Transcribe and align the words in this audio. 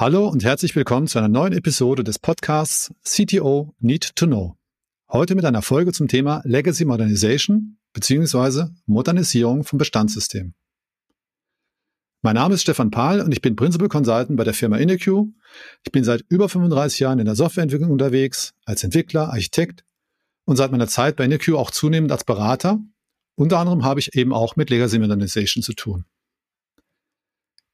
Hallo 0.00 0.26
und 0.28 0.44
herzlich 0.44 0.74
willkommen 0.74 1.08
zu 1.08 1.18
einer 1.18 1.28
neuen 1.28 1.52
Episode 1.52 2.02
des 2.02 2.18
Podcasts 2.18 2.90
CTO 3.04 3.74
Need 3.80 4.16
to 4.16 4.26
Know. 4.26 4.56
Heute 5.12 5.34
mit 5.34 5.44
einer 5.44 5.60
Folge 5.60 5.92
zum 5.92 6.08
Thema 6.08 6.40
Legacy 6.46 6.86
Modernization 6.86 7.76
bzw. 7.92 8.70
Modernisierung 8.86 9.62
von 9.62 9.78
Bestandssystemen. 9.78 10.54
Mein 12.22 12.36
Name 12.36 12.54
ist 12.54 12.62
Stefan 12.62 12.90
Pahl 12.90 13.20
und 13.20 13.30
ich 13.32 13.42
bin 13.42 13.56
Principal 13.56 13.90
Consultant 13.90 14.38
bei 14.38 14.44
der 14.44 14.54
Firma 14.54 14.78
InnoQ. 14.78 15.26
Ich 15.84 15.92
bin 15.92 16.02
seit 16.02 16.24
über 16.30 16.48
35 16.48 16.98
Jahren 17.00 17.18
in 17.18 17.26
der 17.26 17.34
Softwareentwicklung 17.34 17.90
unterwegs, 17.90 18.54
als 18.64 18.82
Entwickler, 18.82 19.28
Architekt 19.28 19.84
und 20.46 20.56
seit 20.56 20.72
meiner 20.72 20.88
Zeit 20.88 21.16
bei 21.16 21.26
InnoQ 21.26 21.56
auch 21.56 21.70
zunehmend 21.70 22.10
als 22.10 22.24
Berater. 22.24 22.80
Unter 23.34 23.58
anderem 23.58 23.84
habe 23.84 24.00
ich 24.00 24.14
eben 24.14 24.32
auch 24.32 24.56
mit 24.56 24.70
Legacy 24.70 24.98
Modernization 24.98 25.62
zu 25.62 25.74
tun. 25.74 26.06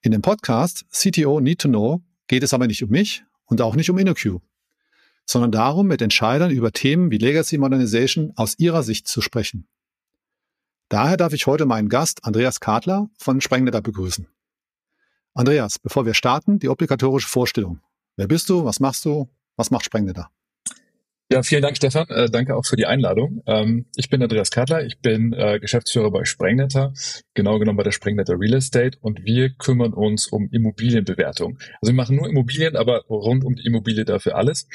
In 0.00 0.10
dem 0.10 0.22
Podcast 0.22 0.86
CTO 0.90 1.38
Need 1.38 1.60
to 1.60 1.68
Know 1.68 2.02
geht 2.26 2.42
es 2.42 2.54
aber 2.54 2.66
nicht 2.66 2.82
um 2.82 2.90
mich 2.90 3.24
und 3.46 3.60
auch 3.60 3.76
nicht 3.76 3.90
um 3.90 3.98
InnoQ, 3.98 4.40
sondern 5.24 5.52
darum, 5.52 5.86
mit 5.86 6.02
Entscheidern 6.02 6.50
über 6.50 6.72
Themen 6.72 7.10
wie 7.10 7.18
Legacy 7.18 7.58
Modernization 7.58 8.32
aus 8.36 8.58
ihrer 8.58 8.82
Sicht 8.82 9.08
zu 9.08 9.20
sprechen. 9.20 9.66
Daher 10.88 11.16
darf 11.16 11.32
ich 11.32 11.46
heute 11.46 11.66
meinen 11.66 11.88
Gast 11.88 12.24
Andreas 12.24 12.60
Kadler 12.60 13.10
von 13.18 13.40
Sprengnetter 13.40 13.82
begrüßen. 13.82 14.28
Andreas, 15.34 15.78
bevor 15.78 16.06
wir 16.06 16.14
starten, 16.14 16.58
die 16.58 16.68
obligatorische 16.68 17.28
Vorstellung. 17.28 17.80
Wer 18.16 18.28
bist 18.28 18.48
du? 18.48 18.64
Was 18.64 18.80
machst 18.80 19.04
du? 19.04 19.28
Was 19.56 19.70
macht 19.70 19.84
Sprengnetter? 19.84 20.30
Ja, 21.28 21.42
vielen 21.42 21.62
Dank, 21.62 21.76
Stefan. 21.76 22.06
Äh, 22.08 22.30
danke 22.30 22.54
auch 22.54 22.64
für 22.64 22.76
die 22.76 22.86
Einladung. 22.86 23.42
Ähm, 23.46 23.86
ich 23.96 24.08
bin 24.10 24.22
Andreas 24.22 24.52
Kadler. 24.52 24.84
Ich 24.84 25.00
bin 25.00 25.32
äh, 25.32 25.58
Geschäftsführer 25.58 26.12
bei 26.12 26.24
Sprengnetter, 26.24 26.92
genau 27.34 27.58
genommen 27.58 27.76
bei 27.76 27.82
der 27.82 27.90
Sprengnetter 27.90 28.38
Real 28.38 28.54
Estate 28.54 28.96
und 29.00 29.24
wir 29.24 29.50
kümmern 29.50 29.92
uns 29.92 30.28
um 30.28 30.48
Immobilienbewertung. 30.52 31.58
Also 31.80 31.92
wir 31.92 31.96
machen 31.96 32.14
nur 32.14 32.28
Immobilien, 32.28 32.76
aber 32.76 33.06
rund 33.08 33.44
um 33.44 33.56
die 33.56 33.66
Immobilie 33.66 34.04
dafür 34.04 34.36
alles. 34.36 34.68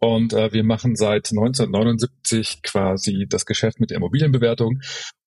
Und 0.00 0.32
äh, 0.32 0.52
wir 0.52 0.62
machen 0.62 0.94
seit 0.94 1.30
1979 1.30 2.62
quasi 2.62 3.26
das 3.28 3.46
Geschäft 3.46 3.80
mit 3.80 3.90
der 3.90 3.96
Immobilienbewertung 3.96 4.80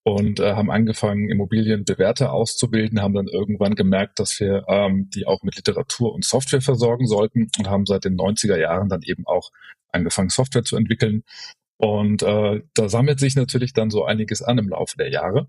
und 0.03 0.39
äh, 0.39 0.53
haben 0.53 0.71
angefangen, 0.71 1.29
Immobilienbewerter 1.29 2.31
auszubilden, 2.31 3.01
haben 3.01 3.13
dann 3.13 3.27
irgendwann 3.27 3.75
gemerkt, 3.75 4.19
dass 4.19 4.39
wir 4.39 4.63
ähm, 4.67 5.09
die 5.13 5.27
auch 5.27 5.43
mit 5.43 5.57
Literatur 5.57 6.13
und 6.13 6.25
Software 6.25 6.61
versorgen 6.61 7.05
sollten 7.05 7.49
und 7.57 7.69
haben 7.69 7.85
seit 7.85 8.05
den 8.05 8.17
90er 8.17 8.57
Jahren 8.57 8.89
dann 8.89 9.01
eben 9.03 9.27
auch 9.27 9.51
angefangen, 9.91 10.29
Software 10.29 10.63
zu 10.63 10.77
entwickeln. 10.77 11.23
Und 11.77 12.23
äh, 12.23 12.61
da 12.73 12.89
sammelt 12.89 13.19
sich 13.19 13.35
natürlich 13.35 13.73
dann 13.73 13.89
so 13.89 14.05
einiges 14.05 14.41
an 14.41 14.57
im 14.57 14.69
Laufe 14.69 14.97
der 14.97 15.09
Jahre. 15.09 15.47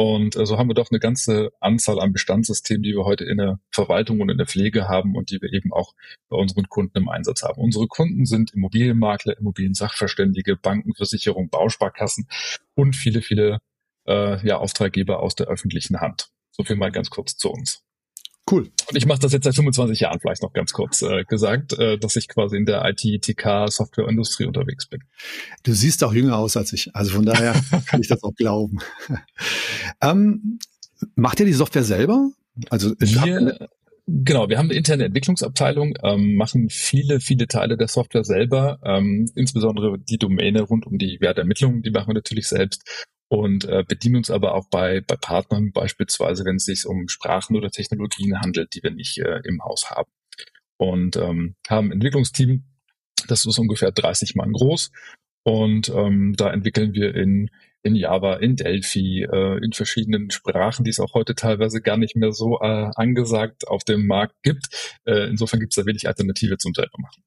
Und 0.00 0.34
äh, 0.34 0.46
so 0.46 0.56
haben 0.56 0.70
wir 0.70 0.74
doch 0.74 0.90
eine 0.90 0.98
ganze 0.98 1.52
Anzahl 1.60 2.00
an 2.00 2.14
Bestandssystemen, 2.14 2.82
die 2.82 2.94
wir 2.94 3.04
heute 3.04 3.24
in 3.24 3.36
der 3.36 3.60
Verwaltung 3.70 4.20
und 4.20 4.30
in 4.30 4.38
der 4.38 4.46
Pflege 4.46 4.88
haben 4.88 5.14
und 5.14 5.30
die 5.30 5.42
wir 5.42 5.52
eben 5.52 5.74
auch 5.74 5.92
bei 6.30 6.38
unseren 6.38 6.70
Kunden 6.70 6.96
im 6.96 7.10
Einsatz 7.10 7.42
haben. 7.42 7.60
Unsere 7.60 7.86
Kunden 7.86 8.24
sind 8.24 8.54
Immobilienmakler, 8.54 9.36
Immobiliensachverständige, 9.36 10.56
Banken, 10.56 10.94
Versicherungen, 10.94 11.50
Bausparkassen 11.50 12.28
und 12.74 12.96
viele, 12.96 13.20
viele 13.20 13.58
äh, 14.08 14.42
ja, 14.46 14.56
Auftraggeber 14.56 15.20
aus 15.22 15.34
der 15.34 15.48
öffentlichen 15.48 16.00
Hand. 16.00 16.30
So 16.50 16.64
viel 16.64 16.76
mal 16.76 16.92
ganz 16.92 17.10
kurz 17.10 17.36
zu 17.36 17.50
uns. 17.50 17.82
Cool. 18.50 18.70
Und 18.88 18.96
ich 18.96 19.06
mache 19.06 19.20
das 19.20 19.32
jetzt 19.32 19.44
seit 19.44 19.54
25 19.54 20.00
Jahren, 20.00 20.18
vielleicht 20.20 20.42
noch 20.42 20.52
ganz 20.52 20.72
kurz 20.72 21.02
äh, 21.02 21.24
gesagt, 21.24 21.78
äh, 21.78 21.98
dass 21.98 22.16
ich 22.16 22.28
quasi 22.28 22.56
in 22.56 22.66
der 22.66 22.84
IT-TK-Softwareindustrie 22.84 24.46
unterwegs 24.46 24.86
bin. 24.86 25.02
Du 25.62 25.72
siehst 25.72 26.02
auch 26.02 26.12
jünger 26.12 26.36
aus 26.36 26.56
als 26.56 26.72
ich, 26.72 26.94
also 26.94 27.12
von 27.12 27.24
daher 27.24 27.54
kann 27.86 28.00
ich 28.00 28.08
das 28.08 28.22
auch 28.22 28.34
glauben. 28.34 28.78
ähm, 30.00 30.58
macht 31.14 31.40
ihr 31.40 31.46
die 31.46 31.52
Software 31.52 31.84
selber? 31.84 32.30
Also 32.70 32.94
wir, 32.98 33.68
Genau, 34.12 34.48
wir 34.48 34.58
haben 34.58 34.66
eine 34.66 34.74
interne 34.74 35.04
Entwicklungsabteilung, 35.04 35.94
ähm, 36.02 36.34
machen 36.34 36.68
viele, 36.68 37.20
viele 37.20 37.46
Teile 37.46 37.76
der 37.76 37.86
Software 37.86 38.24
selber, 38.24 38.80
ähm, 38.82 39.30
insbesondere 39.36 39.98
die 40.00 40.18
Domäne 40.18 40.62
rund 40.62 40.84
um 40.84 40.98
die 40.98 41.18
Wertermittlung, 41.20 41.82
die 41.82 41.90
machen 41.90 42.08
wir 42.08 42.14
natürlich 42.14 42.48
selbst 42.48 42.82
und 43.30 43.64
äh, 43.64 43.84
bedienen 43.86 44.16
uns 44.16 44.30
aber 44.30 44.54
auch 44.54 44.66
bei, 44.70 45.00
bei 45.02 45.14
Partnern, 45.14 45.70
beispielsweise 45.70 46.44
wenn 46.44 46.56
es 46.56 46.64
sich 46.64 46.84
um 46.84 47.08
Sprachen 47.08 47.56
oder 47.56 47.70
Technologien 47.70 48.40
handelt, 48.40 48.74
die 48.74 48.82
wir 48.82 48.90
nicht 48.90 49.18
äh, 49.18 49.40
im 49.44 49.62
Haus 49.62 49.88
haben. 49.88 50.10
Und 50.76 51.16
ähm, 51.16 51.54
haben 51.68 51.88
ein 51.88 51.92
Entwicklungsteam, 51.92 52.64
das 53.28 53.46
ist 53.46 53.58
ungefähr 53.58 53.92
30 53.92 54.34
Mann 54.34 54.52
groß. 54.52 54.90
Und 55.44 55.90
ähm, 55.90 56.34
da 56.36 56.50
entwickeln 56.50 56.92
wir 56.92 57.14
in, 57.14 57.50
in 57.84 57.94
Java, 57.94 58.34
in 58.36 58.56
Delphi, 58.56 59.22
äh, 59.22 59.64
in 59.64 59.72
verschiedenen 59.72 60.32
Sprachen, 60.32 60.84
die 60.84 60.90
es 60.90 60.98
auch 60.98 61.14
heute 61.14 61.36
teilweise 61.36 61.80
gar 61.80 61.96
nicht 61.96 62.16
mehr 62.16 62.32
so 62.32 62.58
äh, 62.60 62.90
angesagt 62.96 63.68
auf 63.68 63.84
dem 63.84 64.08
Markt 64.08 64.42
gibt. 64.42 64.98
Äh, 65.04 65.28
insofern 65.28 65.60
gibt 65.60 65.72
es 65.72 65.76
da 65.76 65.86
wenig 65.86 66.08
Alternative 66.08 66.58
zum 66.58 66.74
selber 66.74 66.98
machen. 66.98 67.22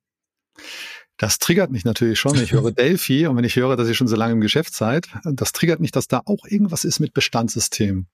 Das 1.17 1.39
triggert 1.39 1.71
mich 1.71 1.85
natürlich 1.85 2.19
schon. 2.19 2.35
Ich 2.35 2.51
höre 2.51 2.71
Delphi 2.73 3.27
und 3.27 3.37
wenn 3.37 3.43
ich 3.43 3.55
höre, 3.55 3.75
dass 3.75 3.87
ihr 3.87 3.93
schon 3.93 4.07
so 4.07 4.15
lange 4.15 4.33
im 4.33 4.41
Geschäft 4.41 4.73
seid, 4.73 5.07
das 5.23 5.51
triggert 5.51 5.79
mich, 5.79 5.91
dass 5.91 6.07
da 6.07 6.21
auch 6.25 6.45
irgendwas 6.45 6.83
ist 6.83 6.99
mit 6.99 7.13
Bestandssystemen. 7.13 8.07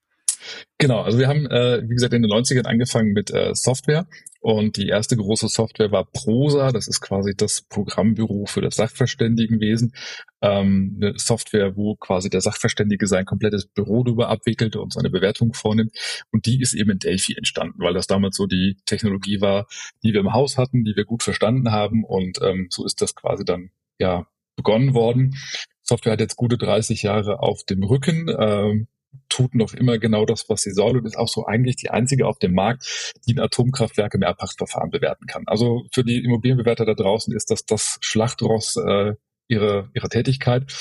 Genau, 0.78 1.02
also 1.02 1.18
wir 1.20 1.28
haben, 1.28 1.46
äh, 1.48 1.82
wie 1.84 1.94
gesagt, 1.94 2.14
in 2.14 2.22
den 2.22 2.32
90ern 2.32 2.66
angefangen 2.66 3.12
mit 3.12 3.32
äh, 3.32 3.54
Software 3.54 4.08
und 4.42 4.78
die 4.78 4.88
erste 4.88 5.18
große 5.18 5.50
Software 5.50 5.92
war 5.92 6.06
Prosa, 6.06 6.72
das 6.72 6.88
ist 6.88 7.02
quasi 7.02 7.36
das 7.36 7.62
Programmbüro 7.62 8.46
für 8.46 8.62
das 8.62 8.78
Sachverständigenwesen. 8.78 9.94
Ähm, 10.42 10.98
eine 11.02 11.20
Software, 11.20 11.76
wo 11.76 11.96
quasi 11.96 12.30
der 12.30 12.40
Sachverständige 12.40 13.06
sein 13.08 13.26
komplettes 13.26 13.66
Büro 13.66 14.04
darüber 14.04 14.30
abwickelt 14.30 14.78
und 14.78 14.94
seine 14.94 15.10
Bewertung 15.10 15.54
vornimmt. 15.54 15.92
Und 16.32 16.46
die 16.46 16.62
ist 16.62 16.74
eben 16.74 16.92
in 16.92 17.00
Delphi 17.00 17.34
entstanden, 17.36 17.80
weil 17.80 17.94
das 17.94 18.08
damals 18.08 18.38
so 18.38 18.46
die 18.46 18.78
Technologie 18.86 19.42
war, 19.42 19.68
die 20.04 20.14
wir 20.14 20.22
im 20.22 20.32
Haus 20.32 20.58
hatten, 20.58 20.86
die 20.86 20.96
wir 20.96 21.04
gut 21.04 21.24
verstanden 21.24 21.72
haben. 21.72 22.06
Und 22.06 22.40
ähm, 22.42 22.68
so 22.70 22.86
ist 22.86 23.02
das 23.02 23.16
quasi 23.16 23.44
dann 23.44 23.72
ja 24.00 24.26
begonnen 24.56 24.94
worden. 24.94 25.36
Software 25.84 26.14
hat 26.14 26.22
jetzt 26.22 26.38
gute 26.38 26.58
30 26.58 27.04
Jahre 27.04 27.40
auf 27.40 27.64
dem 27.66 27.84
Rücken. 27.84 28.30
Ähm, 28.40 28.88
tut 29.30 29.56
noch 29.56 29.74
immer 29.74 29.98
genau 29.98 30.26
das, 30.26 30.50
was 30.50 30.62
sie 30.62 30.72
soll 30.72 30.98
und 30.98 31.06
ist 31.06 31.18
auch 31.18 31.28
so 31.28 31.46
eigentlich 31.46 31.76
die 31.76 31.90
einzige 31.90 32.28
auf 32.28 32.40
dem 32.40 32.54
Markt, 32.54 33.14
die 33.28 33.34
ein 33.34 33.40
Atomkraftwerk 33.40 34.14
im 34.14 34.22
Erbpachtverfahren 34.22 34.90
bewerten 34.90 35.26
kann. 35.28 35.44
Also 35.48 35.86
für 35.92 36.04
die 36.04 36.24
Immobilienbewerter 36.24 36.86
da 36.86 36.94
draußen 36.94 37.34
ist 37.36 37.52
das 37.52 37.66
das 37.66 37.98
Schlachtross 38.02 38.76
äh, 38.76 39.14
ihrer, 39.48 39.90
ihrer 39.94 40.10
Tätigkeit. 40.10 40.72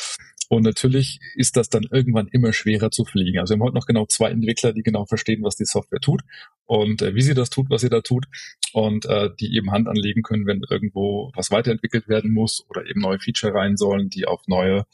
Und 0.50 0.62
natürlich 0.62 1.20
ist 1.34 1.56
das 1.56 1.68
dann 1.68 1.84
irgendwann 1.90 2.28
immer 2.28 2.54
schwerer 2.54 2.90
zu 2.90 3.04
fliegen. 3.04 3.38
Also 3.38 3.52
wir 3.52 3.58
haben 3.58 3.66
heute 3.66 3.74
noch 3.74 3.86
genau 3.86 4.06
zwei 4.06 4.30
Entwickler, 4.30 4.72
die 4.72 4.82
genau 4.82 5.04
verstehen, 5.04 5.42
was 5.42 5.56
die 5.56 5.66
Software 5.66 6.00
tut 6.00 6.22
und 6.64 7.02
äh, 7.02 7.14
wie 7.14 7.20
sie 7.20 7.34
das 7.34 7.50
tut, 7.50 7.68
was 7.68 7.82
sie 7.82 7.90
da 7.90 8.00
tut 8.00 8.26
und 8.72 9.04
äh, 9.04 9.28
die 9.38 9.54
eben 9.54 9.70
Hand 9.70 9.88
anlegen 9.88 10.22
können, 10.22 10.46
wenn 10.46 10.62
irgendwo 10.68 11.30
was 11.34 11.50
weiterentwickelt 11.50 12.08
werden 12.08 12.32
muss 12.32 12.64
oder 12.70 12.86
eben 12.86 13.00
neue 13.00 13.18
Feature 13.18 13.52
rein 13.52 13.76
sollen, 13.76 14.08
die 14.08 14.26
auf 14.26 14.40
neue 14.46 14.86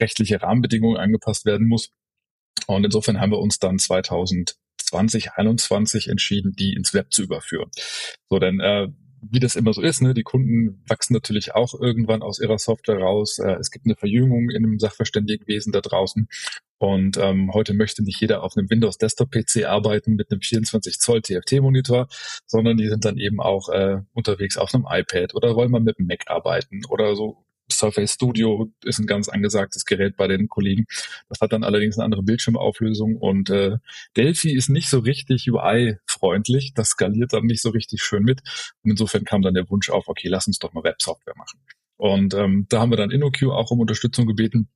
rechtliche 0.00 0.40
Rahmenbedingungen 0.40 0.96
angepasst 0.96 1.44
werden 1.44 1.68
muss. 1.68 1.90
Und 2.66 2.84
insofern 2.84 3.20
haben 3.20 3.32
wir 3.32 3.38
uns 3.38 3.58
dann 3.58 3.78
2020, 3.78 4.56
2021 4.78 6.08
entschieden, 6.08 6.52
die 6.52 6.74
ins 6.74 6.92
Web 6.92 7.12
zu 7.12 7.22
überführen. 7.22 7.70
So, 8.28 8.38
denn 8.38 8.60
äh, 8.60 8.88
wie 9.22 9.40
das 9.40 9.54
immer 9.54 9.72
so 9.72 9.80
ist, 9.80 10.02
ne, 10.02 10.14
die 10.14 10.24
Kunden 10.24 10.82
wachsen 10.88 11.14
natürlich 11.14 11.54
auch 11.54 11.78
irgendwann 11.78 12.22
aus 12.22 12.40
ihrer 12.40 12.58
Software 12.58 12.98
raus. 12.98 13.38
Äh, 13.38 13.52
es 13.52 13.70
gibt 13.70 13.86
eine 13.86 13.94
Verjüngung 13.94 14.50
in 14.50 14.62
dem 14.62 14.78
Sachverständigenwesen 14.78 15.72
da 15.72 15.80
draußen. 15.80 16.28
Und 16.78 17.16
ähm, 17.18 17.52
heute 17.52 17.74
möchte 17.74 18.02
nicht 18.02 18.20
jeder 18.20 18.42
auf 18.42 18.56
einem 18.56 18.68
Windows 18.68 18.98
Desktop 18.98 19.30
PC 19.30 19.64
arbeiten 19.64 20.14
mit 20.14 20.32
einem 20.32 20.40
24 20.40 20.98
Zoll 20.98 21.22
TFT 21.22 21.60
Monitor, 21.60 22.08
sondern 22.46 22.76
die 22.76 22.88
sind 22.88 23.04
dann 23.04 23.18
eben 23.18 23.40
auch 23.40 23.68
äh, 23.68 23.98
unterwegs 24.12 24.56
auf 24.56 24.74
einem 24.74 24.86
iPad 24.90 25.34
oder 25.36 25.54
wollen 25.54 25.70
mal 25.70 25.80
mit 25.80 25.98
einem 25.98 26.08
Mac 26.08 26.24
arbeiten 26.26 26.84
oder 26.88 27.14
so 27.14 27.44
Surface 27.72 28.14
Studio 28.14 28.70
ist 28.84 28.98
ein 28.98 29.06
ganz 29.06 29.28
angesagtes 29.28 29.84
Gerät 29.84 30.16
bei 30.16 30.28
den 30.28 30.48
Kollegen. 30.48 30.86
Das 31.28 31.40
hat 31.40 31.52
dann 31.52 31.64
allerdings 31.64 31.98
eine 31.98 32.04
andere 32.04 32.22
Bildschirmauflösung 32.22 33.16
und 33.16 33.50
äh, 33.50 33.78
Delphi 34.16 34.54
ist 34.54 34.68
nicht 34.68 34.88
so 34.88 35.00
richtig 35.00 35.50
UI-freundlich. 35.50 36.72
Das 36.74 36.90
skaliert 36.90 37.32
dann 37.32 37.44
nicht 37.44 37.62
so 37.62 37.70
richtig 37.70 38.02
schön 38.02 38.22
mit. 38.22 38.40
Und 38.82 38.90
insofern 38.90 39.24
kam 39.24 39.42
dann 39.42 39.54
der 39.54 39.68
Wunsch 39.70 39.90
auf, 39.90 40.08
okay, 40.08 40.28
lass 40.28 40.46
uns 40.46 40.58
doch 40.58 40.72
mal 40.72 40.84
Websoftware 40.84 41.36
machen. 41.36 41.60
Und 41.96 42.34
ähm, 42.34 42.66
da 42.68 42.80
haben 42.80 42.90
wir 42.90 42.96
dann 42.96 43.10
InnoQ 43.10 43.44
auch 43.50 43.70
um 43.70 43.80
Unterstützung 43.80 44.26
gebeten 44.26 44.68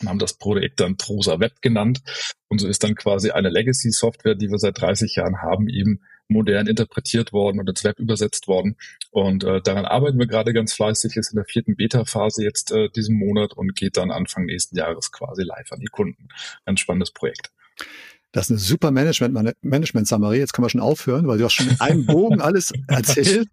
und 0.00 0.08
haben 0.08 0.18
das 0.18 0.34
Projekt 0.34 0.80
dann 0.80 0.96
Prosa 0.96 1.40
Web 1.40 1.60
genannt. 1.60 2.00
Und 2.48 2.60
so 2.60 2.68
ist 2.68 2.84
dann 2.84 2.94
quasi 2.94 3.30
eine 3.30 3.50
Legacy-Software, 3.50 4.34
die 4.34 4.50
wir 4.50 4.58
seit 4.58 4.80
30 4.80 5.16
Jahren 5.16 5.42
haben, 5.42 5.68
eben 5.68 6.00
modern 6.30 6.66
interpretiert 6.66 7.32
worden 7.32 7.60
und 7.60 7.68
ins 7.68 7.84
Web 7.84 7.98
übersetzt 7.98 8.48
worden. 8.48 8.76
Und 9.10 9.44
äh, 9.44 9.60
daran 9.60 9.84
arbeiten 9.84 10.18
wir 10.18 10.26
gerade 10.26 10.52
ganz 10.52 10.72
fleißig, 10.72 11.16
ist 11.16 11.32
in 11.32 11.36
der 11.36 11.44
vierten 11.44 11.76
Beta-Phase 11.76 12.42
jetzt 12.42 12.72
äh, 12.72 12.88
diesen 12.88 13.16
Monat 13.16 13.52
und 13.52 13.74
geht 13.74 13.96
dann 13.96 14.10
Anfang 14.10 14.46
nächsten 14.46 14.76
Jahres 14.76 15.12
quasi 15.12 15.42
live 15.42 15.72
an 15.72 15.80
die 15.80 15.86
Kunden. 15.86 16.28
Ganz 16.64 16.80
spannendes 16.80 17.10
Projekt. 17.10 17.50
Das 18.32 18.44
ist 18.44 18.50
eine 18.50 18.58
super 18.60 18.92
Management, 18.92 19.56
Management-Summary. 19.62 20.38
Jetzt 20.38 20.52
können 20.52 20.64
wir 20.64 20.70
schon 20.70 20.80
aufhören, 20.80 21.26
weil 21.26 21.38
du 21.38 21.44
hast 21.44 21.54
schon 21.54 21.68
in 21.68 21.80
einem 21.80 22.06
Bogen 22.06 22.40
alles 22.40 22.72
erzählt. 22.86 23.48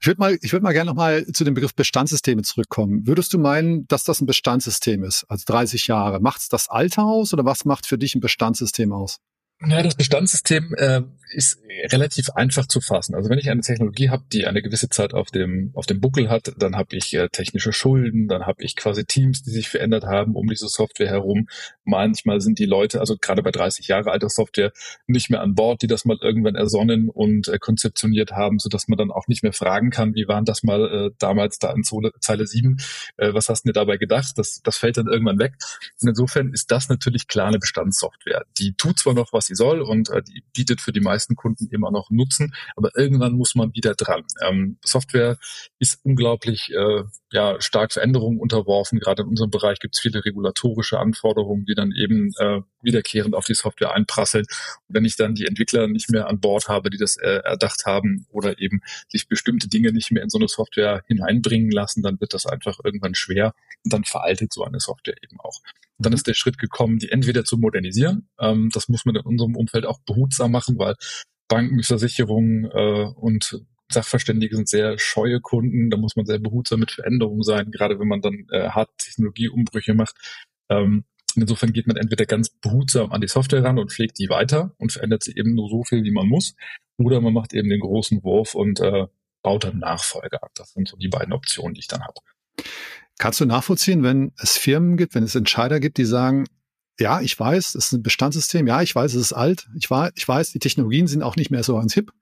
Ich 0.00 0.06
würde 0.06 0.18
mal, 0.18 0.36
ich 0.42 0.52
würde 0.52 0.64
mal 0.64 0.72
gerne 0.72 0.90
nochmal 0.90 1.24
zu 1.26 1.44
dem 1.44 1.54
Begriff 1.54 1.74
Bestandssysteme 1.74 2.42
zurückkommen. 2.42 3.06
Würdest 3.06 3.32
du 3.32 3.38
meinen, 3.38 3.86
dass 3.86 4.02
das 4.02 4.20
ein 4.20 4.26
Bestandssystem 4.26 5.04
ist, 5.04 5.24
also 5.28 5.44
30 5.46 5.86
Jahre? 5.86 6.20
Macht 6.20 6.40
es 6.40 6.48
das 6.48 6.68
Alter 6.68 7.04
aus 7.04 7.32
oder 7.32 7.44
was 7.44 7.64
macht 7.64 7.86
für 7.86 7.96
dich 7.96 8.16
ein 8.16 8.20
Bestandssystem 8.20 8.92
aus? 8.92 9.20
Ja, 9.64 9.82
das 9.82 9.94
Bestandssystem 9.94 10.74
äh, 10.74 11.02
ist 11.34 11.60
relativ 11.90 12.30
einfach 12.30 12.66
zu 12.66 12.80
fassen. 12.80 13.14
Also 13.14 13.30
wenn 13.30 13.38
ich 13.38 13.50
eine 13.50 13.60
Technologie 13.60 14.10
habe, 14.10 14.24
die 14.32 14.46
eine 14.46 14.62
gewisse 14.62 14.88
Zeit 14.88 15.12
auf 15.14 15.30
dem 15.30 15.70
auf 15.74 15.86
dem 15.86 16.00
Buckel 16.00 16.30
hat, 16.30 16.52
dann 16.56 16.76
habe 16.76 16.96
ich 16.96 17.14
äh, 17.14 17.28
technische 17.28 17.72
Schulden, 17.72 18.28
dann 18.28 18.46
habe 18.46 18.62
ich 18.62 18.76
quasi 18.76 19.04
Teams, 19.04 19.42
die 19.42 19.50
sich 19.50 19.68
verändert 19.68 20.04
haben 20.04 20.34
um 20.34 20.46
diese 20.46 20.68
Software 20.68 21.08
herum. 21.08 21.48
Manchmal 21.84 22.40
sind 22.40 22.58
die 22.58 22.64
Leute, 22.64 23.00
also 23.00 23.16
gerade 23.20 23.42
bei 23.42 23.50
30 23.50 23.88
Jahre 23.88 24.10
alter 24.10 24.28
Software, 24.28 24.72
nicht 25.06 25.30
mehr 25.30 25.42
an 25.42 25.54
Bord, 25.54 25.82
die 25.82 25.86
das 25.86 26.04
mal 26.04 26.18
irgendwann 26.20 26.54
ersonnen 26.54 27.08
und 27.08 27.48
äh, 27.48 27.58
konzeptioniert 27.58 28.32
haben, 28.32 28.58
so 28.58 28.68
dass 28.68 28.88
man 28.88 28.98
dann 28.98 29.10
auch 29.10 29.28
nicht 29.28 29.42
mehr 29.42 29.52
fragen 29.52 29.90
kann, 29.90 30.14
wie 30.14 30.28
waren 30.28 30.44
das 30.44 30.62
mal 30.62 31.08
äh, 31.08 31.10
damals 31.18 31.58
da 31.58 31.72
in 31.72 31.82
Zeile, 31.84 32.12
Zeile 32.20 32.46
7, 32.46 32.78
äh, 33.16 33.34
was 33.34 33.48
hast 33.48 33.64
du 33.64 33.68
dir 33.68 33.72
dabei 33.72 33.96
gedacht? 33.96 34.32
Das, 34.36 34.60
das 34.62 34.76
fällt 34.76 34.96
dann 34.96 35.06
irgendwann 35.06 35.38
weg. 35.38 35.54
Und 36.00 36.08
insofern 36.08 36.52
ist 36.52 36.70
das 36.70 36.88
natürlich 36.88 37.26
klar 37.26 37.48
eine 37.48 37.58
Bestandssoftware. 37.58 38.44
Die 38.58 38.74
tut 38.74 38.98
zwar 38.98 39.14
noch, 39.14 39.32
was 39.32 39.46
sie 39.46 39.54
soll 39.54 39.80
und 39.80 40.10
äh, 40.10 40.22
die 40.22 40.42
bietet 40.52 40.80
für 40.80 40.92
die 40.92 41.00
meisten 41.00 41.23
Kunden 41.36 41.68
immer 41.70 41.90
noch 41.90 42.10
Nutzen, 42.10 42.54
aber 42.76 42.90
irgendwann 42.96 43.32
muss 43.32 43.54
man 43.54 43.74
wieder 43.74 43.94
dran. 43.94 44.24
Ähm, 44.42 44.78
Software 44.84 45.38
ist 45.78 45.98
unglaublich 46.04 46.70
äh, 46.70 47.04
ja, 47.32 47.60
stark 47.60 47.92
Veränderungen 47.92 48.38
unterworfen. 48.38 49.00
Gerade 49.00 49.22
in 49.22 49.28
unserem 49.28 49.50
Bereich 49.50 49.78
gibt 49.80 49.96
es 49.96 50.00
viele 50.00 50.24
regulatorische 50.24 50.98
Anforderungen, 50.98 51.64
die 51.64 51.74
dann 51.74 51.92
eben 51.92 52.32
äh, 52.38 52.60
wiederkehrend 52.82 53.34
auf 53.34 53.44
die 53.46 53.54
Software 53.54 53.92
einprasseln. 53.94 54.44
Und 54.88 54.94
wenn 54.94 55.04
ich 55.04 55.16
dann 55.16 55.34
die 55.34 55.46
Entwickler 55.46 55.88
nicht 55.88 56.10
mehr 56.10 56.28
an 56.28 56.40
Bord 56.40 56.68
habe, 56.68 56.90
die 56.90 56.98
das 56.98 57.16
äh, 57.16 57.40
erdacht 57.44 57.86
haben 57.86 58.26
oder 58.30 58.60
eben 58.60 58.82
sich 59.08 59.28
bestimmte 59.28 59.68
Dinge 59.68 59.92
nicht 59.92 60.12
mehr 60.12 60.22
in 60.22 60.30
so 60.30 60.38
eine 60.38 60.48
Software 60.48 61.02
hineinbringen 61.06 61.70
lassen, 61.70 62.02
dann 62.02 62.20
wird 62.20 62.34
das 62.34 62.46
einfach 62.46 62.78
irgendwann 62.84 63.14
schwer 63.14 63.54
und 63.84 63.92
dann 63.92 64.04
veraltet 64.04 64.52
so 64.52 64.64
eine 64.64 64.80
Software 64.80 65.16
eben 65.22 65.40
auch. 65.40 65.60
Dann 65.98 66.12
mhm. 66.12 66.16
ist 66.16 66.26
der 66.26 66.34
Schritt 66.34 66.58
gekommen, 66.58 66.98
die 66.98 67.10
entweder 67.10 67.44
zu 67.44 67.56
modernisieren. 67.58 68.28
Ähm, 68.38 68.70
das 68.72 68.88
muss 68.88 69.04
man 69.04 69.16
in 69.16 69.22
unserem 69.22 69.56
Umfeld 69.56 69.86
auch 69.86 70.00
behutsam 70.00 70.52
machen, 70.52 70.78
weil 70.78 70.94
Banken, 71.48 71.82
Versicherungen 71.82 72.64
äh, 72.64 73.06
und 73.14 73.64
Sachverständige 73.92 74.56
sind 74.56 74.68
sehr 74.68 74.98
scheue 74.98 75.40
Kunden, 75.40 75.90
da 75.90 75.96
muss 75.96 76.16
man 76.16 76.26
sehr 76.26 76.38
behutsam 76.38 76.80
mit 76.80 76.90
Veränderungen 76.90 77.42
sein, 77.42 77.70
gerade 77.70 77.98
wenn 77.98 78.08
man 78.08 78.22
dann 78.22 78.46
äh, 78.50 78.70
hart 78.70 78.90
Technologieumbrüche 78.98 79.94
macht. 79.94 80.16
Ähm, 80.70 81.04
insofern 81.36 81.72
geht 81.72 81.86
man 81.86 81.96
entweder 81.96 82.24
ganz 82.24 82.48
behutsam 82.48 83.12
an 83.12 83.20
die 83.20 83.28
Software 83.28 83.62
ran 83.62 83.78
und 83.78 83.92
pflegt 83.92 84.18
die 84.18 84.28
weiter 84.28 84.74
und 84.78 84.92
verändert 84.92 85.22
sie 85.22 85.36
eben 85.36 85.54
nur 85.54 85.68
so 85.68 85.84
viel, 85.84 86.02
wie 86.02 86.12
man 86.12 86.28
muss, 86.28 86.56
oder 86.96 87.20
man 87.20 87.34
macht 87.34 87.52
eben 87.52 87.68
den 87.68 87.80
großen 87.80 88.22
Wurf 88.22 88.54
und 88.54 88.80
äh, 88.80 89.06
baut 89.42 89.64
dann 89.64 89.78
Nachfolger 89.78 90.42
ab. 90.42 90.50
Das 90.54 90.72
sind 90.72 90.88
so 90.88 90.96
die 90.96 91.08
beiden 91.08 91.32
Optionen, 91.32 91.74
die 91.74 91.80
ich 91.80 91.88
dann 91.88 92.02
habe. 92.02 92.20
Kannst 93.18 93.40
du 93.40 93.46
nachvollziehen, 93.46 94.02
wenn 94.02 94.32
es 94.38 94.56
Firmen 94.56 94.96
gibt, 94.96 95.14
wenn 95.14 95.22
es 95.22 95.34
Entscheider 95.34 95.80
gibt, 95.80 95.98
die 95.98 96.04
sagen, 96.04 96.44
ja, 96.98 97.20
ich 97.20 97.38
weiß, 97.38 97.74
es 97.74 97.86
ist 97.86 97.92
ein 97.92 98.02
Bestandssystem, 98.02 98.66
ja, 98.66 98.82
ich 98.82 98.94
weiß, 98.94 99.14
es 99.14 99.20
ist 99.20 99.32
alt, 99.32 99.68
ich, 99.76 99.90
war, 99.90 100.10
ich 100.14 100.26
weiß, 100.26 100.52
die 100.52 100.58
Technologien 100.58 101.06
sind 101.06 101.22
auch 101.22 101.36
nicht 101.36 101.50
mehr 101.50 101.62
so 101.62 101.76
ans 101.76 101.94
Hip, 101.94 102.12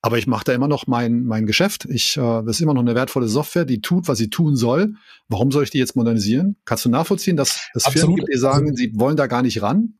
aber 0.00 0.18
ich 0.18 0.26
mache 0.26 0.44
da 0.44 0.52
immer 0.52 0.68
noch 0.68 0.86
mein, 0.86 1.24
mein 1.24 1.46
Geschäft. 1.46 1.84
Ich, 1.86 2.16
äh, 2.16 2.20
das 2.20 2.56
ist 2.56 2.60
immer 2.60 2.74
noch 2.74 2.82
eine 2.82 2.94
wertvolle 2.94 3.28
Software, 3.28 3.64
die 3.64 3.80
tut, 3.80 4.06
was 4.06 4.18
sie 4.18 4.30
tun 4.30 4.54
soll. 4.54 4.94
Warum 5.28 5.50
soll 5.50 5.64
ich 5.64 5.70
die 5.70 5.78
jetzt 5.78 5.96
modernisieren? 5.96 6.56
Kannst 6.64 6.84
du 6.84 6.88
nachvollziehen, 6.88 7.36
dass 7.36 7.68
es 7.74 7.86
Firmen 7.86 8.16
gibt, 8.16 8.28
die 8.32 8.38
sagen, 8.38 8.76
sie 8.76 8.92
wollen 8.94 9.16
da 9.16 9.26
gar 9.26 9.42
nicht 9.42 9.60
ran? 9.62 9.98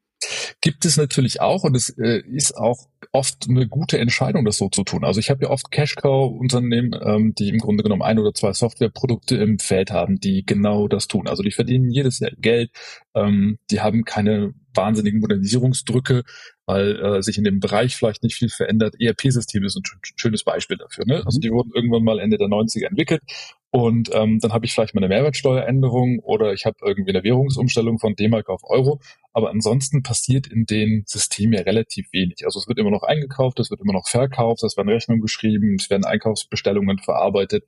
Gibt 0.61 0.85
es 0.85 0.97
natürlich 0.97 1.41
auch 1.41 1.65
und 1.65 1.77
es 1.77 1.91
äh, 1.91 2.23
ist 2.27 2.57
auch 2.57 2.89
oft 3.13 3.47
eine 3.49 3.69
gute 3.69 3.99
Entscheidung, 3.99 4.45
das 4.45 4.59
so 4.59 4.69
zu 4.69 4.83
tun. 4.85 5.05
Also 5.05 5.21
ich 5.21 5.31
habe 5.31 5.45
ja 5.45 5.51
oft 5.51 5.71
Cash-Cow-Unternehmen, 5.71 6.99
ähm, 7.01 7.35
die 7.35 7.49
im 7.49 7.59
Grunde 7.59 7.83
genommen 7.83 8.03
ein 8.03 8.19
oder 8.19 8.35
zwei 8.35 8.53
Softwareprodukte 8.53 9.37
im 9.37 9.59
Feld 9.59 9.91
haben, 9.91 10.19
die 10.19 10.45
genau 10.45 10.89
das 10.89 11.07
tun. 11.07 11.29
Also 11.29 11.43
die 11.43 11.53
verdienen 11.53 11.91
jedes 11.91 12.19
Jahr 12.19 12.33
Geld, 12.37 12.71
ähm, 13.15 13.59
die 13.71 13.81
haben 13.81 14.05
keine 14.05 14.55
wahnsinnigen 14.75 15.21
Modernisierungsdrücke, 15.21 16.25
weil 16.69 17.01
äh, 17.03 17.23
sich 17.23 17.39
in 17.39 17.45
dem 17.45 17.61
Bereich 17.61 17.97
vielleicht 17.97 18.23
nicht 18.23 18.37
viel 18.37 18.51
verändert. 18.51 18.95
ERP-Systeme 19.01 19.65
ist 19.65 19.77
ein 19.77 19.83
schönes 20.17 20.45
Beispiel 20.45 20.77
dafür. 20.77 21.07
Ne? 21.07 21.23
Also 21.25 21.39
mhm. 21.39 21.41
die 21.41 21.51
wurden 21.51 21.73
irgendwann 21.75 22.05
mal 22.05 22.21
Ende 22.21 22.37
der 22.37 22.49
90er 22.49 22.89
entwickelt 22.89 23.23
und 23.71 24.11
ähm, 24.13 24.39
dann 24.41 24.53
habe 24.53 24.67
ich 24.67 24.75
vielleicht 24.75 24.95
mal 24.95 25.01
eine 25.01 25.09
Mehrwertsteueränderung 25.09 26.19
oder 26.21 26.53
ich 26.53 26.67
habe 26.67 26.77
irgendwie 26.83 27.11
eine 27.11 27.25
Währungsumstellung 27.25 27.99
von 27.99 28.15
D-Mark 28.15 28.51
auf 28.51 28.61
Euro. 28.65 29.01
Aber 29.33 29.49
ansonsten 29.49 30.03
passiert 30.03 30.47
in 30.47 30.67
den 30.67 31.05
Systemen 31.07 31.55
ja 31.55 31.61
relativ 31.63 32.13
wenig. 32.13 32.45
Also 32.45 32.59
es 32.59 32.69
wird 32.69 32.79
immer 32.79 32.91
noch 32.91 33.03
eingekauft, 33.03 33.61
es 33.61 33.71
wird 33.71 33.81
immer 33.81 33.95
noch 33.95 34.07
verkauft, 34.07 34.63
es 34.63 34.77
werden 34.77 34.91
Rechnungen 34.91 35.23
geschrieben, 35.23 35.77
es 35.79 35.89
werden 35.89 36.05
Einkaufsbestellungen 36.05 36.99
verarbeitet. 36.99 37.65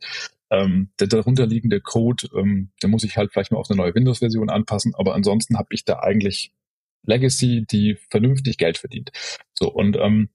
Ähm, 0.50 0.90
der 1.00 1.06
darunterliegende 1.06 1.80
Code, 1.80 2.28
ähm, 2.36 2.70
der 2.82 2.90
muss 2.90 3.04
ich 3.04 3.16
halt 3.16 3.32
vielleicht 3.32 3.52
mal 3.52 3.58
auf 3.58 3.70
eine 3.70 3.76
neue 3.78 3.94
Windows-Version 3.94 4.50
anpassen, 4.50 4.94
aber 4.94 5.14
ansonsten 5.14 5.56
habe 5.56 5.68
ich 5.70 5.84
da 5.84 6.00
eigentlich 6.00 6.52
Legacy, 7.04 7.64
die 7.70 7.96
vernünftig 8.10 8.58
Geld 8.58 8.78
verdient. 8.78 9.10
So, 9.54 9.70
und 9.70 9.96
ähm, 9.96 10.30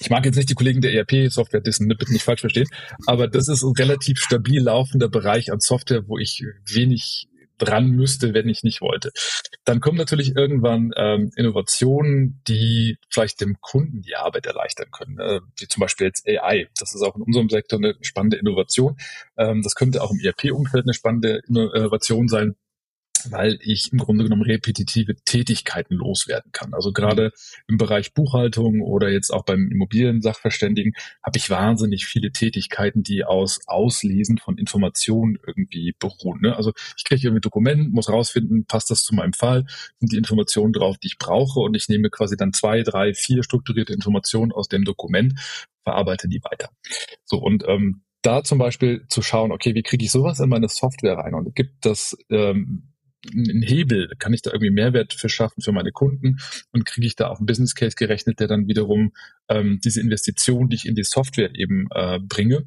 ich 0.00 0.10
mag 0.10 0.24
jetzt 0.24 0.36
nicht 0.36 0.50
die 0.50 0.54
Kollegen 0.54 0.80
der 0.80 0.92
ERP-Software 0.94 1.60
dissen, 1.60 1.86
ne, 1.86 1.94
bitte 1.94 2.12
nicht 2.12 2.24
falsch 2.24 2.40
verstehen, 2.40 2.68
aber 3.06 3.28
das 3.28 3.48
ist 3.48 3.62
ein 3.62 3.72
relativ 3.72 4.18
stabil 4.18 4.60
laufender 4.60 5.08
Bereich 5.08 5.52
an 5.52 5.60
Software, 5.60 6.08
wo 6.08 6.18
ich 6.18 6.44
wenig 6.66 7.28
dran 7.58 7.90
müsste, 7.90 8.34
wenn 8.34 8.48
ich 8.48 8.64
nicht 8.64 8.80
wollte. 8.80 9.12
Dann 9.64 9.80
kommen 9.80 9.96
natürlich 9.96 10.34
irgendwann 10.34 10.90
ähm, 10.96 11.30
Innovationen, 11.36 12.42
die 12.48 12.98
vielleicht 13.08 13.40
dem 13.40 13.60
Kunden 13.60 14.02
die 14.02 14.16
Arbeit 14.16 14.46
erleichtern 14.46 14.90
können, 14.90 15.20
äh, 15.20 15.40
wie 15.58 15.68
zum 15.68 15.80
Beispiel 15.80 16.08
jetzt 16.08 16.26
AI. 16.26 16.68
Das 16.78 16.94
ist 16.94 17.02
auch 17.02 17.14
in 17.14 17.22
unserem 17.22 17.48
Sektor 17.48 17.78
eine 17.78 17.94
spannende 18.00 18.38
Innovation. 18.38 18.96
Ähm, 19.36 19.62
das 19.62 19.74
könnte 19.74 20.02
auch 20.02 20.10
im 20.10 20.18
ERP-Umfeld 20.18 20.84
eine 20.84 20.94
spannende 20.94 21.42
Innovation 21.46 22.26
sein 22.26 22.56
weil 23.30 23.58
ich 23.60 23.92
im 23.92 23.98
Grunde 23.98 24.24
genommen 24.24 24.42
repetitive 24.42 25.14
Tätigkeiten 25.24 25.94
loswerden 25.94 26.52
kann. 26.52 26.74
Also 26.74 26.92
gerade 26.92 27.32
im 27.68 27.78
Bereich 27.78 28.14
Buchhaltung 28.14 28.80
oder 28.80 29.10
jetzt 29.10 29.30
auch 29.30 29.44
beim 29.44 29.70
Immobilien-Sachverständigen 29.70 30.94
habe 31.22 31.38
ich 31.38 31.50
wahnsinnig 31.50 32.06
viele 32.06 32.32
Tätigkeiten, 32.32 33.02
die 33.02 33.24
aus 33.24 33.60
Auslesen 33.66 34.38
von 34.38 34.58
Informationen 34.58 35.38
irgendwie 35.46 35.94
beruhen. 35.98 36.40
Ne? 36.40 36.56
Also 36.56 36.72
ich 36.96 37.04
kriege 37.04 37.26
irgendwie 37.26 37.40
Dokument, 37.40 37.92
muss 37.92 38.08
rausfinden, 38.08 38.64
passt 38.66 38.90
das 38.90 39.02
zu 39.02 39.14
meinem 39.14 39.32
Fall, 39.32 39.64
sind 40.00 40.12
die 40.12 40.18
Informationen 40.18 40.72
drauf, 40.72 40.98
die 40.98 41.08
ich 41.08 41.18
brauche 41.18 41.60
und 41.60 41.74
ich 41.74 41.88
nehme 41.88 42.10
quasi 42.10 42.36
dann 42.36 42.52
zwei, 42.52 42.82
drei, 42.82 43.14
vier 43.14 43.42
strukturierte 43.42 43.92
Informationen 43.92 44.52
aus 44.52 44.68
dem 44.68 44.84
Dokument, 44.84 45.34
verarbeite 45.84 46.28
die 46.28 46.42
weiter. 46.42 46.70
So 47.24 47.38
und 47.38 47.64
ähm, 47.66 48.02
da 48.22 48.44
zum 48.44 48.58
Beispiel 48.58 49.04
zu 49.08 49.20
schauen, 49.20 49.52
okay, 49.52 49.74
wie 49.74 49.82
kriege 49.82 50.04
ich 50.04 50.12
sowas 50.12 50.40
in 50.40 50.48
meine 50.48 50.68
Software 50.68 51.18
rein? 51.18 51.34
Und 51.34 51.54
gibt 51.54 51.84
das 51.84 52.16
ähm, 52.30 52.91
einen 53.30 53.62
Hebel, 53.62 54.12
kann 54.18 54.32
ich 54.32 54.42
da 54.42 54.50
irgendwie 54.50 54.70
Mehrwert 54.70 55.12
verschaffen 55.14 55.62
für 55.62 55.72
meine 55.72 55.92
Kunden 55.92 56.38
und 56.72 56.84
kriege 56.84 57.06
ich 57.06 57.16
da 57.16 57.28
auch 57.28 57.38
einen 57.38 57.46
Business 57.46 57.74
Case 57.74 57.94
gerechnet, 57.96 58.40
der 58.40 58.48
dann 58.48 58.66
wiederum 58.66 59.12
ähm, 59.48 59.80
diese 59.84 60.00
Investition, 60.00 60.68
die 60.68 60.76
ich 60.76 60.86
in 60.86 60.94
die 60.94 61.04
Software 61.04 61.54
eben 61.54 61.88
äh, 61.94 62.18
bringe, 62.20 62.66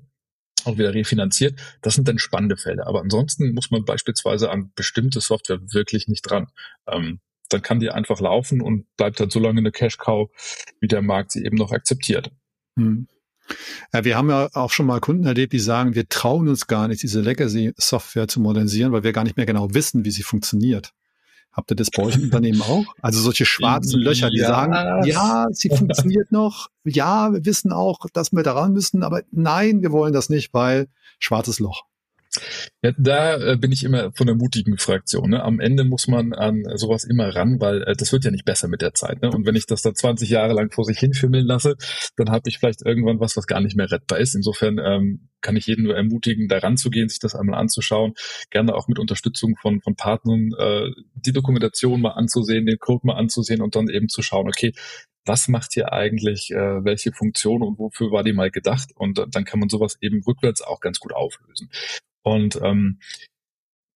auch 0.64 0.78
wieder 0.78 0.94
refinanziert. 0.94 1.60
Das 1.82 1.96
sind 1.96 2.08
dann 2.08 2.20
spannende 2.20 2.58
Fälle. 2.58 2.88
Aber 2.88 3.02
ansonsten 3.02 3.54
muss 3.54 3.72
man 3.72 3.86
beispielsweise 3.86 4.50
an 4.50 4.72
bestimmte 4.76 5.22
Software 5.22 5.60
wirklich 5.74 6.08
nicht 6.08 6.22
dran. 6.22 6.48
Ähm, 6.88 7.20
dann 7.50 7.62
kann 7.62 7.80
die 7.80 7.92
einfach 7.92 8.20
laufen 8.20 8.62
und 8.62 8.86
bleibt 8.98 9.20
dann 9.20 9.30
so 9.30 9.40
lange 9.40 9.60
eine 9.60 9.72
Cash 9.72 9.98
Cow, 9.98 10.30
wie 10.80 10.88
der 10.88 11.02
Markt 11.02 11.32
sie 11.32 11.44
eben 11.44 11.58
noch 11.58 11.72
akzeptiert. 11.72 12.32
Hm. 12.78 13.08
Ja, 13.94 14.04
wir 14.04 14.18
haben 14.18 14.30
ja 14.30 14.50
auch 14.54 14.72
schon 14.72 14.86
mal 14.86 15.00
Kunden 15.00 15.26
erlebt, 15.26 15.54
die 15.54 15.60
sagen, 15.60 15.96
wir 15.96 16.10
trauen 16.10 16.48
uns 16.48 16.68
gar 16.68 16.88
nicht, 16.88 17.04
diese 17.04 17.22
Legacy-Software 17.22 18.28
zu 18.28 18.40
modernisieren, 18.40 18.92
weil 18.92 19.04
wir 19.04 19.14
gar 19.14 19.24
nicht 19.24 19.38
mehr 19.38 19.46
genau 19.46 19.74
wissen, 19.74 20.06
wie 20.06 20.12
sie 20.12 20.24
funktioniert. 20.24 20.92
Habt 21.52 21.72
ihr 21.72 21.76
das 21.76 21.90
bei 21.90 22.04
euch 22.04 22.16
im 22.16 22.24
Unternehmen 22.24 22.62
auch? 22.64 22.86
Also 23.02 23.22
solche 23.22 23.46
schwarzen 23.46 24.02
Löcher, 24.02 24.30
die 24.30 24.40
ja. 24.40 24.48
sagen, 24.48 25.08
ja, 25.08 25.46
sie 25.52 25.70
funktioniert 25.70 26.32
noch, 26.32 26.68
ja, 26.84 27.32
wir 27.32 27.46
wissen 27.46 27.72
auch, 27.72 28.06
dass 28.12 28.34
wir 28.34 28.44
daran 28.44 28.74
müssen, 28.74 29.04
aber 29.04 29.22
nein, 29.32 29.82
wir 29.82 29.92
wollen 29.92 30.14
das 30.14 30.30
nicht, 30.30 30.54
weil 30.54 30.88
schwarzes 31.20 31.60
Loch. 31.60 31.84
Ja, 32.84 32.92
da 32.98 33.38
äh, 33.54 33.58
bin 33.58 33.72
ich 33.72 33.84
immer 33.84 34.12
von 34.14 34.28
der 34.28 34.36
mutigen 34.36 34.78
Fraktion. 34.78 35.30
Ne? 35.30 35.44
Am 35.44 35.60
Ende 35.60 35.84
muss 35.84 36.08
man 36.08 36.34
an 36.34 36.64
sowas 36.76 37.04
immer 37.04 37.36
ran, 37.36 37.60
weil 37.60 37.84
äh, 37.84 37.96
das 37.96 38.12
wird 38.12 38.26
ja 38.26 38.32
nicht 38.32 38.46
besser 38.46 38.68
mit 38.68 38.82
der 38.82 38.94
Zeit. 38.94 39.22
Ne? 39.22 39.30
Und 39.32 39.46
wenn 39.46 39.56
ich 39.56 39.66
das 39.66 39.82
da 39.82 39.94
20 39.94 40.30
Jahre 40.30 40.54
lang 40.54 40.72
vor 40.72 40.86
sich 40.86 41.00
hinfimmeln 41.00 41.46
lasse, 41.46 41.76
dann 42.16 42.30
habe 42.30 42.48
ich 42.48 42.60
vielleicht 42.60 42.86
irgendwann 42.86 43.20
was, 43.20 43.36
was 43.38 43.48
gar 43.48 43.62
nicht 43.62 43.76
mehr 43.76 43.90
rettbar 43.92 44.20
ist. 44.20 44.36
Insofern 44.36 44.80
ähm, 44.80 45.30
kann 45.42 45.56
ich 45.56 45.68
jeden 45.68 45.84
nur 45.84 45.96
ermutigen, 45.96 46.48
da 46.48 46.58
ranzugehen, 46.58 47.10
sich 47.10 47.20
das 47.20 47.36
einmal 47.36 47.60
anzuschauen, 47.60 48.14
gerne 48.50 48.76
auch 48.76 48.88
mit 48.88 49.00
Unterstützung 49.00 49.56
von, 49.62 49.82
von 49.82 49.96
Partnern 49.96 50.52
äh, 50.58 50.90
die 51.14 51.34
Dokumentation 51.34 52.02
mal 52.02 52.12
anzusehen, 52.12 52.66
den 52.66 52.80
Code 52.80 53.06
mal 53.08 53.14
anzusehen 53.14 53.62
und 53.62 53.76
dann 53.76 53.90
eben 53.90 54.10
zu 54.10 54.22
schauen, 54.22 54.48
okay, 54.48 54.74
was 55.26 55.48
macht 55.48 55.74
hier 55.74 55.92
eigentlich 55.92 56.52
äh, 56.52 56.84
welche 56.84 57.12
Funktion 57.12 57.64
und 57.64 57.80
wofür 57.80 58.12
war 58.12 58.24
die 58.24 58.34
mal 58.34 58.52
gedacht? 58.52 58.90
Und 58.96 59.20
äh, 59.20 59.26
dann 59.30 59.46
kann 59.46 59.60
man 59.60 59.70
sowas 59.70 59.98
eben 60.02 60.22
rückwärts 60.24 60.62
auch 60.62 60.80
ganz 60.80 61.00
gut 61.00 61.14
auflösen. 61.14 61.70
Und 62.26 62.60
ähm, 62.64 63.00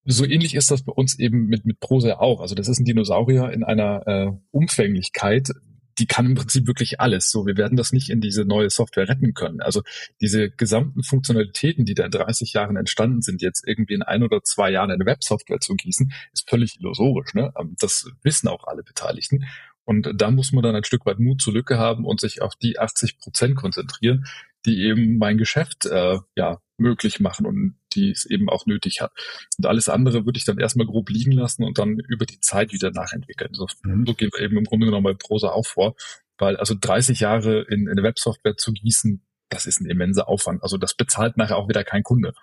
so 0.06 0.24
ähnlich 0.24 0.54
ist 0.54 0.70
das 0.70 0.84
bei 0.84 0.94
uns 0.94 1.18
eben 1.18 1.48
mit, 1.48 1.66
mit 1.66 1.80
Prosa 1.80 2.20
auch. 2.20 2.42
Also 2.42 2.54
das 2.54 2.68
ist 2.68 2.80
ein 2.80 2.86
Dinosaurier 2.86 3.52
in 3.52 3.64
einer 3.64 4.08
äh, 4.08 4.32
Umfänglichkeit, 4.52 5.50
die 5.98 6.06
kann 6.06 6.28
im 6.28 6.36
Prinzip 6.36 6.68
wirklich 6.68 7.02
alles. 7.02 7.32
So, 7.32 7.48
wir 7.48 7.58
werden 7.58 7.76
das 7.76 7.92
nicht 7.92 8.10
in 8.10 8.22
diese 8.22 8.46
neue 8.46 8.70
Software 8.70 9.10
retten 9.10 9.34
können. 9.34 9.62
Also 9.62 9.82
diese 10.22 10.50
gesamten 10.50 11.04
Funktionalitäten, 11.04 11.86
die 11.86 11.96
da 11.96 12.06
in 12.06 12.12
30 12.12 12.54
Jahren 12.54 12.78
entstanden 12.78 13.22
sind, 13.22 13.42
jetzt 13.42 13.68
irgendwie 13.68 13.96
in 13.96 14.04
ein 14.04 14.24
oder 14.24 14.42
zwei 14.44 14.72
Jahren 14.72 14.92
eine 14.92 15.06
Websoftware 15.06 15.60
zu 15.60 15.76
gießen, 15.76 16.14
ist 16.32 16.50
völlig 16.50 16.80
illusorisch. 16.80 17.34
Ne? 17.34 17.52
Ähm, 17.60 17.76
das 17.80 18.10
wissen 18.22 18.48
auch 18.48 18.66
alle 18.66 18.84
Beteiligten. 18.84 19.46
Und 19.86 20.08
da 20.16 20.30
muss 20.30 20.52
man 20.52 20.64
dann 20.64 20.76
ein 20.76 20.84
Stück 20.84 21.08
weit 21.08 21.18
Mut 21.18 21.42
zur 21.42 21.54
Lücke 21.54 21.80
haben 21.80 22.06
und 22.06 22.22
sich 22.22 22.44
auf 22.44 22.56
die 22.56 22.78
80 22.78 23.18
Prozent 23.18 23.56
konzentrieren, 23.56 24.28
die 24.66 24.84
eben 24.84 25.18
mein 25.18 25.38
Geschäft 25.38 25.86
äh, 25.86 26.18
ja 26.36 26.62
möglich 26.78 27.20
machen 27.20 27.46
und 27.46 27.76
die 27.94 28.12
es 28.12 28.26
eben 28.26 28.50
auch 28.50 28.66
nötig 28.66 29.02
hat. 29.02 29.12
Und 29.58 29.66
alles 29.66 29.90
andere 29.90 30.26
würde 30.26 30.38
ich 30.38 30.46
dann 30.46 30.60
erstmal 30.60 30.88
grob 30.88 31.10
liegen 31.10 31.32
lassen 31.32 31.64
und 31.64 31.78
dann 31.78 32.00
über 32.00 32.26
die 32.26 32.40
Zeit 32.40 32.72
wieder 32.72 32.92
nachentwickeln. 32.92 33.54
So, 33.54 33.68
mhm. 33.84 34.06
so 34.06 34.14
gehen 34.14 34.30
wir 34.34 34.44
eben 34.44 34.58
im 34.58 34.64
Grunde 34.64 34.86
genommen 34.86 35.04
bei 35.04 35.14
Prosa 35.14 35.50
auch 35.50 35.66
vor. 35.66 35.96
Weil 36.38 36.56
also 36.56 36.74
30 36.80 37.20
Jahre 37.20 37.62
in, 37.64 37.82
in 37.82 37.90
eine 37.90 38.04
Websoftware 38.04 38.56
zu 38.56 38.72
gießen, 38.72 39.22
das 39.50 39.66
ist 39.66 39.82
ein 39.82 39.90
immenser 39.90 40.30
Aufwand. 40.30 40.64
Also 40.64 40.78
das 40.78 40.94
bezahlt 40.94 41.36
nachher 41.38 41.58
auch 41.58 41.68
wieder 41.68 41.84
kein 41.84 42.04
Kunde. 42.04 42.34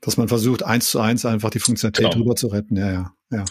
Dass 0.00 0.16
man 0.16 0.28
versucht, 0.28 0.62
eins 0.62 0.90
zu 0.90 1.00
eins 1.00 1.26
einfach 1.26 1.50
die 1.50 1.58
Funktionalität 1.58 2.12
genau. 2.12 2.22
rüber 2.22 2.36
zu 2.36 2.48
retten, 2.48 2.76
ja, 2.76 2.92
ja. 2.92 3.12
Ja. 3.36 3.44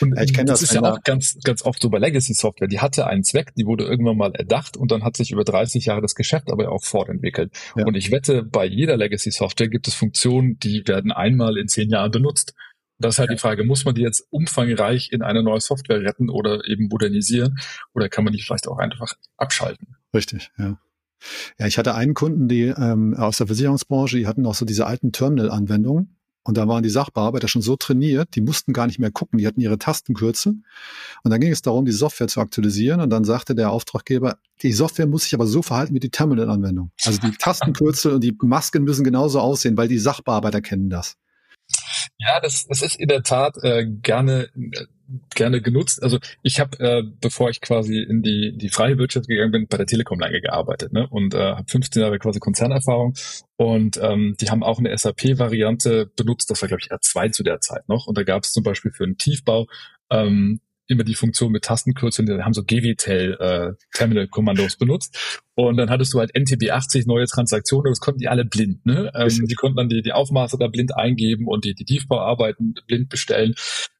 Und 0.00 0.16
ja, 0.16 0.22
ich 0.22 0.32
kenne 0.32 0.46
das, 0.46 0.60
das 0.60 0.70
ist 0.70 0.74
ja 0.74 0.82
auch 0.82 1.02
ganz, 1.02 1.38
ganz 1.42 1.62
oft 1.62 1.80
so 1.82 1.90
bei 1.90 1.98
Legacy-Software. 1.98 2.68
Die 2.68 2.80
hatte 2.80 3.06
einen 3.06 3.24
Zweck, 3.24 3.54
die 3.56 3.66
wurde 3.66 3.84
irgendwann 3.84 4.16
mal 4.16 4.34
erdacht 4.34 4.76
und 4.76 4.90
dann 4.90 5.04
hat 5.04 5.16
sich 5.16 5.32
über 5.32 5.44
30 5.44 5.86
Jahre 5.86 6.00
das 6.00 6.14
Geschäft 6.14 6.50
aber 6.50 6.70
auch 6.70 6.84
fortentwickelt. 6.84 7.52
Ja. 7.76 7.84
Und 7.84 7.94
ich 7.96 8.10
wette, 8.10 8.42
bei 8.42 8.66
jeder 8.66 8.96
Legacy-Software 8.96 9.68
gibt 9.68 9.88
es 9.88 9.94
Funktionen, 9.94 10.58
die 10.58 10.86
werden 10.86 11.12
einmal 11.12 11.56
in 11.58 11.68
zehn 11.68 11.90
Jahren 11.90 12.10
benutzt. 12.10 12.54
Das 12.98 13.14
ist 13.14 13.18
halt 13.18 13.30
ja. 13.30 13.36
die 13.36 13.40
Frage, 13.40 13.64
muss 13.64 13.84
man 13.84 13.94
die 13.94 14.02
jetzt 14.02 14.26
umfangreich 14.30 15.10
in 15.12 15.22
eine 15.22 15.42
neue 15.42 15.60
Software 15.60 16.02
retten 16.02 16.30
oder 16.30 16.66
eben 16.66 16.88
modernisieren 16.88 17.58
oder 17.94 18.08
kann 18.08 18.24
man 18.24 18.32
die 18.32 18.42
vielleicht 18.42 18.66
auch 18.66 18.78
einfach 18.78 19.14
abschalten? 19.36 19.96
Richtig, 20.14 20.50
ja. 20.58 20.78
Ja, 21.58 21.66
ich 21.66 21.78
hatte 21.78 21.94
einen 21.94 22.14
Kunden, 22.14 22.48
die 22.48 22.62
ähm, 22.62 23.14
aus 23.14 23.38
der 23.38 23.48
Versicherungsbranche, 23.48 24.16
die 24.16 24.26
hatten 24.26 24.46
auch 24.46 24.54
so 24.54 24.64
diese 24.64 24.86
alten 24.86 25.12
Terminal-Anwendungen. 25.12 26.17
Und 26.48 26.56
da 26.56 26.66
waren 26.66 26.82
die 26.82 26.88
Sachbearbeiter 26.88 27.46
schon 27.46 27.60
so 27.60 27.76
trainiert, 27.76 28.34
die 28.34 28.40
mussten 28.40 28.72
gar 28.72 28.86
nicht 28.86 28.98
mehr 28.98 29.10
gucken, 29.10 29.38
die 29.38 29.46
hatten 29.46 29.60
ihre 29.60 29.76
Tastenkürze. 29.76 30.54
Und 31.22 31.30
dann 31.30 31.40
ging 31.42 31.52
es 31.52 31.60
darum, 31.60 31.84
die 31.84 31.92
Software 31.92 32.26
zu 32.26 32.40
aktualisieren. 32.40 33.02
Und 33.02 33.10
dann 33.10 33.24
sagte 33.24 33.54
der 33.54 33.70
Auftraggeber, 33.70 34.38
die 34.62 34.72
Software 34.72 35.06
muss 35.06 35.24
sich 35.24 35.34
aber 35.34 35.46
so 35.46 35.60
verhalten 35.60 35.92
wie 35.92 36.00
die 36.00 36.08
Terminal-Anwendung. 36.08 36.90
Also 37.04 37.20
die 37.20 37.32
Tastenkürzel 37.32 38.14
und 38.14 38.24
die 38.24 38.34
Masken 38.40 38.84
müssen 38.84 39.04
genauso 39.04 39.40
aussehen, 39.40 39.76
weil 39.76 39.88
die 39.88 39.98
Sachbearbeiter 39.98 40.62
kennen 40.62 40.88
das. 40.88 41.18
Ja, 42.18 42.40
das, 42.40 42.66
das 42.66 42.82
ist 42.82 42.96
in 42.96 43.08
der 43.08 43.22
Tat 43.22 43.56
äh, 43.62 43.86
gerne 43.86 44.50
gerne 45.34 45.60
genutzt. 45.62 46.02
Also 46.02 46.18
ich 46.42 46.60
habe, 46.60 46.78
äh, 46.80 47.02
bevor 47.20 47.50
ich 47.50 47.60
quasi 47.60 47.98
in 47.98 48.22
die, 48.22 48.56
die 48.56 48.68
freie 48.68 48.98
Wirtschaft 48.98 49.28
gegangen 49.28 49.52
bin, 49.52 49.66
bei 49.66 49.76
der 49.76 49.86
Telekom 49.86 50.18
lange 50.20 50.40
gearbeitet 50.40 50.92
ne? 50.92 51.06
und 51.08 51.34
äh, 51.34 51.54
habe 51.54 51.64
15 51.66 52.02
Jahre 52.02 52.18
quasi 52.18 52.40
Konzernerfahrung 52.40 53.14
und 53.56 53.98
ähm, 54.02 54.36
die 54.40 54.50
haben 54.50 54.62
auch 54.62 54.78
eine 54.78 54.96
SAP-Variante 54.96 56.10
benutzt, 56.16 56.50
das 56.50 56.60
war 56.60 56.68
glaube 56.68 56.82
ich 56.82 56.92
R2 56.92 57.32
zu 57.32 57.42
der 57.42 57.60
Zeit 57.60 57.88
noch 57.88 58.06
und 58.06 58.18
da 58.18 58.22
gab 58.22 58.44
es 58.44 58.52
zum 58.52 58.62
Beispiel 58.62 58.92
für 58.92 59.04
einen 59.04 59.16
Tiefbau 59.16 59.66
ähm, 60.10 60.60
immer 60.88 61.04
die 61.04 61.14
Funktion 61.14 61.52
mit 61.52 61.64
Tastenkürzeln, 61.64 62.26
die 62.26 62.42
haben 62.42 62.54
so 62.54 62.64
GWTEL 62.64 63.36
äh, 63.40 63.72
Terminal 63.96 64.28
Kommandos 64.28 64.76
benutzt 64.76 65.42
und 65.54 65.76
dann 65.76 65.90
hattest 65.90 66.14
du 66.14 66.18
halt 66.18 66.34
NTB 66.34 66.70
80 66.70 67.06
neue 67.06 67.26
Transaktionen, 67.26 67.92
das 67.92 68.00
konnten 68.00 68.20
die 68.20 68.28
alle 68.28 68.44
blind, 68.44 68.84
ne? 68.86 69.12
Ähm, 69.14 69.46
die 69.46 69.54
konnten 69.54 69.76
dann 69.76 69.88
die, 69.88 70.02
die 70.02 70.12
Aufmaße 70.12 70.56
da 70.58 70.68
blind 70.68 70.96
eingeben 70.96 71.46
und 71.46 71.64
die, 71.64 71.74
die 71.74 71.84
Tiefbauarbeiten 71.84 72.74
blind 72.86 73.08
bestellen 73.08 73.54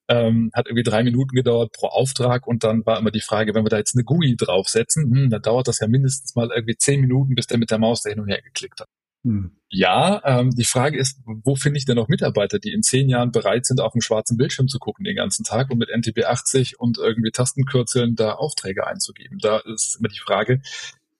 ähm, 0.09 0.51
hat 0.55 0.67
irgendwie 0.67 0.83
drei 0.83 1.03
Minuten 1.03 1.35
gedauert 1.35 1.73
pro 1.73 1.89
Auftrag 1.89 2.47
und 2.47 2.65
dann 2.65 2.85
war 2.87 2.99
immer 2.99 3.11
die 3.11 3.21
Frage, 3.21 3.55
wenn 3.55 3.65
wir 3.65 3.71
da 3.71 3.77
jetzt 3.77 3.95
eine 3.95 4.05
GUI 4.05 4.37
draufsetzen, 4.37 5.15
hm, 5.15 5.31
dann 5.31 5.43
dauert 5.43 5.69
das 5.69 5.81
ja 5.81 5.87
mindestens 5.87 6.35
mal 6.35 6.51
irgendwie 6.55 6.77
zehn 6.77 7.01
Minuten, 7.01 7.35
bis 7.35 7.47
der 7.47 7.59
mit 7.59 7.71
der 7.71 7.79
Maus 7.79 8.03
da 8.03 8.11
hin 8.11 8.21
und 8.21 8.29
her 8.29 8.41
geklickt 8.43 8.81
hat. 8.81 8.89
Hm. 9.29 9.51
Ja, 9.71 10.23
ähm, 10.25 10.51
die 10.53 10.65
Frage 10.65 10.99
ist, 10.99 11.21
wo 11.27 11.55
finde 11.55 11.77
ich 11.79 11.85
denn 11.85 11.97
noch 11.97 12.09
Mitarbeiter, 12.09 12.59
die 12.59 12.73
in 12.73 12.83
zehn 12.83 13.11
Jahren 13.11 13.31
bereit 13.31 13.67
sind, 13.67 13.83
auf 13.83 13.93
dem 13.93 14.01
schwarzen 14.01 14.39
Bildschirm 14.39 14.67
zu 14.67 14.79
gucken 14.79 15.05
den 15.05 15.17
ganzen 15.17 15.45
Tag 15.45 15.71
und 15.71 15.77
mit 15.77 15.91
NTP 15.91 16.25
80 16.25 16.81
und 16.81 16.97
irgendwie 16.97 17.31
Tastenkürzeln 17.31 18.17
da 18.17 18.33
Aufträge 18.33 18.87
einzugeben? 18.87 19.39
Da 19.39 19.59
ist 19.59 19.99
immer 19.99 20.09
die 20.09 20.19
Frage, 20.19 20.63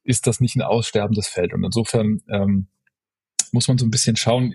ist 0.03 0.27
das 0.27 0.41
nicht 0.41 0.57
ein 0.57 0.63
aussterbendes 0.63 1.29
Feld? 1.29 1.53
Und 1.53 1.63
insofern 1.63 2.23
ähm, 2.31 2.69
muss 3.53 3.69
man 3.69 3.77
so 3.77 3.85
ein 3.85 3.91
bisschen 3.91 4.17
schauen, 4.17 4.55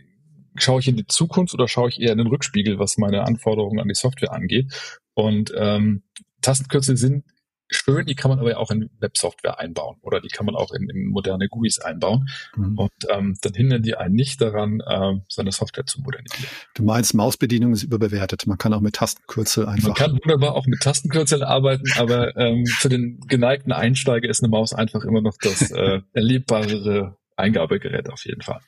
schaue 0.56 0.80
ich 0.80 0.88
in 0.88 0.98
die 0.98 1.06
Zukunft 1.06 1.54
oder 1.54 1.68
schaue 1.68 1.90
ich 1.90 2.02
eher 2.02 2.14
in 2.14 2.18
den 2.18 2.28
Rückspiegel, 2.28 2.80
was 2.80 2.98
meine 2.98 3.24
Anforderungen 3.24 3.80
an 3.80 3.88
die 3.88 3.94
Software 3.94 4.34
angeht? 4.34 4.74
Und 5.14 5.54
ähm, 5.56 6.02
Tastenkürzel 6.42 6.98
sind 6.98 7.26
schön, 7.70 8.06
die 8.06 8.16
kann 8.16 8.30
man 8.30 8.40
aber 8.40 8.52
ja 8.52 8.58
auch 8.58 8.72
in 8.72 8.90
Websoftware 9.00 9.60
einbauen 9.60 9.98
oder 10.02 10.22
die 10.22 10.28
kann 10.28 10.46
man 10.46 10.56
auch 10.56 10.72
in, 10.72 10.90
in 10.90 11.08
moderne 11.08 11.48
GUIs 11.48 11.80
einbauen. 11.80 12.30
Mhm. 12.56 12.78
Und 12.78 12.92
ähm, 13.10 13.38
dann 13.42 13.54
hindern 13.54 13.84
die 13.84 13.96
einen 13.96 14.16
nicht 14.16 14.42
daran, 14.42 14.82
äh, 14.82 15.14
seine 15.30 15.52
Software 15.52 15.86
zu 15.86 16.02
modernisieren. 16.02 16.50
Du 16.76 16.84
meinst, 16.84 17.14
Mausbedienung 17.14 17.74
ist 17.74 17.84
überbewertet. 17.84 18.48
Man 18.48 18.58
kann 18.58 18.74
auch 18.74 18.82
mit 18.82 18.96
Tastenkürzel 18.96 19.66
einfach. 19.66 19.90
Man 19.90 19.96
kann 19.96 20.12
wunderbar 20.14 20.56
auch 20.56 20.66
mit 20.66 20.82
Tastenkürzel 20.82 21.44
arbeiten, 21.44 21.86
aber 21.98 22.36
ähm, 22.38 22.66
für 22.66 22.90
den 22.90 23.20
geneigten 23.28 23.72
Einsteiger 23.72 24.30
ist 24.30 24.44
eine 24.44 24.50
Maus 24.50 24.74
einfach 24.74 25.04
immer 25.04 25.22
noch 25.22 25.38
das 25.42 25.72
äh, 25.72 26.02
erlebbarere 26.14 27.18
Eingabegerät 27.36 28.10
auf 28.10 28.26
jeden 28.26 28.42
Fall. 28.42 28.60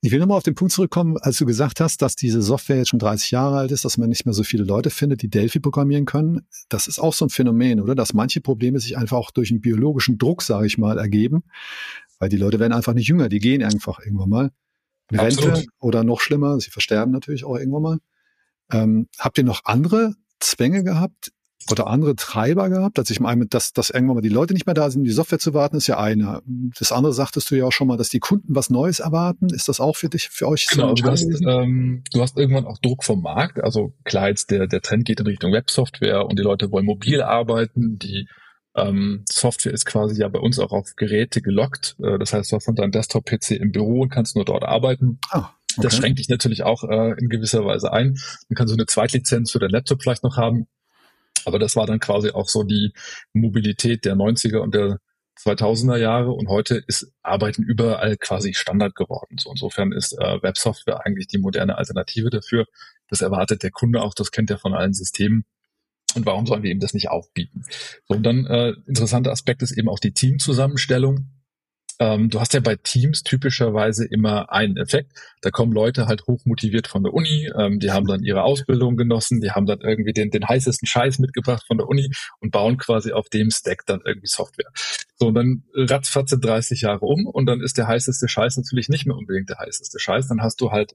Ich 0.00 0.12
will 0.12 0.20
nochmal 0.20 0.36
auf 0.36 0.44
den 0.44 0.54
Punkt 0.54 0.72
zurückkommen, 0.72 1.16
als 1.18 1.38
du 1.38 1.46
gesagt 1.46 1.80
hast, 1.80 2.02
dass 2.02 2.14
diese 2.14 2.40
Software 2.40 2.76
jetzt 2.76 2.90
schon 2.90 3.00
30 3.00 3.32
Jahre 3.32 3.56
alt 3.56 3.72
ist, 3.72 3.84
dass 3.84 3.98
man 3.98 4.08
nicht 4.08 4.26
mehr 4.26 4.32
so 4.32 4.44
viele 4.44 4.62
Leute 4.62 4.90
findet, 4.90 5.22
die 5.22 5.28
Delphi 5.28 5.58
programmieren 5.58 6.04
können. 6.04 6.46
Das 6.68 6.86
ist 6.86 7.00
auch 7.00 7.12
so 7.12 7.26
ein 7.26 7.30
Phänomen, 7.30 7.80
oder? 7.80 7.96
Dass 7.96 8.14
manche 8.14 8.40
Probleme 8.40 8.78
sich 8.78 8.96
einfach 8.96 9.16
auch 9.16 9.32
durch 9.32 9.50
einen 9.50 9.60
biologischen 9.60 10.16
Druck, 10.16 10.42
sage 10.42 10.66
ich 10.66 10.78
mal, 10.78 10.98
ergeben. 10.98 11.42
Weil 12.20 12.28
die 12.28 12.36
Leute 12.36 12.60
werden 12.60 12.72
einfach 12.72 12.94
nicht 12.94 13.08
jünger, 13.08 13.28
die 13.28 13.40
gehen 13.40 13.62
einfach 13.62 13.98
irgendwann 13.98 14.28
mal 14.28 14.50
in 15.10 15.18
Rente 15.18 15.64
oder 15.80 16.04
noch 16.04 16.20
schlimmer, 16.20 16.60
sie 16.60 16.70
versterben 16.70 17.12
natürlich 17.12 17.44
auch 17.44 17.56
irgendwann 17.56 17.82
mal. 17.82 17.98
Ähm, 18.70 19.08
habt 19.18 19.38
ihr 19.38 19.44
noch 19.44 19.64
andere 19.64 20.14
Zwänge 20.38 20.84
gehabt 20.84 21.32
oder 21.70 21.86
andere 21.86 22.16
Treiber 22.16 22.68
gehabt? 22.68 22.98
Also 22.98 23.12
ich 23.12 23.20
meine, 23.20 23.46
dass, 23.46 23.72
dass 23.72 23.90
irgendwann 23.90 24.16
mal 24.16 24.22
die 24.22 24.28
Leute 24.28 24.54
nicht 24.54 24.66
mehr 24.66 24.74
da 24.74 24.90
sind, 24.90 25.04
die 25.04 25.10
Software 25.10 25.38
zu 25.38 25.54
warten, 25.54 25.76
ist 25.76 25.86
ja 25.86 25.98
eine. 25.98 26.42
Das 26.78 26.92
andere 26.92 27.12
sagtest 27.12 27.50
du 27.50 27.56
ja 27.56 27.64
auch 27.64 27.72
schon 27.72 27.88
mal, 27.88 27.96
dass 27.96 28.08
die 28.08 28.20
Kunden 28.20 28.54
was 28.54 28.70
Neues 28.70 29.00
erwarten. 29.00 29.48
Ist 29.50 29.68
das 29.68 29.80
auch 29.80 29.96
für 29.96 30.08
dich, 30.08 30.28
für 30.28 30.48
euch 30.48 30.66
genau, 30.66 30.88
so? 30.88 30.94
Du 30.94 31.10
hast, 31.10 31.28
ähm, 31.46 32.02
du 32.12 32.22
hast 32.22 32.38
irgendwann 32.38 32.66
auch 32.66 32.78
Druck 32.78 33.04
vom 33.04 33.22
Markt. 33.22 33.62
Also 33.62 33.92
klar, 34.04 34.28
jetzt 34.28 34.50
der, 34.50 34.66
der 34.66 34.80
Trend 34.80 35.04
geht 35.04 35.20
in 35.20 35.26
Richtung 35.26 35.52
Websoftware 35.52 36.26
und 36.26 36.38
die 36.38 36.42
Leute 36.42 36.70
wollen 36.70 36.86
mobil 36.86 37.22
arbeiten. 37.22 37.98
Die 37.98 38.28
ähm, 38.74 39.24
Software 39.28 39.72
ist 39.72 39.84
quasi 39.84 40.20
ja 40.20 40.28
bei 40.28 40.38
uns 40.38 40.58
auch 40.58 40.72
auf 40.72 40.94
Geräte 40.96 41.42
gelockt. 41.42 41.96
Äh, 42.02 42.18
das 42.18 42.32
heißt, 42.32 42.52
du 42.52 42.56
hast 42.56 42.68
dann 42.68 42.76
deinen 42.76 42.92
Desktop-PC 42.92 43.52
im 43.52 43.72
Büro 43.72 44.02
und 44.02 44.10
kannst 44.10 44.36
nur 44.36 44.44
dort 44.44 44.64
arbeiten. 44.64 45.18
Ah. 45.30 45.50
Okay. 45.76 45.86
Das 45.86 45.96
schränkt 45.96 46.18
dich 46.18 46.28
natürlich 46.28 46.64
auch 46.64 46.82
äh, 46.84 47.12
in 47.20 47.28
gewisser 47.28 47.64
Weise 47.64 47.92
ein. 47.92 48.14
Dann 48.48 48.56
kannst 48.56 48.72
du 48.72 48.76
eine 48.76 48.86
Zweitlizenz 48.86 49.52
für 49.52 49.58
deinen 49.58 49.70
Laptop 49.70 50.02
vielleicht 50.02 50.24
noch 50.24 50.36
haben. 50.36 50.66
Aber 51.46 51.58
das 51.58 51.76
war 51.76 51.86
dann 51.86 52.00
quasi 52.00 52.30
auch 52.30 52.48
so 52.48 52.62
die 52.62 52.92
Mobilität 53.32 54.04
der 54.04 54.14
90er 54.14 54.58
und 54.58 54.74
der 54.74 54.98
2000er 55.38 55.96
Jahre 55.96 56.32
und 56.32 56.48
heute 56.48 56.82
ist 56.86 57.12
Arbeiten 57.22 57.62
überall 57.62 58.16
quasi 58.16 58.54
Standard 58.54 58.94
geworden. 58.96 59.36
So 59.38 59.50
insofern 59.50 59.92
ist 59.92 60.12
äh, 60.18 60.42
Websoftware 60.42 61.06
eigentlich 61.06 61.28
die 61.28 61.38
moderne 61.38 61.78
Alternative 61.78 62.30
dafür. 62.30 62.66
Das 63.08 63.20
erwartet 63.22 63.62
der 63.62 63.70
Kunde 63.70 64.02
auch, 64.02 64.14
das 64.14 64.32
kennt 64.32 64.50
er 64.50 64.58
von 64.58 64.74
allen 64.74 64.94
Systemen. 64.94 65.44
Und 66.14 66.26
warum 66.26 66.46
sollen 66.46 66.62
wir 66.62 66.70
ihm 66.70 66.80
das 66.80 66.94
nicht 66.94 67.10
auch 67.10 67.28
bieten? 67.32 67.62
So, 68.08 68.14
und 68.14 68.24
dann 68.24 68.46
äh, 68.46 68.72
interessanter 68.86 69.30
Aspekt 69.30 69.62
ist 69.62 69.72
eben 69.72 69.88
auch 69.88 70.00
die 70.00 70.12
Teamzusammenstellung. 70.12 71.30
Ähm, 72.00 72.30
du 72.30 72.40
hast 72.40 72.54
ja 72.54 72.60
bei 72.60 72.76
Teams 72.76 73.22
typischerweise 73.22 74.04
immer 74.04 74.52
einen 74.52 74.76
Effekt. 74.76 75.12
Da 75.42 75.50
kommen 75.50 75.72
Leute 75.72 76.06
halt 76.06 76.26
hochmotiviert 76.26 76.86
von 76.86 77.02
der 77.02 77.12
Uni, 77.12 77.50
ähm, 77.58 77.80
die 77.80 77.90
haben 77.90 78.06
dann 78.06 78.22
ihre 78.22 78.42
Ausbildung 78.42 78.96
genossen, 78.96 79.40
die 79.40 79.50
haben 79.50 79.66
dann 79.66 79.80
irgendwie 79.80 80.12
den, 80.12 80.30
den 80.30 80.46
heißesten 80.46 80.86
Scheiß 80.86 81.18
mitgebracht 81.18 81.64
von 81.66 81.78
der 81.78 81.88
Uni 81.88 82.10
und 82.40 82.52
bauen 82.52 82.76
quasi 82.76 83.12
auf 83.12 83.28
dem 83.28 83.50
Stack 83.50 83.84
dann 83.86 84.00
irgendwie 84.04 84.28
Software. 84.28 84.70
So, 85.16 85.28
und 85.28 85.34
dann 85.34 85.64
ratzfatze 85.74 86.38
30 86.38 86.82
Jahre 86.82 87.04
um 87.04 87.26
und 87.26 87.46
dann 87.46 87.60
ist 87.60 87.78
der 87.78 87.88
heißeste 87.88 88.28
Scheiß 88.28 88.56
natürlich 88.56 88.88
nicht 88.88 89.06
mehr 89.06 89.16
unbedingt 89.16 89.48
der 89.48 89.58
heißeste 89.58 89.98
Scheiß. 89.98 90.28
Dann 90.28 90.42
hast 90.42 90.60
du 90.60 90.70
halt 90.70 90.94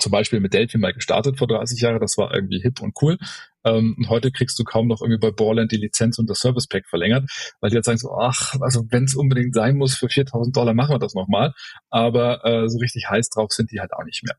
zum 0.00 0.12
Beispiel 0.12 0.40
mit 0.40 0.54
Delphi 0.54 0.78
mal 0.78 0.92
gestartet 0.92 1.38
vor 1.38 1.46
30 1.46 1.80
Jahren, 1.80 2.00
das 2.00 2.16
war 2.18 2.34
irgendwie 2.34 2.60
hip 2.60 2.80
und 2.80 2.94
cool. 3.02 3.18
Ähm, 3.64 3.94
und 3.98 4.08
heute 4.08 4.30
kriegst 4.32 4.58
du 4.58 4.64
kaum 4.64 4.88
noch 4.88 5.02
irgendwie 5.02 5.18
bei 5.18 5.30
Borland 5.30 5.72
die 5.72 5.76
Lizenz 5.76 6.18
und 6.18 6.28
das 6.28 6.38
Service 6.40 6.66
Pack 6.66 6.86
verlängert, 6.88 7.30
weil 7.60 7.70
die 7.70 7.76
jetzt 7.76 7.86
sagen 7.86 7.98
so, 7.98 8.12
ach, 8.12 8.54
also 8.60 8.84
wenn 8.90 9.04
es 9.04 9.14
unbedingt 9.14 9.54
sein 9.54 9.76
muss, 9.76 9.94
für 9.94 10.08
4000 10.08 10.56
Dollar 10.56 10.74
machen 10.74 10.94
wir 10.94 10.98
das 10.98 11.14
nochmal. 11.14 11.52
Aber 11.90 12.44
äh, 12.44 12.68
so 12.68 12.78
richtig 12.78 13.08
heiß 13.08 13.28
drauf 13.30 13.52
sind 13.52 13.70
die 13.70 13.80
halt 13.80 13.92
auch 13.92 14.04
nicht 14.04 14.24
mehr. 14.24 14.36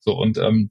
So, 0.00 0.16
und 0.16 0.38
ähm, 0.38 0.70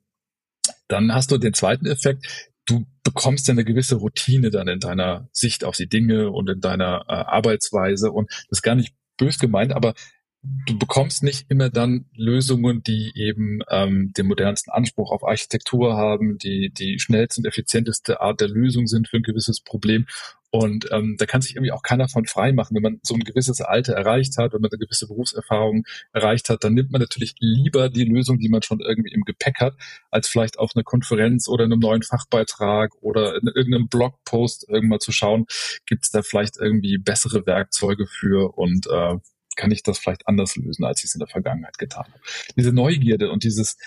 dann 0.87 1.13
hast 1.13 1.31
du 1.31 1.37
den 1.37 1.53
zweiten 1.53 1.85
Effekt, 1.85 2.25
du 2.65 2.85
bekommst 3.03 3.47
ja 3.47 3.53
eine 3.53 3.65
gewisse 3.65 3.95
Routine 3.95 4.49
dann 4.51 4.67
in 4.67 4.79
deiner 4.79 5.27
Sicht 5.31 5.63
auf 5.63 5.75
die 5.75 5.89
Dinge 5.89 6.31
und 6.31 6.49
in 6.49 6.61
deiner 6.61 7.05
äh, 7.07 7.13
Arbeitsweise 7.13 8.11
und 8.11 8.29
das 8.29 8.59
ist 8.59 8.61
gar 8.61 8.75
nicht 8.75 8.93
bös 9.17 9.39
gemeint, 9.39 9.73
aber 9.73 9.93
du 10.41 10.77
bekommst 10.77 11.21
nicht 11.21 11.45
immer 11.49 11.69
dann 11.69 12.05
Lösungen, 12.15 12.81
die 12.83 13.11
eben 13.15 13.59
ähm, 13.69 14.13
den 14.13 14.27
modernsten 14.27 14.71
Anspruch 14.71 15.11
auf 15.11 15.23
Architektur 15.23 15.97
haben, 15.97 16.37
die 16.37 16.71
die 16.71 16.99
schnellste 16.99 17.41
und 17.41 17.45
effizienteste 17.45 18.21
Art 18.21 18.39
der 18.39 18.47
Lösung 18.47 18.87
sind 18.87 19.09
für 19.09 19.17
ein 19.17 19.23
gewisses 19.23 19.59
Problem. 19.59 20.05
Und 20.51 20.87
ähm, 20.91 21.15
da 21.19 21.25
kann 21.27 21.41
sich 21.41 21.55
irgendwie 21.55 21.73
auch 21.73 21.83
keiner 21.83 22.07
von 22.09 22.25
frei 22.25 22.53
machen. 22.53 22.73
Wenn 22.75 22.81
man 22.81 22.99
so 23.03 23.13
ein 23.13 23.19
gewisses 23.19 23.61
Alter 23.61 23.93
erreicht 23.93 24.37
hat, 24.37 24.53
wenn 24.53 24.61
man 24.61 24.71
eine 24.71 24.79
gewisse 24.79 25.07
Berufserfahrung 25.07 25.83
erreicht 26.11 26.49
hat, 26.49 26.63
dann 26.63 26.73
nimmt 26.73 26.91
man 26.91 27.01
natürlich 27.01 27.35
lieber 27.39 27.89
die 27.89 28.05
Lösung, 28.05 28.39
die 28.39 28.49
man 28.49 28.63
schon 28.63 28.79
irgendwie 28.79 29.13
im 29.13 29.25
Gepäck 29.25 29.59
hat, 29.59 29.75
als 30.09 30.27
vielleicht 30.27 30.57
auf 30.57 30.71
einer 30.73 30.83
Konferenz 30.83 31.47
oder 31.47 31.65
einem 31.65 31.79
neuen 31.79 32.01
Fachbeitrag 32.01 32.95
oder 33.01 33.35
in 33.35 33.47
irgendeinem 33.47 33.89
Blogpost 33.89 34.67
irgendwann 34.69 35.01
zu 35.01 35.11
schauen, 35.11 35.45
gibt 35.85 36.05
es 36.05 36.11
da 36.11 36.23
vielleicht 36.23 36.57
irgendwie 36.57 36.97
bessere 36.97 37.45
Werkzeuge 37.45 38.07
für 38.07 38.57
und 38.57 38.87
äh, 38.87 39.17
kann 39.59 39.71
ich 39.71 39.83
das 39.83 39.99
vielleicht 39.99 40.27
anders 40.27 40.55
lösen, 40.55 40.85
als 40.85 40.99
ich 40.99 41.05
es 41.05 41.15
in 41.15 41.19
der 41.19 41.27
Vergangenheit 41.27 41.77
getan 41.77 42.05
habe. 42.05 42.21
Diese 42.55 42.71
Neugierde 42.71 43.29
und 43.29 43.43
dieses 43.43 43.77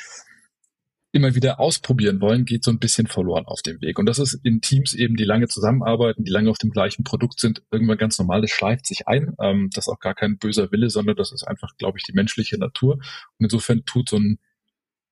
immer 1.12 1.34
wieder 1.34 1.60
ausprobieren 1.60 2.20
wollen, 2.20 2.44
geht 2.44 2.64
so 2.64 2.70
ein 2.70 2.78
bisschen 2.78 3.06
verloren 3.06 3.46
auf 3.46 3.62
dem 3.62 3.80
Weg. 3.80 3.98
Und 3.98 4.06
das 4.06 4.18
ist 4.18 4.34
in 4.44 4.60
Teams 4.60 4.94
eben, 4.94 5.16
die 5.16 5.24
lange 5.24 5.48
zusammenarbeiten, 5.48 6.24
die 6.24 6.30
lange 6.30 6.50
auf 6.50 6.58
dem 6.58 6.70
gleichen 6.70 7.04
Produkt 7.04 7.38
sind, 7.38 7.62
irgendwann 7.70 7.98
ganz 7.98 8.18
normal. 8.18 8.40
Das 8.40 8.50
schleift 8.50 8.86
sich 8.86 9.08
ein. 9.08 9.34
Ähm, 9.38 9.70
das 9.74 9.86
ist 9.86 9.92
auch 9.92 10.00
gar 10.00 10.14
kein 10.14 10.38
böser 10.38 10.72
Wille, 10.72 10.88
sondern 10.88 11.16
das 11.16 11.32
ist 11.32 11.44
einfach, 11.44 11.76
glaube 11.76 11.98
ich, 11.98 12.04
die 12.04 12.14
menschliche 12.14 12.58
Natur. 12.58 12.94
Und 12.94 13.44
insofern 13.44 13.84
tut 13.84 14.08
so 14.08 14.18
ein 14.18 14.38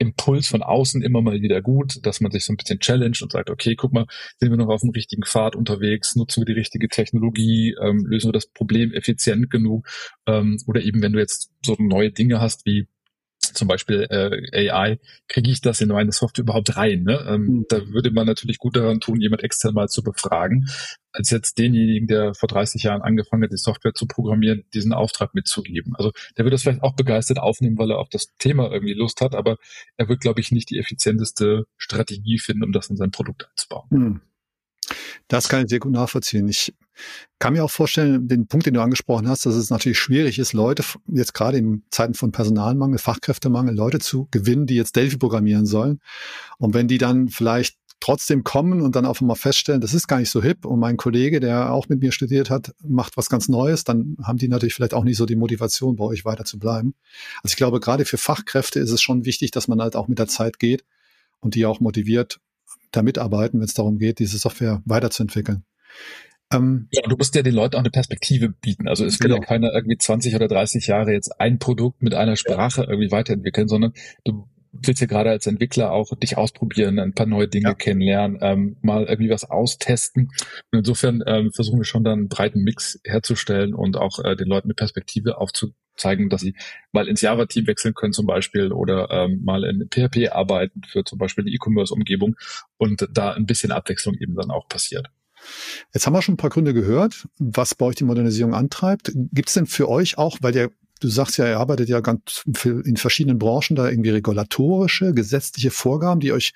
Impuls 0.00 0.48
von 0.48 0.62
außen 0.62 1.02
immer 1.02 1.20
mal 1.20 1.42
wieder 1.42 1.60
gut, 1.60 2.04
dass 2.06 2.20
man 2.20 2.32
sich 2.32 2.44
so 2.44 2.52
ein 2.54 2.56
bisschen 2.56 2.80
challenge 2.80 3.18
und 3.20 3.32
sagt, 3.32 3.50
okay, 3.50 3.76
guck 3.76 3.92
mal, 3.92 4.06
sind 4.38 4.50
wir 4.50 4.56
noch 4.56 4.68
auf 4.68 4.80
dem 4.80 4.90
richtigen 4.90 5.24
Pfad 5.24 5.54
unterwegs, 5.54 6.16
nutzen 6.16 6.40
wir 6.40 6.46
die 6.46 6.58
richtige 6.58 6.88
Technologie, 6.88 7.76
ähm, 7.80 8.06
lösen 8.06 8.28
wir 8.28 8.32
das 8.32 8.46
Problem 8.46 8.92
effizient 8.94 9.50
genug? 9.50 9.86
Ähm, 10.26 10.58
oder 10.66 10.80
eben 10.80 11.02
wenn 11.02 11.12
du 11.12 11.18
jetzt 11.18 11.50
so 11.64 11.76
neue 11.78 12.10
Dinge 12.10 12.40
hast 12.40 12.64
wie 12.64 12.88
zum 13.54 13.68
Beispiel 13.68 14.06
äh, 14.10 14.70
AI, 14.70 14.98
kriege 15.28 15.50
ich 15.50 15.60
das 15.60 15.80
in 15.80 15.88
meine 15.88 16.12
Software 16.12 16.42
überhaupt 16.42 16.76
rein? 16.76 17.02
Ne? 17.02 17.24
Ähm, 17.28 17.42
mhm. 17.42 17.66
Da 17.68 17.86
würde 17.88 18.10
man 18.10 18.26
natürlich 18.26 18.58
gut 18.58 18.76
daran 18.76 19.00
tun, 19.00 19.20
jemand 19.20 19.42
extern 19.42 19.74
mal 19.74 19.88
zu 19.88 20.02
befragen, 20.02 20.68
als 21.12 21.30
jetzt 21.30 21.58
denjenigen, 21.58 22.06
der 22.06 22.34
vor 22.34 22.48
30 22.48 22.82
Jahren 22.82 23.02
angefangen 23.02 23.42
hat, 23.42 23.52
die 23.52 23.56
Software 23.56 23.94
zu 23.94 24.06
programmieren, 24.06 24.64
diesen 24.74 24.92
Auftrag 24.92 25.34
mitzugeben. 25.34 25.94
Also 25.96 26.12
der 26.36 26.44
wird 26.44 26.54
das 26.54 26.62
vielleicht 26.62 26.82
auch 26.82 26.94
begeistert 26.94 27.38
aufnehmen, 27.38 27.78
weil 27.78 27.90
er 27.90 27.98
auf 27.98 28.08
das 28.08 28.26
Thema 28.38 28.70
irgendwie 28.70 28.94
Lust 28.94 29.20
hat, 29.20 29.34
aber 29.34 29.56
er 29.96 30.08
wird, 30.08 30.20
glaube 30.20 30.40
ich, 30.40 30.52
nicht 30.52 30.70
die 30.70 30.78
effizienteste 30.78 31.64
Strategie 31.76 32.38
finden, 32.38 32.64
um 32.64 32.72
das 32.72 32.90
in 32.90 32.96
sein 32.96 33.10
Produkt 33.10 33.48
einzubauen. 33.48 33.88
Mhm. 33.90 34.20
Das 35.28 35.48
kann 35.48 35.62
ich 35.62 35.70
sehr 35.70 35.78
gut 35.78 35.92
nachvollziehen. 35.92 36.48
Ich 36.48 36.74
kann 37.38 37.52
mir 37.52 37.64
auch 37.64 37.70
vorstellen, 37.70 38.28
den 38.28 38.46
Punkt, 38.46 38.66
den 38.66 38.74
du 38.74 38.82
angesprochen 38.82 39.28
hast, 39.28 39.46
dass 39.46 39.54
es 39.54 39.70
natürlich 39.70 39.98
schwierig 39.98 40.38
ist, 40.38 40.52
Leute 40.52 40.82
jetzt 41.06 41.34
gerade 41.34 41.58
in 41.58 41.82
Zeiten 41.90 42.14
von 42.14 42.32
Personalmangel, 42.32 42.98
Fachkräftemangel, 42.98 43.74
Leute 43.74 44.00
zu 44.00 44.28
gewinnen, 44.30 44.66
die 44.66 44.74
jetzt 44.74 44.96
Delphi 44.96 45.16
programmieren 45.16 45.66
sollen. 45.66 46.00
Und 46.58 46.74
wenn 46.74 46.88
die 46.88 46.98
dann 46.98 47.28
vielleicht 47.28 47.76
trotzdem 48.00 48.44
kommen 48.44 48.80
und 48.80 48.96
dann 48.96 49.06
auf 49.06 49.20
einmal 49.20 49.36
feststellen, 49.36 49.80
das 49.80 49.94
ist 49.94 50.08
gar 50.08 50.18
nicht 50.18 50.30
so 50.30 50.42
hip 50.42 50.64
und 50.64 50.80
mein 50.80 50.96
Kollege, 50.96 51.38
der 51.38 51.72
auch 51.72 51.88
mit 51.88 52.00
mir 52.00 52.12
studiert 52.12 52.50
hat, 52.50 52.74
macht 52.82 53.16
was 53.16 53.28
ganz 53.28 53.48
Neues, 53.48 53.84
dann 53.84 54.16
haben 54.22 54.38
die 54.38 54.48
natürlich 54.48 54.74
vielleicht 54.74 54.94
auch 54.94 55.04
nicht 55.04 55.18
so 55.18 55.26
die 55.26 55.36
Motivation, 55.36 55.96
bei 55.96 56.04
euch 56.04 56.24
weiter 56.24 56.44
zu 56.44 56.58
bleiben. 56.58 56.94
Also 57.42 57.52
ich 57.52 57.56
glaube, 57.56 57.78
gerade 57.78 58.06
für 58.06 58.18
Fachkräfte 58.18 58.80
ist 58.80 58.90
es 58.90 59.02
schon 59.02 59.26
wichtig, 59.26 59.50
dass 59.50 59.68
man 59.68 59.80
halt 59.80 59.96
auch 59.96 60.08
mit 60.08 60.18
der 60.18 60.28
Zeit 60.28 60.58
geht 60.58 60.84
und 61.40 61.54
die 61.54 61.66
auch 61.66 61.80
motiviert, 61.80 62.40
da 62.90 63.02
mitarbeiten, 63.02 63.60
wenn 63.60 63.66
es 63.66 63.74
darum 63.74 63.98
geht, 63.98 64.18
diese 64.18 64.38
Software 64.38 64.82
weiterzuentwickeln. 64.84 65.64
Ähm, 66.52 66.88
ja, 66.90 67.02
du 67.02 67.16
musst 67.16 67.34
ja 67.36 67.42
den 67.42 67.54
Leuten 67.54 67.76
auch 67.76 67.80
eine 67.80 67.90
Perspektive 67.90 68.48
bieten. 68.48 68.88
Also 68.88 69.04
es 69.04 69.18
genau. 69.18 69.36
will 69.36 69.40
ja 69.40 69.46
keiner 69.46 69.72
irgendwie 69.72 69.98
20 69.98 70.34
oder 70.34 70.48
30 70.48 70.86
Jahre 70.88 71.12
jetzt 71.12 71.40
ein 71.40 71.60
Produkt 71.60 72.02
mit 72.02 72.14
einer 72.14 72.34
Sprache 72.34 72.82
irgendwie 72.82 73.12
weiterentwickeln, 73.12 73.68
sondern 73.68 73.92
du 74.24 74.48
willst 74.72 75.00
ja 75.00 75.06
gerade 75.06 75.30
als 75.30 75.46
Entwickler 75.46 75.92
auch 75.92 76.14
dich 76.16 76.36
ausprobieren, 76.36 76.98
ein 76.98 77.14
paar 77.14 77.26
neue 77.26 77.48
Dinge 77.48 77.68
ja. 77.68 77.74
kennenlernen, 77.74 78.38
ähm, 78.40 78.76
mal 78.82 79.04
irgendwie 79.04 79.30
was 79.30 79.48
austesten. 79.48 80.30
Und 80.70 80.78
insofern 80.78 81.22
ähm, 81.26 81.52
versuchen 81.52 81.78
wir 81.78 81.84
schon 81.84 82.04
dann 82.04 82.20
einen 82.20 82.28
breiten 82.28 82.62
Mix 82.62 83.00
herzustellen 83.04 83.74
und 83.74 83.96
auch 83.96 84.18
äh, 84.24 84.36
den 84.36 84.48
Leuten 84.48 84.66
eine 84.66 84.74
Perspektive 84.74 85.38
aufzuzeigen, 85.38 86.28
dass 86.28 86.42
sie 86.42 86.54
mal 86.92 87.08
ins 87.08 87.20
Java-Team 87.20 87.66
wechseln 87.66 87.94
können 87.94 88.12
zum 88.12 88.26
Beispiel 88.26 88.72
oder 88.72 89.10
ähm, 89.10 89.42
mal 89.44 89.64
in 89.64 89.88
PHP 89.90 90.32
arbeiten 90.32 90.82
für 90.86 91.04
zum 91.04 91.18
Beispiel 91.18 91.44
eine 91.44 91.50
E-Commerce-Umgebung 91.50 92.36
und 92.76 93.08
da 93.12 93.32
ein 93.32 93.46
bisschen 93.46 93.72
Abwechslung 93.72 94.14
eben 94.14 94.34
dann 94.34 94.50
auch 94.50 94.68
passiert. 94.68 95.08
Jetzt 95.92 96.06
haben 96.06 96.12
wir 96.12 96.22
schon 96.22 96.34
ein 96.34 96.38
paar 96.38 96.50
Gründe 96.50 96.74
gehört, 96.74 97.26
was 97.38 97.74
bei 97.74 97.86
euch 97.86 97.96
die 97.96 98.04
Modernisierung 98.04 98.54
antreibt. 98.54 99.12
Gibt 99.14 99.48
es 99.48 99.54
denn 99.54 99.66
für 99.66 99.88
euch 99.88 100.18
auch, 100.18 100.38
weil 100.40 100.54
ihr, 100.54 100.70
du 101.00 101.08
sagst 101.08 101.38
ja, 101.38 101.48
ihr 101.48 101.58
arbeitet 101.58 101.88
ja 101.88 102.00
ganz 102.00 102.44
in 102.64 102.96
verschiedenen 102.96 103.38
Branchen, 103.38 103.74
da 103.74 103.88
irgendwie 103.88 104.10
regulatorische, 104.10 105.12
gesetzliche 105.14 105.70
Vorgaben, 105.70 106.20
die 106.20 106.32
euch, 106.32 106.52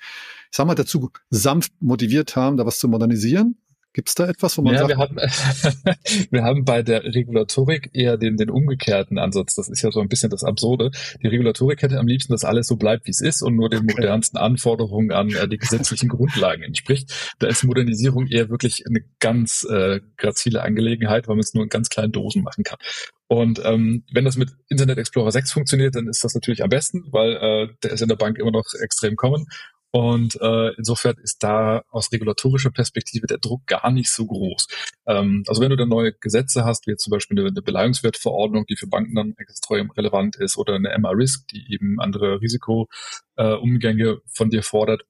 ich 0.51 0.57
sag 0.57 0.67
mal, 0.67 0.75
dazu 0.75 1.11
sanft 1.29 1.73
motiviert 1.81 2.35
haben, 2.35 2.57
da 2.57 2.65
was 2.65 2.79
zu 2.79 2.87
modernisieren? 2.87 3.57
Gibt 3.95 4.09
es 4.09 4.15
da 4.15 4.27
etwas, 4.27 4.57
wo 4.57 4.61
man 4.61 4.73
ja, 4.73 4.79
sagt? 4.79 4.89
Wir 4.89 4.97
haben, 4.97 5.15
wir 6.31 6.43
haben 6.43 6.65
bei 6.65 6.83
der 6.83 7.05
Regulatorik 7.05 7.91
eher 7.93 8.17
den, 8.17 8.35
den 8.35 8.49
umgekehrten 8.49 9.17
Ansatz. 9.17 9.55
Das 9.55 9.69
ist 9.69 9.81
ja 9.83 9.89
so 9.89 10.01
ein 10.01 10.09
bisschen 10.09 10.29
das 10.29 10.43
Absurde. 10.43 10.91
Die 11.23 11.27
Regulatorik 11.27 11.81
hätte 11.81 11.97
am 11.97 12.05
liebsten, 12.05 12.33
dass 12.33 12.43
alles 12.43 12.67
so 12.67 12.75
bleibt, 12.75 13.07
wie 13.07 13.11
es 13.11 13.21
ist 13.21 13.41
und 13.41 13.55
nur 13.55 13.69
den 13.69 13.83
okay. 13.83 13.93
modernsten 13.95 14.37
Anforderungen 14.37 15.13
an 15.13 15.29
äh, 15.29 15.47
die 15.47 15.57
gesetzlichen 15.57 16.09
Grundlagen 16.09 16.61
entspricht. 16.61 17.33
Da 17.39 17.47
ist 17.47 17.63
Modernisierung 17.63 18.27
eher 18.27 18.49
wirklich 18.49 18.85
eine 18.85 18.99
ganz 19.21 19.63
äh, 19.63 20.01
grazile 20.17 20.63
Angelegenheit, 20.63 21.29
weil 21.29 21.35
man 21.35 21.43
es 21.43 21.53
nur 21.53 21.63
in 21.63 21.69
ganz 21.69 21.87
kleinen 21.87 22.11
Dosen 22.11 22.43
machen 22.43 22.65
kann. 22.65 22.79
Und 23.27 23.59
ähm, 23.63 24.03
wenn 24.11 24.25
das 24.25 24.37
mit 24.37 24.51
Internet 24.69 24.99
Explorer 24.99 25.31
6 25.31 25.51
funktioniert, 25.51 25.95
dann 25.95 26.07
ist 26.07 26.23
das 26.23 26.35
natürlich 26.35 26.63
am 26.63 26.69
besten, 26.69 27.05
weil 27.11 27.33
äh, 27.33 27.73
der 27.83 27.91
ist 27.91 28.01
in 28.01 28.09
der 28.09 28.15
Bank 28.15 28.37
immer 28.37 28.51
noch 28.51 28.65
extrem 28.81 29.15
common. 29.15 29.47
Und 29.95 30.37
äh, 30.41 30.73
insofern 30.73 31.15
ist 31.23 31.41
da 31.41 31.81
aus 31.89 32.11
regulatorischer 32.11 32.69
Perspektive 32.69 33.27
der 33.27 33.37
Druck 33.37 33.65
gar 33.65 33.91
nicht 33.91 34.11
so 34.11 34.25
groß. 34.25 34.67
Ähm, 35.07 35.45
also 35.47 35.61
wenn 35.61 35.69
du 35.69 35.77
dann 35.77 35.87
neue 35.87 36.11
Gesetze 36.11 36.65
hast, 36.65 36.85
wie 36.85 36.91
jetzt 36.91 37.03
zum 37.03 37.11
Beispiel 37.11 37.39
eine, 37.39 37.47
eine 37.47 37.61
Beleihungswertverordnung, 37.61 38.65
die 38.65 38.75
für 38.75 38.87
Banken 38.87 39.15
dann 39.15 39.35
extrem 39.37 39.89
relevant 39.91 40.35
ist, 40.35 40.57
oder 40.57 40.75
eine 40.75 40.89
MR-Risk, 40.89 41.47
die 41.47 41.73
eben 41.73 42.01
andere 42.01 42.41
Risikoumgänge 42.41 44.09
äh, 44.09 44.17
von 44.27 44.49
dir 44.49 44.63
fordert, 44.63 45.05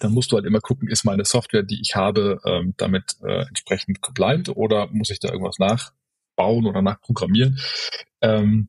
dann 0.00 0.12
musst 0.12 0.32
du 0.32 0.36
halt 0.36 0.44
immer 0.44 0.60
gucken, 0.60 0.88
ist 0.88 1.04
meine 1.04 1.24
Software, 1.24 1.62
die 1.62 1.80
ich 1.80 1.96
habe, 1.96 2.40
ähm, 2.44 2.74
damit 2.76 3.16
äh, 3.22 3.46
entsprechend 3.48 4.02
compliant 4.02 4.50
oder 4.54 4.88
muss 4.88 5.08
ich 5.08 5.18
da 5.18 5.30
irgendwas 5.30 5.58
nachbauen 6.40 6.66
oder 6.66 6.82
nachprogrammieren. 6.82 7.60
Ähm, 8.20 8.68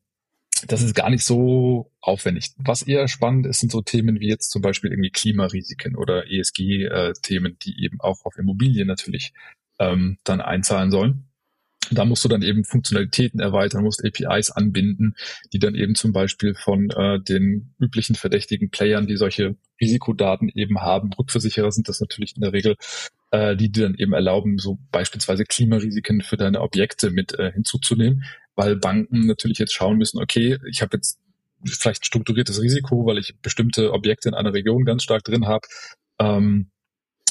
das 0.67 0.83
ist 0.83 0.93
gar 0.93 1.09
nicht 1.09 1.25
so 1.25 1.91
aufwendig. 2.01 2.51
Was 2.57 2.83
eher 2.83 3.07
spannend 3.07 3.47
ist, 3.47 3.59
sind 3.59 3.71
so 3.71 3.81
Themen 3.81 4.19
wie 4.19 4.29
jetzt 4.29 4.51
zum 4.51 4.61
Beispiel 4.61 4.91
irgendwie 4.91 5.09
Klimarisiken 5.09 5.95
oder 5.95 6.29
ESG-Themen, 6.29 7.57
die 7.59 7.83
eben 7.83 7.99
auch 7.99 8.25
auf 8.25 8.37
Immobilien 8.37 8.87
natürlich 8.87 9.33
ähm, 9.79 10.17
dann 10.23 10.39
einzahlen 10.39 10.91
sollen. 10.91 11.30
Da 11.89 12.05
musst 12.05 12.23
du 12.23 12.29
dann 12.29 12.41
eben 12.41 12.63
Funktionalitäten 12.63 13.39
erweitern, 13.39 13.83
musst 13.83 14.05
APIs 14.05 14.51
anbinden, 14.51 15.15
die 15.51 15.59
dann 15.59 15.75
eben 15.75 15.95
zum 15.95 16.13
Beispiel 16.13 16.53
von 16.53 16.89
äh, 16.91 17.19
den 17.19 17.73
üblichen 17.79 18.15
verdächtigen 18.15 18.69
Playern, 18.69 19.07
die 19.07 19.17
solche 19.17 19.55
Risikodaten 19.81 20.49
eben 20.49 20.79
haben, 20.81 21.11
Rückversicherer 21.11 21.71
sind 21.71 21.89
das 21.89 21.99
natürlich 21.99 22.35
in 22.35 22.41
der 22.43 22.53
Regel, 22.53 22.75
äh, 23.31 23.57
die 23.57 23.71
dir 23.71 23.85
dann 23.85 23.95
eben 23.95 24.13
erlauben, 24.13 24.57
so 24.57 24.77
beispielsweise 24.91 25.43
Klimarisiken 25.43 26.21
für 26.21 26.37
deine 26.37 26.61
Objekte 26.61 27.11
mit 27.11 27.37
äh, 27.37 27.51
hinzuzunehmen 27.51 28.23
weil 28.55 28.75
Banken 28.75 29.25
natürlich 29.25 29.59
jetzt 29.59 29.73
schauen 29.73 29.97
müssen, 29.97 30.19
okay, 30.19 30.59
ich 30.69 30.81
habe 30.81 30.97
jetzt 30.97 31.19
vielleicht 31.65 32.05
strukturiertes 32.05 32.61
Risiko, 32.61 33.05
weil 33.05 33.17
ich 33.17 33.39
bestimmte 33.41 33.93
Objekte 33.93 34.29
in 34.29 34.35
einer 34.35 34.53
Region 34.53 34.85
ganz 34.85 35.03
stark 35.03 35.23
drin 35.23 35.47
habe. 35.47 35.67
Ähm, 36.19 36.70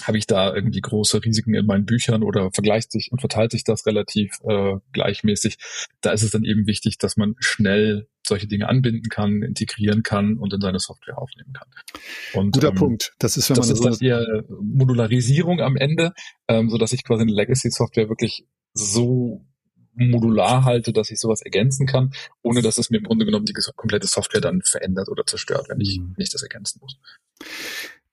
habe 0.06 0.18
ich 0.18 0.26
da 0.26 0.54
irgendwie 0.54 0.80
große 0.80 1.24
Risiken 1.24 1.54
in 1.54 1.66
meinen 1.66 1.86
Büchern 1.86 2.22
oder 2.22 2.50
vergleicht 2.52 2.92
sich 2.92 3.10
und 3.12 3.20
verteilt 3.20 3.52
sich 3.52 3.64
das 3.64 3.86
relativ 3.86 4.38
äh, 4.48 4.76
gleichmäßig. 4.92 5.56
Da 6.00 6.12
ist 6.12 6.22
es 6.22 6.30
dann 6.30 6.44
eben 6.44 6.66
wichtig, 6.66 6.98
dass 6.98 7.16
man 7.16 7.34
schnell 7.38 8.08
solche 8.26 8.46
Dinge 8.46 8.68
anbinden 8.68 9.08
kann, 9.08 9.42
integrieren 9.42 10.02
kann 10.02 10.36
und 10.36 10.52
in 10.52 10.60
seine 10.60 10.78
Software 10.78 11.18
aufnehmen 11.18 11.52
kann. 11.52 11.68
Und, 12.34 12.52
Guter 12.52 12.68
ähm, 12.68 12.74
Punkt. 12.74 13.14
Das 13.18 13.36
ist, 13.36 13.48
wenn 13.50 13.56
das 13.56 13.66
man 13.66 13.76
ist 13.76 13.84
das 13.84 13.98
dann 13.98 14.06
eher 14.06 14.44
Modularisierung 14.48 15.60
am 15.60 15.76
Ende, 15.76 16.12
ähm, 16.48 16.70
so 16.70 16.78
dass 16.78 16.92
ich 16.92 17.04
quasi 17.04 17.22
eine 17.22 17.32
Legacy-Software 17.32 18.08
wirklich 18.08 18.46
so 18.72 19.44
modular 19.94 20.64
halte, 20.64 20.92
dass 20.92 21.10
ich 21.10 21.18
sowas 21.18 21.42
ergänzen 21.42 21.86
kann, 21.86 22.12
ohne 22.42 22.62
dass 22.62 22.78
es 22.78 22.90
mir 22.90 22.98
im 22.98 23.04
Grunde 23.04 23.24
genommen 23.24 23.44
die 23.44 23.54
komplette 23.76 24.06
Software 24.06 24.40
dann 24.40 24.62
verändert 24.62 25.08
oder 25.08 25.26
zerstört, 25.26 25.68
wenn 25.68 25.80
ich 25.80 25.98
mhm. 25.98 26.14
nicht 26.16 26.32
das 26.32 26.42
ergänzen 26.42 26.78
muss. 26.80 26.96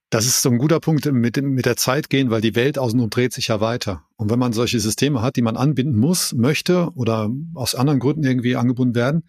Das 0.10 0.26
ist 0.26 0.42
so 0.42 0.50
ein 0.50 0.58
guter 0.58 0.80
Punkt 0.80 1.06
mit, 1.06 1.42
mit 1.42 1.66
der 1.66 1.76
Zeit 1.76 2.10
gehen, 2.10 2.30
weil 2.30 2.40
die 2.40 2.56
Welt 2.56 2.80
außenrum 2.80 3.10
dreht 3.10 3.34
sich 3.34 3.50
ja 3.50 3.60
weiter. 3.60 4.04
Und 4.16 4.30
wenn 4.30 4.40
man 4.40 4.54
solche 4.54 4.80
Systeme 4.80 5.22
hat, 5.22 5.36
die 5.36 5.42
man 5.42 5.58
anbinden 5.58 6.00
muss, 6.00 6.34
möchte 6.34 6.92
oder 6.96 7.30
aus 7.56 7.76
anderen 7.76 8.00
Gründen 8.00 8.24
irgendwie 8.24 8.56
angebunden 8.56 8.96
werden, 8.96 9.28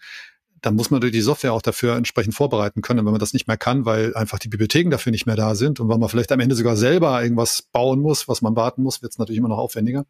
dann 0.60 0.76
muss 0.76 0.90
man 0.90 1.00
die 1.00 1.20
Software 1.20 1.52
auch 1.52 1.62
dafür 1.62 1.96
entsprechend 1.96 2.34
vorbereiten 2.34 2.82
können. 2.82 3.00
Und 3.00 3.06
wenn 3.06 3.12
man 3.12 3.20
das 3.20 3.32
nicht 3.32 3.48
mehr 3.48 3.56
kann, 3.56 3.86
weil 3.86 4.14
einfach 4.14 4.38
die 4.38 4.48
Bibliotheken 4.48 4.90
dafür 4.90 5.10
nicht 5.10 5.26
mehr 5.26 5.36
da 5.36 5.54
sind 5.54 5.80
und 5.80 5.88
weil 5.88 5.98
man 5.98 6.08
vielleicht 6.08 6.32
am 6.32 6.40
Ende 6.40 6.54
sogar 6.54 6.76
selber 6.76 7.22
irgendwas 7.22 7.62
bauen 7.72 8.00
muss, 8.00 8.28
was 8.28 8.42
man 8.42 8.54
warten 8.54 8.82
muss, 8.82 9.02
wird 9.02 9.12
es 9.12 9.18
natürlich 9.18 9.38
immer 9.38 9.48
noch 9.48 9.58
aufwendiger 9.58 10.04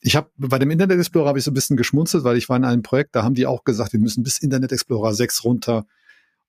ich 0.00 0.16
habe 0.16 0.30
bei 0.36 0.58
dem 0.58 0.70
Internet 0.70 0.98
Explorer 0.98 1.28
habe 1.28 1.38
ich 1.38 1.44
so 1.44 1.50
ein 1.50 1.54
bisschen 1.54 1.76
geschmunzelt, 1.76 2.24
weil 2.24 2.36
ich 2.36 2.48
war 2.48 2.56
in 2.56 2.64
einem 2.64 2.82
Projekt, 2.82 3.14
da 3.14 3.22
haben 3.22 3.34
die 3.34 3.46
auch 3.46 3.64
gesagt, 3.64 3.92
wir 3.92 4.00
müssen 4.00 4.22
bis 4.22 4.38
Internet 4.38 4.72
Explorer 4.72 5.12
6 5.14 5.44
runter. 5.44 5.86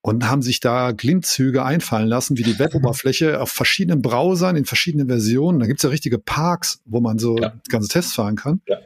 Und 0.02 0.30
haben 0.30 0.42
sich 0.42 0.60
da 0.60 0.92
Glintzüge 0.92 1.64
einfallen 1.64 2.08
lassen, 2.08 2.38
wie 2.38 2.44
die 2.44 2.60
Weboberfläche 2.60 3.40
auf 3.42 3.52
verschiedenen 3.52 4.02
Browsern 4.02 4.56
in 4.56 4.66
verschiedenen 4.66 5.08
Versionen. 5.08 5.60
Da 5.60 5.68
gibt's 5.68 5.84
ja 5.84 5.90
richtige 5.90 6.18
Parks, 6.18 6.82
wo 6.86 7.02
man 7.02 7.20
so 7.20 7.38
ja. 7.38 7.54
ganze 7.70 7.90
Tests 7.90 8.14
fahren 8.14 8.36
kann. 8.36 8.62
Ja. 8.68 8.78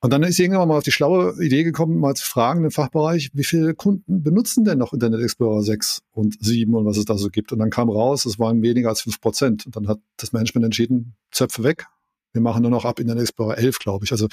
Und 0.00 0.12
dann 0.12 0.22
ist 0.22 0.38
irgendwann 0.38 0.68
mal 0.68 0.76
auf 0.76 0.84
die 0.84 0.92
schlaue 0.92 1.42
Idee 1.42 1.64
gekommen, 1.64 1.98
mal 1.98 2.14
zu 2.14 2.26
fragen 2.26 2.62
im 2.62 2.70
Fachbereich, 2.70 3.30
wie 3.32 3.42
viele 3.42 3.74
Kunden 3.74 4.22
benutzen 4.22 4.62
denn 4.62 4.76
noch 4.76 4.92
Internet 4.92 5.22
Explorer 5.22 5.62
6 5.62 6.02
und 6.12 6.36
7 6.44 6.74
und 6.74 6.84
was 6.84 6.98
es 6.98 7.06
da 7.06 7.16
so 7.16 7.30
gibt. 7.30 7.52
Und 7.52 7.58
dann 7.58 7.70
kam 7.70 7.88
raus, 7.88 8.26
es 8.26 8.38
waren 8.38 8.60
weniger 8.60 8.90
als 8.90 9.00
5 9.00 9.20
Prozent. 9.22 9.64
Und 9.64 9.76
dann 9.76 9.88
hat 9.88 10.00
das 10.18 10.34
Management 10.34 10.66
entschieden, 10.66 11.14
Zöpfe 11.30 11.62
weg. 11.62 11.86
Wir 12.34 12.42
machen 12.42 12.62
nur 12.62 12.70
noch 12.70 12.84
ab 12.84 12.98
Internet 12.98 13.22
Explorer 13.22 13.56
11, 13.56 13.78
glaube 13.78 14.04
ich. 14.04 14.12
Also, 14.12 14.26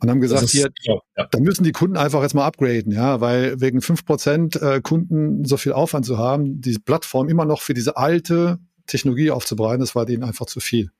und 0.00 0.10
haben 0.10 0.20
gesagt, 0.20 0.50
hier, 0.50 0.68
ja, 0.82 0.98
ja. 1.16 1.28
da 1.30 1.38
müssen 1.38 1.64
die 1.64 1.72
Kunden 1.72 1.96
einfach 1.96 2.20
jetzt 2.22 2.34
mal 2.34 2.44
upgraden, 2.44 2.92
ja, 2.92 3.20
weil 3.20 3.60
wegen 3.60 3.80
5 3.80 4.04
Prozent 4.04 4.56
äh, 4.56 4.80
Kunden 4.82 5.44
so 5.44 5.56
viel 5.56 5.72
Aufwand 5.72 6.04
zu 6.04 6.18
haben, 6.18 6.60
diese 6.60 6.80
Plattform 6.80 7.28
immer 7.28 7.44
noch 7.44 7.62
für 7.62 7.74
diese 7.74 7.96
alte 7.96 8.58
Technologie 8.86 9.30
aufzubereiten, 9.30 9.80
das 9.80 9.94
war 9.94 10.04
denen 10.04 10.24
einfach 10.24 10.46
zu 10.46 10.60
viel. 10.60 10.90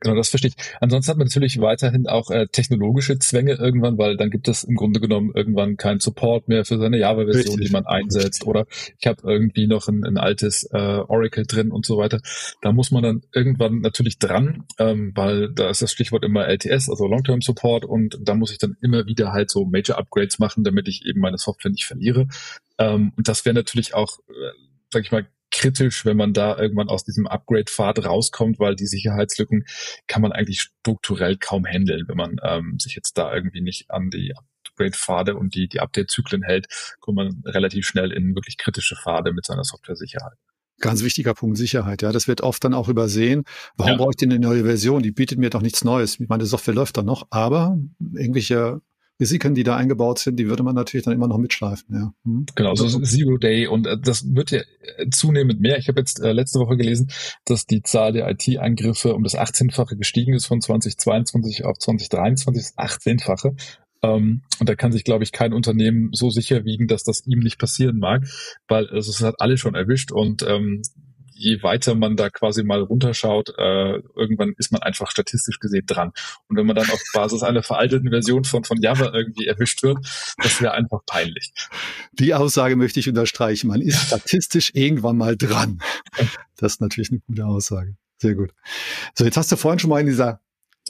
Genau, 0.00 0.16
das 0.16 0.28
verstehe 0.28 0.50
ich. 0.50 0.56
Ansonsten 0.80 1.10
hat 1.10 1.18
man 1.18 1.26
natürlich 1.26 1.60
weiterhin 1.60 2.06
auch 2.06 2.30
äh, 2.30 2.46
technologische 2.46 3.18
Zwänge 3.18 3.54
irgendwann, 3.54 3.98
weil 3.98 4.16
dann 4.16 4.30
gibt 4.30 4.48
es 4.48 4.64
im 4.64 4.74
Grunde 4.74 5.00
genommen 5.00 5.32
irgendwann 5.34 5.76
keinen 5.76 6.00
Support 6.00 6.48
mehr 6.48 6.64
für 6.64 6.78
seine 6.78 6.98
Java-Version, 6.98 7.60
die 7.60 7.70
man 7.70 7.86
einsetzt. 7.86 8.46
Oder 8.46 8.66
ich 8.98 9.06
habe 9.06 9.22
irgendwie 9.24 9.66
noch 9.66 9.88
ein, 9.88 10.04
ein 10.04 10.18
altes 10.18 10.64
äh, 10.72 10.76
Oracle 10.76 11.46
drin 11.46 11.70
und 11.70 11.86
so 11.86 11.98
weiter. 11.98 12.20
Da 12.62 12.72
muss 12.72 12.90
man 12.90 13.02
dann 13.02 13.22
irgendwann 13.32 13.80
natürlich 13.80 14.18
dran, 14.18 14.64
ähm, 14.78 15.12
weil 15.14 15.52
da 15.52 15.70
ist 15.70 15.82
das 15.82 15.92
Stichwort 15.92 16.24
immer 16.24 16.46
LTS, 16.46 16.88
also 16.90 17.06
Long-Term 17.06 17.40
Support, 17.40 17.84
und 17.84 18.18
da 18.20 18.34
muss 18.34 18.52
ich 18.52 18.58
dann 18.58 18.76
immer 18.80 19.06
wieder 19.06 19.32
halt 19.32 19.50
so 19.50 19.64
Major 19.64 19.98
Upgrades 19.98 20.38
machen, 20.38 20.64
damit 20.64 20.88
ich 20.88 21.04
eben 21.06 21.20
meine 21.20 21.38
Software 21.38 21.70
nicht 21.70 21.86
verliere. 21.86 22.28
Ähm, 22.78 23.12
und 23.16 23.28
das 23.28 23.44
wäre 23.44 23.54
natürlich 23.54 23.94
auch, 23.94 24.18
äh, 24.28 24.52
sag 24.92 25.02
ich 25.02 25.12
mal, 25.12 25.26
kritisch, 25.50 26.04
wenn 26.04 26.16
man 26.16 26.32
da 26.32 26.58
irgendwann 26.58 26.88
aus 26.88 27.04
diesem 27.04 27.26
Upgrade-Pfad 27.26 28.04
rauskommt, 28.04 28.58
weil 28.58 28.76
die 28.76 28.86
Sicherheitslücken 28.86 29.64
kann 30.06 30.22
man 30.22 30.32
eigentlich 30.32 30.62
strukturell 30.62 31.36
kaum 31.36 31.64
handeln, 31.64 32.04
wenn 32.08 32.16
man 32.16 32.36
ähm, 32.42 32.78
sich 32.78 32.94
jetzt 32.94 33.16
da 33.18 33.34
irgendwie 33.34 33.60
nicht 33.60 33.90
an 33.90 34.10
die 34.10 34.34
Upgrade-Pfade 34.68 35.36
und 35.36 35.54
die, 35.54 35.68
die 35.68 35.80
Update-Zyklen 35.80 36.42
hält, 36.42 36.66
kommt 37.00 37.16
man 37.16 37.42
relativ 37.44 37.86
schnell 37.86 38.12
in 38.12 38.34
wirklich 38.34 38.58
kritische 38.58 38.96
Pfade 38.96 39.32
mit 39.32 39.46
seiner 39.46 39.64
Software-Sicherheit. 39.64 40.36
Ganz 40.78 41.02
wichtiger 41.02 41.32
Punkt 41.32 41.56
Sicherheit, 41.56 42.02
ja. 42.02 42.12
Das 42.12 42.28
wird 42.28 42.42
oft 42.42 42.62
dann 42.62 42.74
auch 42.74 42.88
übersehen. 42.88 43.44
Warum 43.76 43.92
ja. 43.92 43.98
brauche 43.98 44.10
ich 44.10 44.16
denn 44.16 44.30
eine 44.30 44.40
neue 44.40 44.64
Version? 44.64 45.02
Die 45.02 45.12
bietet 45.12 45.38
mir 45.38 45.48
doch 45.48 45.62
nichts 45.62 45.84
Neues. 45.84 46.18
Meine 46.20 46.44
Software 46.44 46.74
läuft 46.74 46.98
dann 46.98 47.06
noch, 47.06 47.26
aber 47.30 47.78
irgendwelche 48.14 48.82
Risiken, 49.20 49.54
die 49.54 49.62
da 49.62 49.76
eingebaut 49.76 50.18
sind, 50.18 50.36
die 50.36 50.48
würde 50.48 50.62
man 50.62 50.74
natürlich 50.74 51.04
dann 51.04 51.14
immer 51.14 51.28
noch 51.28 51.38
mitschleifen. 51.38 51.94
Ja. 51.94 52.14
Hm. 52.24 52.46
Genau, 52.54 52.74
so 52.74 52.86
Zero 53.00 53.38
Day 53.38 53.66
und 53.66 53.86
äh, 53.86 53.96
das 53.98 54.34
wird 54.34 54.50
ja 54.50 54.60
äh, 54.98 55.08
zunehmend 55.10 55.60
mehr. 55.60 55.78
Ich 55.78 55.88
habe 55.88 56.00
jetzt 56.00 56.20
äh, 56.20 56.32
letzte 56.32 56.58
Woche 56.58 56.76
gelesen, 56.76 57.08
dass 57.44 57.66
die 57.66 57.82
Zahl 57.82 58.12
der 58.12 58.28
IT-Angriffe 58.30 59.14
um 59.14 59.22
das 59.22 59.36
18-fache 59.36 59.96
gestiegen 59.96 60.34
ist 60.34 60.46
von 60.46 60.60
2022 60.60 61.64
auf 61.64 61.78
2023, 61.78 62.62
das 62.62 62.76
18-fache. 62.76 63.54
Ähm, 64.02 64.42
und 64.60 64.68
da 64.68 64.74
kann 64.74 64.92
sich, 64.92 65.04
glaube 65.04 65.24
ich, 65.24 65.32
kein 65.32 65.52
Unternehmen 65.52 66.10
so 66.12 66.30
sicher 66.30 66.64
wiegen, 66.64 66.86
dass 66.86 67.02
das 67.02 67.26
ihm 67.26 67.40
nicht 67.40 67.58
passieren 67.58 67.98
mag, 67.98 68.24
weil 68.68 68.86
also, 68.88 69.10
es 69.10 69.22
hat 69.22 69.36
alle 69.38 69.56
schon 69.56 69.74
erwischt 69.74 70.12
und 70.12 70.42
ähm, 70.46 70.82
je 71.36 71.62
weiter 71.62 71.94
man 71.94 72.16
da 72.16 72.30
quasi 72.30 72.64
mal 72.64 72.80
runterschaut, 72.82 73.54
äh, 73.58 73.98
irgendwann 74.16 74.54
ist 74.56 74.72
man 74.72 74.82
einfach 74.82 75.10
statistisch 75.10 75.60
gesehen 75.60 75.84
dran. 75.86 76.12
Und 76.48 76.56
wenn 76.56 76.66
man 76.66 76.76
dann 76.76 76.90
auf 76.90 77.02
Basis 77.12 77.42
einer 77.42 77.62
veralteten 77.62 78.10
Version 78.10 78.44
von, 78.44 78.64
von 78.64 78.80
Java 78.80 79.12
irgendwie 79.12 79.46
erwischt 79.46 79.82
wird, 79.82 79.98
das 80.42 80.60
wäre 80.60 80.72
einfach 80.72 81.00
peinlich. 81.06 81.52
Die 82.12 82.34
Aussage 82.34 82.76
möchte 82.76 83.00
ich 83.00 83.08
unterstreichen. 83.08 83.68
Man 83.68 83.82
ist 83.82 84.06
statistisch 84.06 84.70
irgendwann 84.74 85.16
mal 85.16 85.36
dran. 85.36 85.80
Das 86.56 86.74
ist 86.74 86.80
natürlich 86.80 87.10
eine 87.10 87.20
gute 87.26 87.44
Aussage. 87.44 87.96
Sehr 88.18 88.34
gut. 88.34 88.52
So, 89.14 89.24
jetzt 89.24 89.36
hast 89.36 89.52
du 89.52 89.56
vorhin 89.56 89.78
schon 89.78 89.90
mal 89.90 90.00
in 90.00 90.06
dieser 90.06 90.40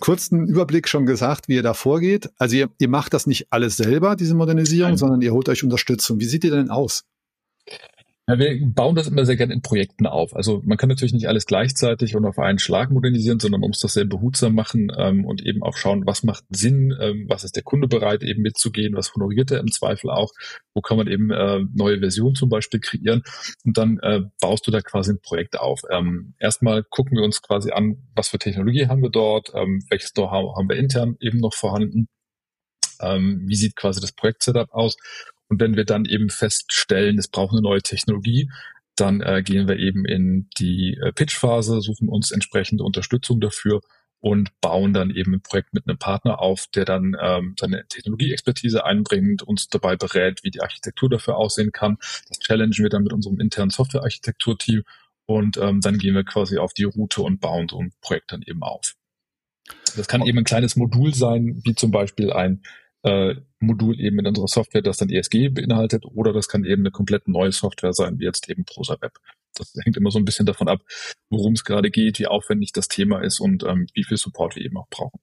kurzen 0.00 0.46
Überblick 0.46 0.88
schon 0.88 1.06
gesagt, 1.06 1.48
wie 1.48 1.54
ihr 1.54 1.62
da 1.62 1.74
vorgeht. 1.74 2.30
Also 2.38 2.56
ihr, 2.56 2.70
ihr 2.78 2.88
macht 2.88 3.14
das 3.14 3.26
nicht 3.26 3.48
alles 3.50 3.76
selber, 3.76 4.14
diese 4.14 4.34
Modernisierung, 4.34 4.92
Nein. 4.92 4.98
sondern 4.98 5.22
ihr 5.22 5.32
holt 5.32 5.48
euch 5.48 5.64
Unterstützung. 5.64 6.20
Wie 6.20 6.26
sieht 6.26 6.44
ihr 6.44 6.50
denn 6.50 6.70
aus? 6.70 7.04
Ja, 8.28 8.40
wir 8.40 8.58
bauen 8.60 8.96
das 8.96 9.06
immer 9.06 9.24
sehr 9.24 9.36
gerne 9.36 9.54
in 9.54 9.62
Projekten 9.62 10.04
auf. 10.04 10.34
Also 10.34 10.60
man 10.64 10.76
kann 10.76 10.88
natürlich 10.88 11.12
nicht 11.12 11.28
alles 11.28 11.46
gleichzeitig 11.46 12.16
und 12.16 12.24
auf 12.24 12.40
einen 12.40 12.58
Schlag 12.58 12.90
modernisieren, 12.90 13.38
sondern 13.38 13.60
man 13.60 13.70
muss 13.70 13.78
das 13.78 13.92
sehr 13.92 14.04
behutsam 14.04 14.52
machen 14.52 14.90
ähm, 14.96 15.24
und 15.24 15.46
eben 15.46 15.62
auch 15.62 15.76
schauen, 15.76 16.04
was 16.06 16.24
macht 16.24 16.42
Sinn, 16.50 16.92
ähm, 17.00 17.26
was 17.28 17.44
ist 17.44 17.54
der 17.54 17.62
Kunde 17.62 17.86
bereit 17.86 18.24
eben 18.24 18.42
mitzugehen, 18.42 18.96
was 18.96 19.14
honoriert 19.14 19.52
er 19.52 19.60
im 19.60 19.70
Zweifel 19.70 20.10
auch, 20.10 20.32
wo 20.74 20.80
kann 20.80 20.96
man 20.96 21.06
eben 21.06 21.30
äh, 21.30 21.60
neue 21.72 22.00
Versionen 22.00 22.34
zum 22.34 22.48
Beispiel 22.48 22.80
kreieren 22.80 23.22
und 23.64 23.78
dann 23.78 24.00
äh, 24.00 24.22
baust 24.40 24.66
du 24.66 24.72
da 24.72 24.80
quasi 24.80 25.12
ein 25.12 25.20
Projekt 25.20 25.60
auf. 25.60 25.82
Ähm, 25.88 26.34
erstmal 26.40 26.82
gucken 26.82 27.16
wir 27.16 27.22
uns 27.22 27.42
quasi 27.42 27.70
an, 27.70 28.08
was 28.16 28.26
für 28.26 28.40
Technologie 28.40 28.88
haben 28.88 29.02
wir 29.02 29.10
dort, 29.10 29.52
ähm, 29.54 29.84
welches 29.88 30.14
Know-how 30.14 30.56
haben 30.56 30.68
wir 30.68 30.76
intern 30.76 31.14
eben 31.20 31.38
noch 31.38 31.54
vorhanden, 31.54 32.08
ähm, 33.00 33.44
wie 33.46 33.56
sieht 33.56 33.76
quasi 33.76 34.00
das 34.00 34.10
Projekt-Setup 34.10 34.72
aus 34.72 34.96
und 35.48 35.60
wenn 35.60 35.76
wir 35.76 35.84
dann 35.84 36.04
eben 36.04 36.30
feststellen, 36.30 37.18
es 37.18 37.28
braucht 37.28 37.52
eine 37.52 37.62
neue 37.62 37.82
Technologie, 37.82 38.50
dann 38.96 39.20
äh, 39.20 39.42
gehen 39.42 39.68
wir 39.68 39.78
eben 39.78 40.04
in 40.04 40.48
die 40.58 40.98
äh, 41.00 41.12
Pitch-Phase, 41.12 41.80
suchen 41.80 42.08
uns 42.08 42.30
entsprechende 42.30 42.82
Unterstützung 42.82 43.40
dafür 43.40 43.80
und 44.20 44.58
bauen 44.60 44.94
dann 44.94 45.10
eben 45.10 45.34
ein 45.34 45.42
Projekt 45.42 45.74
mit 45.74 45.86
einem 45.86 45.98
Partner 45.98 46.40
auf, 46.40 46.66
der 46.74 46.84
dann 46.86 47.16
ähm, 47.20 47.54
seine 47.60 47.86
Technologieexpertise 47.86 48.84
einbringt, 48.84 49.42
uns 49.42 49.68
dabei 49.68 49.96
berät, 49.96 50.42
wie 50.42 50.50
die 50.50 50.62
Architektur 50.62 51.10
dafür 51.10 51.36
aussehen 51.36 51.70
kann. 51.72 51.98
Das 52.28 52.38
challengen 52.38 52.78
wir 52.78 52.88
dann 52.88 53.02
mit 53.02 53.12
unserem 53.12 53.38
internen 53.38 53.70
Software-Architektur-Team 53.70 54.82
und 55.26 55.58
ähm, 55.58 55.80
dann 55.80 55.98
gehen 55.98 56.14
wir 56.14 56.24
quasi 56.24 56.58
auf 56.58 56.72
die 56.72 56.84
Route 56.84 57.22
und 57.22 57.40
bauen 57.40 57.68
so 57.68 57.78
ein 57.78 57.92
Projekt 58.00 58.32
dann 58.32 58.42
eben 58.42 58.62
auf. 58.62 58.94
Das 59.96 60.08
kann 60.08 60.24
eben 60.24 60.38
ein 60.38 60.44
kleines 60.44 60.76
Modul 60.76 61.14
sein, 61.14 61.60
wie 61.64 61.74
zum 61.74 61.90
Beispiel 61.90 62.32
ein 62.32 62.62
äh, 63.06 63.36
Modul 63.60 63.98
eben 64.00 64.18
in 64.18 64.26
unserer 64.26 64.48
Software, 64.48 64.82
das 64.82 64.98
dann 64.98 65.08
ESG 65.08 65.48
beinhaltet, 65.50 66.04
oder 66.04 66.32
das 66.32 66.48
kann 66.48 66.64
eben 66.64 66.82
eine 66.82 66.90
komplett 66.90 67.28
neue 67.28 67.52
Software 67.52 67.92
sein, 67.92 68.18
wie 68.18 68.24
jetzt 68.24 68.48
eben 68.50 68.64
Prosa 68.64 68.96
Web. 69.00 69.12
Das 69.54 69.72
hängt 69.84 69.96
immer 69.96 70.10
so 70.10 70.18
ein 70.18 70.24
bisschen 70.24 70.44
davon 70.44 70.68
ab, 70.68 70.80
worum 71.30 71.54
es 71.54 71.64
gerade 71.64 71.90
geht, 71.90 72.18
wie 72.18 72.26
aufwendig 72.26 72.72
das 72.72 72.88
Thema 72.88 73.20
ist 73.22 73.40
und 73.40 73.62
ähm, 73.62 73.86
wie 73.94 74.04
viel 74.04 74.16
Support 74.16 74.56
wir 74.56 74.64
eben 74.64 74.76
auch 74.76 74.88
brauchen. 74.90 75.20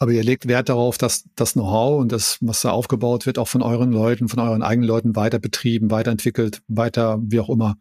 Aber 0.00 0.10
ihr 0.10 0.24
legt 0.24 0.48
Wert 0.48 0.68
darauf, 0.68 0.98
dass 0.98 1.28
das 1.36 1.52
Know-how 1.52 2.00
und 2.00 2.10
das, 2.10 2.38
was 2.40 2.62
da 2.62 2.70
aufgebaut 2.70 3.26
wird, 3.26 3.38
auch 3.38 3.48
von 3.48 3.62
euren 3.62 3.92
Leuten, 3.92 4.28
von 4.28 4.40
euren 4.40 4.62
eigenen 4.62 4.88
Leuten 4.88 5.14
weiter 5.14 5.38
betrieben, 5.38 5.90
weiterentwickelt, 5.90 6.62
weiter, 6.66 7.18
wie 7.22 7.38
auch 7.38 7.50
immer, 7.50 7.76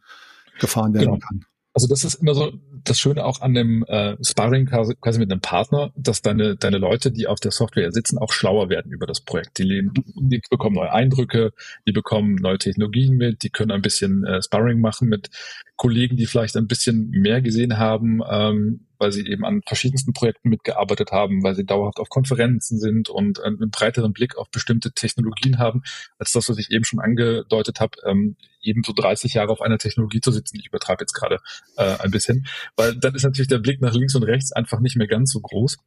gefahren 0.60 0.94
werden 0.94 1.16
genau. 1.16 1.20
kann. 1.20 1.46
Also 1.80 1.88
das 1.88 2.04
ist 2.04 2.16
immer 2.16 2.34
so 2.36 2.52
das 2.84 3.00
Schöne 3.00 3.24
auch 3.24 3.40
an 3.40 3.54
dem 3.54 3.86
äh, 3.88 4.18
Sparring 4.22 4.66
quasi, 4.66 4.96
mit 5.18 5.32
einem 5.32 5.40
Partner, 5.40 5.94
dass 5.96 6.22
deine, 6.22 6.58
deine 6.58 6.78
Leute, 6.78 7.10
die 7.10 7.26
auf 7.26 7.40
der 7.40 7.52
Software 7.52 7.94
sitzen, 7.94 8.18
auch 8.18 8.34
schlauer 8.34 8.68
werden 8.68 8.92
über 8.92 9.08
das 9.08 9.22
Projekt. 9.22 9.60
Die, 9.60 9.90
die 10.16 10.42
bekommen 10.50 10.76
neue 10.76 10.92
Eindrücke, 10.92 11.54
die 11.88 11.94
bekommen 11.94 12.36
neue 12.36 12.58
Technologien 12.58 13.16
mit, 13.16 13.44
die 13.44 13.50
können 13.50 13.72
ein 13.72 13.82
bisschen 13.82 14.26
äh, 14.26 14.42
Sparring 14.42 14.82
machen 14.82 15.08
mit 15.08 15.30
Kollegen, 15.78 16.18
die 16.18 16.26
vielleicht 16.26 16.58
ein 16.58 16.68
bisschen 16.68 17.12
mehr 17.12 17.42
gesehen 17.42 17.78
haben, 17.78 18.20
ähm, 18.30 18.82
weil 19.00 19.12
sie 19.12 19.26
eben 19.26 19.46
an 19.46 19.62
verschiedensten 19.66 20.14
Projekten 20.14 20.50
mitgearbeitet 20.50 21.12
haben, 21.12 21.42
weil 21.44 21.56
sie 21.56 21.66
dauerhaft 21.66 22.00
auf 22.00 22.10
Konferenzen 22.10 22.78
sind 22.80 23.10
und 23.10 23.40
einen 23.40 23.72
breiteren 23.72 24.14
Blick 24.14 24.38
auf 24.38 24.50
bestimmte 24.52 24.92
Technologien 24.92 25.58
haben, 25.58 25.82
als 26.20 26.32
das, 26.32 26.50
was 26.50 26.58
ich 26.58 26.70
eben 26.72 26.84
schon 26.84 27.00
angedeutet 27.00 27.80
habe, 27.80 27.98
ähm, 28.06 28.36
eben 28.62 28.84
so 28.84 28.94
30 28.94 29.34
Jahre 29.34 29.52
auf 29.52 29.62
einer 29.62 29.78
Technologie 29.78 30.22
zu 30.22 30.32
sitzen. 30.32 30.58
Ich 30.60 30.68
übertreibe 30.68 31.02
jetzt 31.02 31.14
gerade 31.14 31.40
äh, 31.78 31.98
ein 32.00 32.12
bisschen, 32.12 32.46
weil 32.76 32.96
dann 32.96 33.16
ist 33.16 33.24
natürlich 33.24 33.48
der 33.48 33.60
Blick 33.60 33.82
nach 33.82 33.94
links 33.94 34.16
und 34.16 34.24
rechts 34.24 34.52
einfach 34.52 34.80
nicht 34.80 34.98
mehr 34.98 35.08
ganz 35.08 35.32
so 35.32 35.40
groß. 35.40 35.78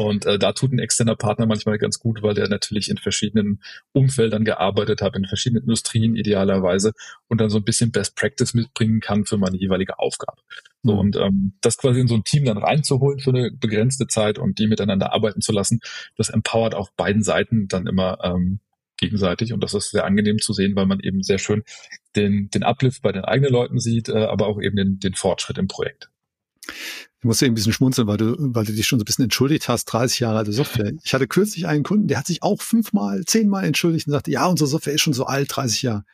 Und 0.00 0.26
äh, 0.26 0.38
da 0.38 0.52
tut 0.52 0.72
ein 0.72 0.78
externer 0.78 1.16
Partner 1.16 1.46
manchmal 1.46 1.78
ganz 1.78 1.98
gut, 1.98 2.22
weil 2.22 2.34
der 2.34 2.48
natürlich 2.48 2.90
in 2.90 2.98
verschiedenen 2.98 3.60
Umfeldern 3.92 4.44
gearbeitet 4.44 5.02
hat, 5.02 5.16
in 5.16 5.24
verschiedenen 5.24 5.64
Industrien 5.64 6.16
idealerweise 6.16 6.92
und 7.28 7.40
dann 7.40 7.50
so 7.50 7.58
ein 7.58 7.64
bisschen 7.64 7.92
Best 7.92 8.16
Practice 8.16 8.54
mitbringen 8.54 9.00
kann 9.00 9.24
für 9.24 9.38
meine 9.38 9.56
jeweilige 9.56 9.98
Aufgabe. 9.98 10.40
So, 10.82 10.94
mhm. 10.94 10.98
und 10.98 11.16
ähm, 11.16 11.52
das 11.60 11.76
quasi 11.76 12.00
in 12.00 12.08
so 12.08 12.14
ein 12.14 12.24
Team 12.24 12.44
dann 12.44 12.58
reinzuholen 12.58 13.18
für 13.18 13.30
eine 13.30 13.50
begrenzte 13.50 14.06
Zeit 14.06 14.38
und 14.38 14.58
die 14.58 14.68
miteinander 14.68 15.12
arbeiten 15.12 15.40
zu 15.40 15.52
lassen, 15.52 15.80
das 16.16 16.28
empowert 16.28 16.74
auf 16.74 16.92
beiden 16.94 17.22
Seiten 17.22 17.68
dann 17.68 17.86
immer 17.86 18.18
ähm, 18.22 18.60
gegenseitig 18.96 19.52
und 19.52 19.62
das 19.62 19.74
ist 19.74 19.90
sehr 19.90 20.04
angenehm 20.04 20.38
zu 20.38 20.52
sehen, 20.52 20.76
weil 20.76 20.86
man 20.86 21.00
eben 21.00 21.22
sehr 21.22 21.38
schön 21.38 21.62
den, 22.16 22.50
den 22.50 22.62
Uplift 22.62 23.02
bei 23.02 23.12
den 23.12 23.24
eigenen 23.24 23.52
Leuten 23.52 23.78
sieht, 23.78 24.08
äh, 24.08 24.24
aber 24.24 24.46
auch 24.46 24.60
eben 24.60 24.76
den, 24.76 24.98
den 24.98 25.14
Fortschritt 25.14 25.58
im 25.58 25.68
Projekt. 25.68 26.10
Ich 27.20 27.24
musste 27.24 27.46
ein 27.46 27.54
bisschen 27.54 27.72
schmunzeln, 27.72 28.06
weil 28.06 28.16
du, 28.16 28.36
weil 28.38 28.64
du 28.64 28.72
dich 28.72 28.86
schon 28.86 28.98
so 28.98 29.02
ein 29.02 29.06
bisschen 29.06 29.24
entschuldigt 29.24 29.68
hast, 29.68 29.86
30 29.86 30.20
Jahre 30.20 30.38
alte 30.38 30.52
Software. 30.52 30.92
Ich 31.02 31.14
hatte 31.14 31.26
kürzlich 31.26 31.66
einen 31.66 31.82
Kunden, 31.82 32.06
der 32.06 32.18
hat 32.18 32.26
sich 32.26 32.42
auch 32.42 32.62
fünfmal, 32.62 33.24
zehnmal 33.24 33.64
entschuldigt 33.64 34.06
und 34.06 34.12
sagte, 34.12 34.30
ja, 34.30 34.46
unsere 34.46 34.68
Software 34.68 34.94
ist 34.94 35.00
schon 35.00 35.14
so 35.14 35.26
alt, 35.26 35.48
30 35.50 35.82
Jahre. 35.82 36.04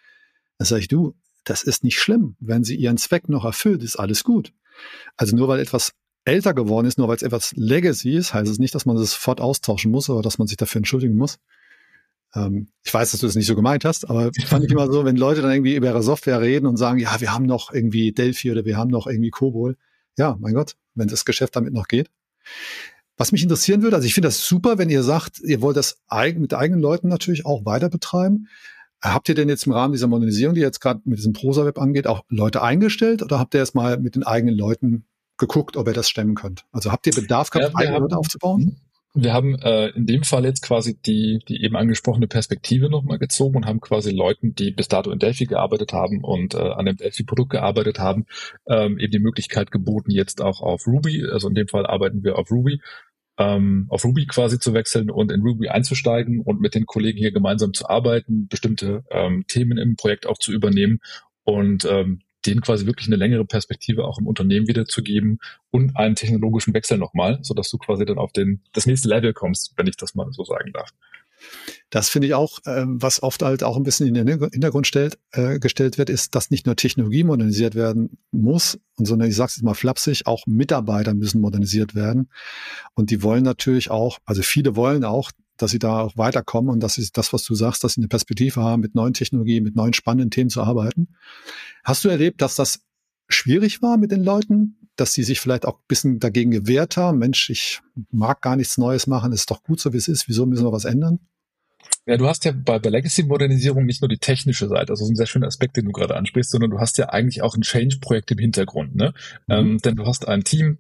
Da 0.59 0.65
sage 0.65 0.81
ich, 0.81 0.89
du, 0.89 1.15
das 1.45 1.63
ist 1.63 1.85
nicht 1.85 1.99
schlimm. 1.99 2.37
Wenn 2.41 2.65
sie 2.65 2.77
ihren 2.77 2.97
Zweck 2.97 3.29
noch 3.29 3.45
erfüllt, 3.45 3.83
ist 3.83 3.97
alles 3.97 4.25
gut. 4.25 4.53
Also 5.17 5.37
nur 5.37 5.49
weil 5.49 5.61
etwas 5.61 5.93
älter 6.25 6.55
geworden 6.55 6.87
ist, 6.87 6.97
nur 6.97 7.09
weil 7.09 7.17
es 7.17 7.23
etwas 7.23 7.53
Legacy 7.55 8.17
ist, 8.17 8.33
heißt 8.33 8.51
es 8.51 8.59
nicht, 8.59 8.75
dass 8.75 8.87
man 8.87 8.97
das 8.97 9.11
sofort 9.11 9.41
austauschen 9.41 9.91
muss 9.91 10.09
oder 10.09 10.23
dass 10.23 10.39
man 10.39 10.49
sich 10.49 10.57
dafür 10.57 10.79
entschuldigen 10.79 11.17
muss. 11.17 11.39
Ähm, 12.35 12.69
ich 12.83 12.93
weiß, 12.93 13.11
dass 13.11 13.21
du 13.21 13.27
das 13.27 13.37
nicht 13.37 13.47
so 13.47 13.55
gemeint 13.55 13.85
hast, 13.85 14.09
aber 14.09 14.31
fand 14.47 14.65
ich 14.65 14.71
immer 14.71 14.91
so, 14.91 15.05
wenn 15.05 15.17
Leute 15.17 15.43
dann 15.43 15.53
irgendwie 15.53 15.77
über 15.77 15.89
ihre 15.89 16.03
Software 16.03 16.41
reden 16.41 16.67
und 16.67 16.77
sagen, 16.77 16.99
ja, 16.99 17.21
wir 17.21 17.33
haben 17.33 17.47
noch 17.47 17.73
irgendwie 17.73 18.13
Delphi 18.13 18.51
oder 18.51 18.65
wir 18.65 18.77
haben 18.77 18.91
noch 18.91 19.07
irgendwie 19.07 19.31
Kobol. 19.31 19.77
Ja, 20.17 20.37
mein 20.41 20.55
Gott, 20.55 20.77
wenn 20.95 21.09
das 21.09 21.25
Geschäft 21.25 21.57
damit 21.57 21.73
noch 21.73 21.89
geht. 21.89 22.11
Was 23.17 23.33
mich 23.33 23.43
interessieren 23.43 23.83
würde, 23.83 23.97
also 23.97 24.07
ich 24.07 24.15
finde 24.15 24.29
das 24.29 24.45
super, 24.45 24.77
wenn 24.79 24.91
ihr 24.91 25.03
sagt, 25.03 25.41
ihr 25.41 25.61
wollt 25.61 25.77
das 25.77 25.99
mit 26.37 26.55
eigenen 26.55 26.81
Leuten 26.81 27.09
natürlich 27.09 27.47
auch 27.47 27.65
weiter 27.65 27.89
betreiben. 27.89 28.49
Habt 29.01 29.29
ihr 29.29 29.35
denn 29.35 29.49
jetzt 29.49 29.67
im 29.67 29.73
Rahmen 29.73 29.93
dieser 29.93 30.07
Modernisierung, 30.07 30.55
die 30.55 30.63
jetzt 30.63 30.81
gerade 30.81 31.01
mit 31.05 31.19
diesem 31.19 31.33
Prosa-Web 31.33 31.79
angeht, 31.79 32.07
auch 32.07 32.25
Leute 32.29 32.63
eingestellt 32.63 33.23
oder 33.23 33.39
habt 33.39 33.55
ihr 33.55 33.61
erst 33.61 33.75
mal 33.75 33.99
mit 33.99 34.15
den 34.15 34.23
eigenen 34.25 34.57
Leuten 34.57 35.05
geguckt, 35.37 35.77
ob 35.77 35.87
ihr 35.87 35.93
das 35.93 36.09
stemmen 36.09 36.35
könnt? 36.35 36.65
Also 36.73 36.91
habt 36.91 37.07
ihr 37.07 37.13
Bedarf 37.13 37.51
gehabt, 37.51 37.73
ja, 37.73 37.79
eigene 37.79 37.97
haben, 37.97 38.03
Leute 38.03 38.17
aufzubauen? 38.17 38.81
Wir 39.17 39.33
haben 39.33 39.55
äh, 39.61 39.91
in 39.91 40.07
dem 40.07 40.25
Fall 40.25 40.45
jetzt 40.45 40.63
quasi 40.63 41.01
die, 41.01 41.39
die 41.47 41.63
eben 41.63 41.77
angesprochene 41.77 42.27
Perspektive 42.27 42.91
nochmal 42.91 43.21
gezogen 43.21 43.57
und 43.59 43.67
haben 43.67 43.81
quasi 43.81 44.11
Leuten, 44.11 44.57
die 44.57 44.73
bis 44.73 44.89
dato 44.89 45.13
in 45.13 45.21
Delphi 45.21 45.45
gearbeitet 45.45 45.93
haben 45.93 46.25
und 46.25 46.55
äh, 46.55 46.59
an 46.59 46.87
dem 46.87 46.97
Delphi-Produkt 46.97 47.51
gearbeitet 47.51 48.01
haben, 48.01 48.27
ähm, 48.67 48.99
eben 48.99 49.13
die 49.13 49.21
Möglichkeit 49.21 49.71
geboten, 49.71 50.11
jetzt 50.11 50.43
auch 50.43 50.61
auf 50.61 50.89
Ruby, 50.89 51.25
also 51.31 51.49
in 51.49 51.55
dem 51.55 51.69
Fall 51.69 51.87
arbeiten 51.87 52.25
wir 52.25 52.37
auf 52.37 52.51
Ruby, 52.51 52.81
ähm, 53.39 53.87
auf 53.89 54.05
Ruby 54.05 54.27
quasi 54.27 54.59
zu 54.59 54.75
wechseln 54.75 55.11
und 55.11 55.31
in 55.31 55.43
Ruby 55.43 55.69
einzusteigen 55.69 56.41
und 56.41 56.61
mit 56.61 56.75
den 56.75 56.85
Kollegen 56.85 57.19
hier 57.19 57.31
gemeinsam 57.31 57.73
zu 57.73 57.89
arbeiten, 57.89 58.49
bestimmte 58.49 59.05
ähm, 59.13 59.45
Themen 59.47 59.79
im 59.79 59.95
Projekt 59.95 60.27
auch 60.27 60.39
zu 60.39 60.53
übernehmen 60.53 60.99
und 61.45 61.85
ähm, 61.85 62.24
denen 62.47 62.61
quasi 62.61 62.87
wirklich 62.87 63.09
eine 63.09 63.17
längere 63.17 63.45
Perspektive 63.45 64.05
auch 64.05 64.19
im 64.19 64.27
Unternehmen 64.27 64.69
wiederzugeben 64.69 65.39
und 65.71 65.97
einen 65.97 66.15
technologischen 66.15 66.75
Wechsel 66.75 66.99
nochmal, 66.99 67.39
sodass 67.43 67.71
du 67.71 67.79
quasi 67.79 68.05
dann 68.05 68.19
auf 68.19 68.33
den, 68.33 68.63
das 68.73 68.87
nächste 68.87 69.09
Level 69.09 69.33
kommst, 69.33 69.73
wenn 69.77 69.87
ich 69.87 69.97
das 69.97 70.15
mal 70.15 70.27
so 70.33 70.45
sagen 70.45 70.73
darf. 70.73 70.91
Das 71.91 72.09
finde 72.09 72.29
ich 72.29 72.35
auch, 72.35 72.59
äh, 72.65 72.85
was 72.87 73.23
oft 73.23 73.43
halt 73.43 73.63
auch 73.63 73.77
ein 73.77 73.83
bisschen 73.83 74.07
in 74.07 74.15
den 74.15 74.27
Hintergrund 74.29 74.87
stellt, 74.87 75.19
äh, 75.33 75.59
gestellt 75.59 75.99
wird, 75.99 76.11
ist, 76.11 76.35
dass 76.35 76.51
nicht 76.51 76.67
nur 76.67 76.77
Technologie 76.77 77.25
modernisiert 77.25 77.75
werden 77.75 78.19
muss, 78.31 78.79
sondern 78.97 79.29
ich 79.29 79.37
sage 79.37 79.49
es 79.49 79.57
jetzt 79.57 79.65
mal 79.65 79.75
flapsig, 79.75 80.27
auch 80.27 80.47
Mitarbeiter 80.47 81.15
müssen 81.15 81.41
modernisiert 81.41 81.95
werden. 81.95 82.31
Und 82.95 83.11
die 83.11 83.23
wollen 83.23 83.45
natürlich 83.45 83.91
auch, 83.91 84.19
also 84.25 84.43
viele 84.43 84.77
wollen 84.77 85.05
auch, 85.05 85.31
dass 85.57 85.71
sie 85.71 85.79
da 85.79 86.01
auch 86.01 86.17
weiterkommen 86.17 86.71
und 86.71 86.81
dass 86.81 86.95
sie 86.95 87.09
das, 87.13 87.33
was 87.33 87.45
du 87.45 87.55
sagst, 87.55 87.85
dass 87.85 87.95
sie 87.95 88.01
eine 88.01 88.09
Perspektive 88.09 88.61
haben, 88.61 88.83
mit 88.83 88.95
neuen 88.95 89.15
Technologien, 89.15 89.65
mit 89.65 89.77
neuen 89.77 89.93
spannenden 89.93 90.31
Themen 90.31 90.51
zu 90.51 90.63
arbeiten. 90.63 91.09
Hast 91.85 92.05
du 92.05 92.09
erlebt, 92.09 92.43
dass 92.43 92.57
das 92.57 92.81
schwierig 93.29 93.83
war 93.83 93.97
mit 93.97 94.11
den 94.11 94.25
Leuten, 94.25 94.77
dass 94.97 95.13
sie 95.13 95.23
sich 95.23 95.41
vielleicht 95.41 95.67
auch 95.67 95.79
ein 95.79 95.85
bisschen 95.89 96.19
dagegen 96.19 96.51
gewehrt 96.51 96.97
haben? 96.97 97.19
Mensch, 97.19 97.51
ich 97.51 97.81
mag 98.11 98.41
gar 98.43 98.57
nichts 98.57 98.79
Neues 98.79 99.07
machen, 99.07 99.33
ist 99.33 99.51
doch 99.51 99.63
gut 99.63 99.81
so, 99.81 99.93
wie 99.93 99.99
es 99.99 100.09
ist, 100.09 100.29
wieso 100.29 100.47
müssen 100.47 100.65
wir 100.65 100.73
was 100.73 100.85
ändern? 100.85 101.21
Ja, 102.07 102.17
du 102.17 102.27
hast 102.27 102.45
ja 102.45 102.53
bei, 102.53 102.79
bei 102.79 102.91
Legacy-Modernisierung 102.91 103.87
nicht 103.87 104.03
nur 104.03 104.09
die 104.09 104.19
technische 104.19 104.69
Seite, 104.69 104.91
also 104.91 105.07
ein 105.07 105.17
sehr 105.17 105.27
schöner 105.27 105.47
Aspekt, 105.47 105.77
den 105.77 105.87
du 105.87 105.93
gerade 105.93 106.17
ansprichst, 106.17 106.51
sondern 106.51 106.71
du 106.71 106.79
hast 106.79 106.99
ja 106.99 107.09
eigentlich 107.09 107.43
auch 107.43 107.55
ein 107.57 107.63
Change-Projekt 107.63 108.31
im 108.31 108.39
Hintergrund. 108.39 108.95
Ne? 108.95 109.15
Mhm. 109.47 109.55
Ähm, 109.55 109.79
denn 109.79 109.97
du 109.97 110.07
hast 110.07 110.29
ein 110.29 110.45
Team, 110.45 110.79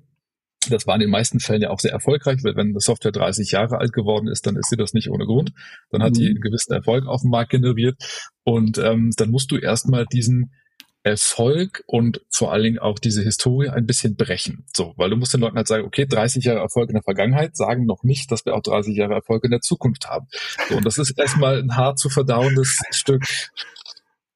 das 0.70 0.86
war 0.86 0.94
in 0.94 1.00
den 1.00 1.10
meisten 1.10 1.40
Fällen 1.40 1.62
ja 1.62 1.70
auch 1.70 1.80
sehr 1.80 1.92
erfolgreich, 1.92 2.42
weil 2.42 2.56
wenn 2.56 2.68
eine 2.68 2.80
Software 2.80 3.12
30 3.12 3.50
Jahre 3.52 3.78
alt 3.78 3.92
geworden 3.92 4.28
ist, 4.28 4.46
dann 4.46 4.56
ist 4.56 4.70
sie 4.70 4.76
das 4.76 4.92
nicht 4.92 5.10
ohne 5.10 5.26
Grund. 5.26 5.52
Dann 5.90 6.02
hat 6.02 6.12
mhm. 6.12 6.14
die 6.14 6.26
einen 6.28 6.40
gewissen 6.40 6.72
Erfolg 6.72 7.06
auf 7.06 7.22
dem 7.22 7.30
Markt 7.30 7.50
generiert. 7.50 7.96
Und 8.44 8.78
ähm, 8.78 9.12
dann 9.16 9.30
musst 9.30 9.50
du 9.50 9.56
erstmal 9.56 10.06
diesen 10.06 10.52
Erfolg 11.04 11.84
und 11.86 12.22
vor 12.30 12.50
allen 12.52 12.62
Dingen 12.62 12.78
auch 12.78 12.98
diese 12.98 13.22
Historie 13.22 13.68
ein 13.68 13.84
bisschen 13.84 14.16
brechen. 14.16 14.64
So, 14.74 14.94
weil 14.96 15.10
du 15.10 15.16
musst 15.16 15.34
den 15.34 15.42
Leuten 15.42 15.56
halt 15.56 15.68
sagen, 15.68 15.84
okay, 15.84 16.06
30 16.06 16.44
Jahre 16.44 16.60
Erfolg 16.60 16.88
in 16.88 16.94
der 16.94 17.02
Vergangenheit 17.02 17.56
sagen 17.56 17.84
noch 17.84 18.02
nicht, 18.04 18.32
dass 18.32 18.46
wir 18.46 18.54
auch 18.54 18.62
30 18.62 18.96
Jahre 18.96 19.12
Erfolg 19.12 19.44
in 19.44 19.50
der 19.50 19.60
Zukunft 19.60 20.08
haben. 20.08 20.26
So, 20.68 20.78
und 20.78 20.86
das 20.86 20.96
ist 20.96 21.18
erstmal 21.18 21.58
ein 21.58 21.76
hart 21.76 21.98
zu 21.98 22.08
verdauendes 22.08 22.80
Stück 22.90 23.22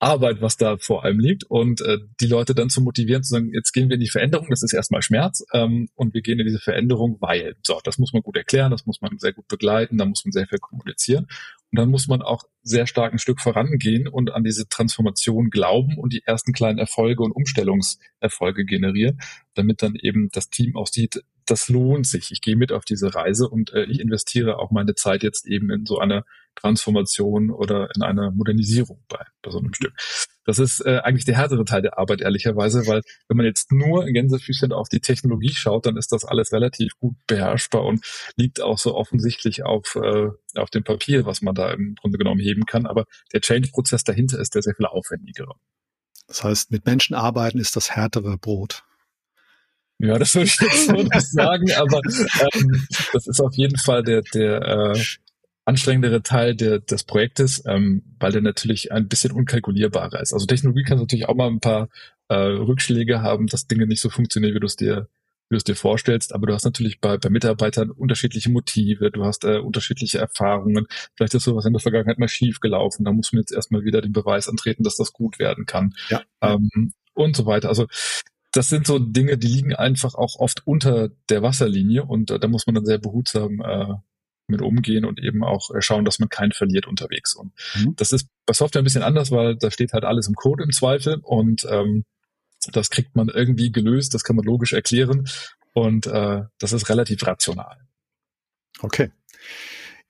Arbeit, 0.01 0.41
was 0.41 0.57
da 0.57 0.77
vor 0.77 1.05
allem 1.05 1.19
liegt 1.19 1.45
und 1.45 1.81
äh, 1.81 1.99
die 2.21 2.27
Leute 2.27 2.55
dann 2.55 2.71
zu 2.71 2.81
motivieren, 2.81 3.23
zu 3.23 3.31
sagen, 3.31 3.51
jetzt 3.53 3.73
gehen 3.73 3.89
wir 3.89 3.95
in 3.95 4.01
die 4.01 4.09
Veränderung, 4.09 4.49
das 4.49 4.63
ist 4.63 4.73
erstmal 4.73 5.03
Schmerz 5.03 5.45
ähm, 5.53 5.89
und 5.95 6.15
wir 6.15 6.23
gehen 6.23 6.39
in 6.39 6.47
diese 6.47 6.61
Veränderung, 6.61 7.17
weil, 7.21 7.57
so, 7.63 7.81
das 7.83 7.99
muss 7.99 8.13
man 8.13 8.23
gut 8.23 8.37
erklären, 8.37 8.71
das 8.71 8.87
muss 8.87 9.01
man 9.01 9.19
sehr 9.19 9.33
gut 9.33 9.49
begleiten, 9.49 9.99
da 9.99 10.05
muss 10.05 10.25
man 10.25 10.33
sehr 10.33 10.47
viel 10.47 10.59
kommunizieren 10.59 11.27
und 11.71 11.79
dann 11.79 11.91
muss 11.91 12.07
man 12.07 12.23
auch 12.23 12.45
sehr 12.63 12.87
stark 12.87 13.13
ein 13.13 13.19
Stück 13.19 13.41
vorangehen 13.41 14.09
und 14.09 14.31
an 14.33 14.45
diese 14.45 14.69
Transformation 14.69 15.51
glauben 15.51 15.99
und 15.99 16.13
die 16.13 16.23
ersten 16.25 16.53
kleinen 16.53 16.79
Erfolge 16.79 17.23
und 17.23 17.33
Umstellungserfolge 17.33 18.65
generieren, 18.65 19.21
damit 19.55 19.83
dann 19.83 19.95
eben 19.95 20.29
das 20.33 20.49
Team 20.49 20.77
auch 20.77 20.87
sieht, 20.87 21.23
das 21.45 21.69
lohnt 21.69 22.07
sich. 22.07 22.31
Ich 22.31 22.41
gehe 22.41 22.57
mit 22.57 22.73
auf 22.73 22.85
diese 22.85 23.15
Reise 23.15 23.49
und 23.49 23.73
äh, 23.73 23.85
ich 23.85 24.01
investiere 24.01 24.59
auch 24.59 24.71
meine 24.71 24.95
Zeit 24.95 25.23
jetzt 25.23 25.47
eben 25.47 25.71
in 25.71 25.87
so 25.87 25.99
eine 25.99 26.25
Transformation 26.61 27.51
oder 27.51 27.88
in 27.94 28.03
eine 28.03 28.31
Modernisierung 28.31 29.03
bei, 29.09 29.25
bei 29.42 29.51
so 29.51 29.59
einem 29.59 29.75
Stück. 29.75 29.92
Das 30.44 30.59
ist 30.59 30.81
äh, 30.85 31.01
eigentlich 31.05 31.25
der 31.25 31.37
härtere 31.37 31.64
Teil 31.64 31.83
der 31.83 31.99
Arbeit, 31.99 32.21
ehrlicherweise, 32.21 32.87
weil 32.87 33.03
wenn 33.29 33.37
man 33.37 33.47
jetzt 33.47 33.71
nur 33.71 34.07
in 34.07 34.14
Gänsefüßchen 34.14 34.73
auf 34.73 34.88
die 34.88 35.01
Technologie 35.01 35.53
schaut, 35.53 35.87
dann 35.87 35.97
ist 35.97 36.11
das 36.12 36.25
alles 36.25 36.53
relativ 36.53 36.92
gut 36.99 37.16
beherrschbar 37.27 37.85
und 37.85 38.05
liegt 38.37 38.61
auch 38.61 38.79
so 38.79 38.94
offensichtlich 38.94 39.64
auf, 39.64 39.97
äh, 39.97 40.29
auf 40.57 40.71
dem 40.71 40.85
Papier, 40.85 41.27
was 41.27 41.42
man 41.42 41.55
da 41.55 41.71
im 41.73 41.94
Grunde 42.01 42.18
genommen 42.18 42.40
heben 42.40 42.64
kann. 42.64 42.87
Aber 42.87 43.05
der 43.33 43.40
Change-Prozess 43.40 44.05
dahinter 44.05 44.38
ist 44.38 44.55
der 44.55 44.62
sehr 44.62 44.75
viel 44.75 44.87
aufwendigere. 44.87 45.55
Das 46.27 46.44
heißt, 46.44 46.71
mit 46.71 46.87
Menschen 46.87 47.14
arbeiten 47.14 47.59
ist 47.59 47.77
das 47.77 47.90
härtere 47.90 48.38
Brot. 48.38 48.85
Ja, 49.99 50.16
das 50.18 50.35
würde 50.35 50.47
ich 50.47 50.61
jetzt 50.61 50.87
so 50.87 50.92
nicht 50.92 51.31
sagen, 51.33 51.73
aber 51.73 52.01
ähm, 52.55 52.87
das 53.12 53.27
ist 53.27 53.40
auf 53.40 53.55
jeden 53.55 53.77
Fall 53.77 54.05
der, 54.05 54.23
der 54.23 54.62
äh, 54.62 55.05
anstrengendere 55.68 56.22
Teil 56.22 56.57
der, 56.57 56.78
des 56.78 57.04
Projektes, 57.04 57.62
ähm, 57.66 58.02
weil 58.18 58.33
der 58.33 58.40
natürlich 58.40 58.90
ein 58.90 59.07
bisschen 59.07 59.33
unkalkulierbarer 59.33 60.20
ist. 60.20 60.33
Also 60.33 60.46
Technologie 60.46 60.83
kann 60.83 60.96
natürlich 60.96 61.28
auch 61.28 61.35
mal 61.35 61.48
ein 61.48 61.61
paar 61.61 61.90
äh, 62.28 62.35
Rückschläge 62.35 63.20
haben, 63.20 63.48
dass 63.48 63.66
Dinge 63.66 63.87
nicht 63.87 64.00
so 64.00 64.09
funktionieren, 64.09 64.54
wie 64.54 64.61
du 64.61 64.66
es 64.66 64.76
dir 64.76 65.09
wie 65.50 65.54
du 65.54 65.57
es 65.57 65.64
dir 65.64 65.76
vorstellst, 65.76 66.35
aber 66.35 66.46
du 66.46 66.52
hast 66.52 66.66
natürlich 66.66 67.00
bei, 67.00 67.16
bei 67.16 67.31
Mitarbeitern 67.31 67.90
unterschiedliche 67.90 68.50
Motive, 68.50 69.11
du 69.11 69.24
hast 69.24 69.44
äh, 69.44 69.59
unterschiedliche 69.59 70.18
Erfahrungen, 70.18 70.87
vielleicht 71.14 71.33
ist 71.33 71.44
sowas 71.44 71.64
in 71.64 71.72
der 71.72 71.81
Vergangenheit 71.81 72.18
mal 72.18 72.28
schief 72.28 72.61
gelaufen, 72.61 73.04
da 73.04 73.12
muss 73.12 73.33
man 73.33 73.40
jetzt 73.40 73.52
erstmal 73.52 73.83
wieder 73.83 74.02
den 74.02 74.12
Beweis 74.12 74.46
antreten, 74.46 74.83
dass 74.83 74.96
das 74.96 75.14
gut 75.14 75.38
werden 75.38 75.64
kann. 75.64 75.94
Ja. 76.11 76.20
Ähm, 76.42 76.92
und 77.14 77.35
so 77.35 77.46
weiter. 77.46 77.70
Also 77.70 77.87
das 78.52 78.68
sind 78.68 78.87
so 78.87 78.98
Dinge, 78.98 79.38
die 79.38 79.48
liegen 79.48 79.74
einfach 79.74 80.14
auch 80.14 80.38
oft 80.38 80.66
unter 80.66 81.09
der 81.31 81.42
Wasserlinie 81.42 82.04
und 82.04 82.31
äh, 82.31 82.38
da 82.38 82.46
muss 82.46 82.66
man 82.66 82.74
dann 82.74 82.85
sehr 82.85 82.98
behutsam 82.98 83.61
äh, 83.61 83.94
mit 84.49 84.63
umgehen 84.63 85.05
und 85.05 85.23
eben 85.23 85.45
auch 85.45 85.71
äh, 85.75 85.83
schauen, 85.83 86.05
dass 86.05 86.19
man 86.19 86.29
keinen 86.29 86.53
verliert 86.53 86.87
unterwegs. 86.87 87.35
Und 87.35 87.53
mhm. 87.77 87.95
das 87.97 88.13
ist 88.13 88.29
bei 88.47 88.53
Software 88.53 88.83
ein 88.83 88.85
bisschen 88.85 89.03
anders, 89.03 89.31
weil 89.31 89.57
da 89.57 89.71
steht 89.71 89.93
halt 89.93 90.05
alles 90.05 90.29
im 90.29 90.35
Code 90.35 90.65
im 90.65 90.73
Zweifel 90.73 91.21
und 91.23 91.67
ähm, 91.71 92.05
das 92.73 92.91
kriegt 92.91 93.15
man 93.15 93.29
irgendwie 93.29 93.71
gelöst, 93.71 94.15
das 94.15 94.25
kann 94.25 94.37
man 94.37 94.45
logisch 94.45 94.73
erklären 94.73 95.29
und 95.75 96.07
äh, 96.07 96.43
das 96.59 96.73
ist 96.73 96.89
relativ 96.89 97.25
rational. 97.27 97.79
Okay. 98.81 99.11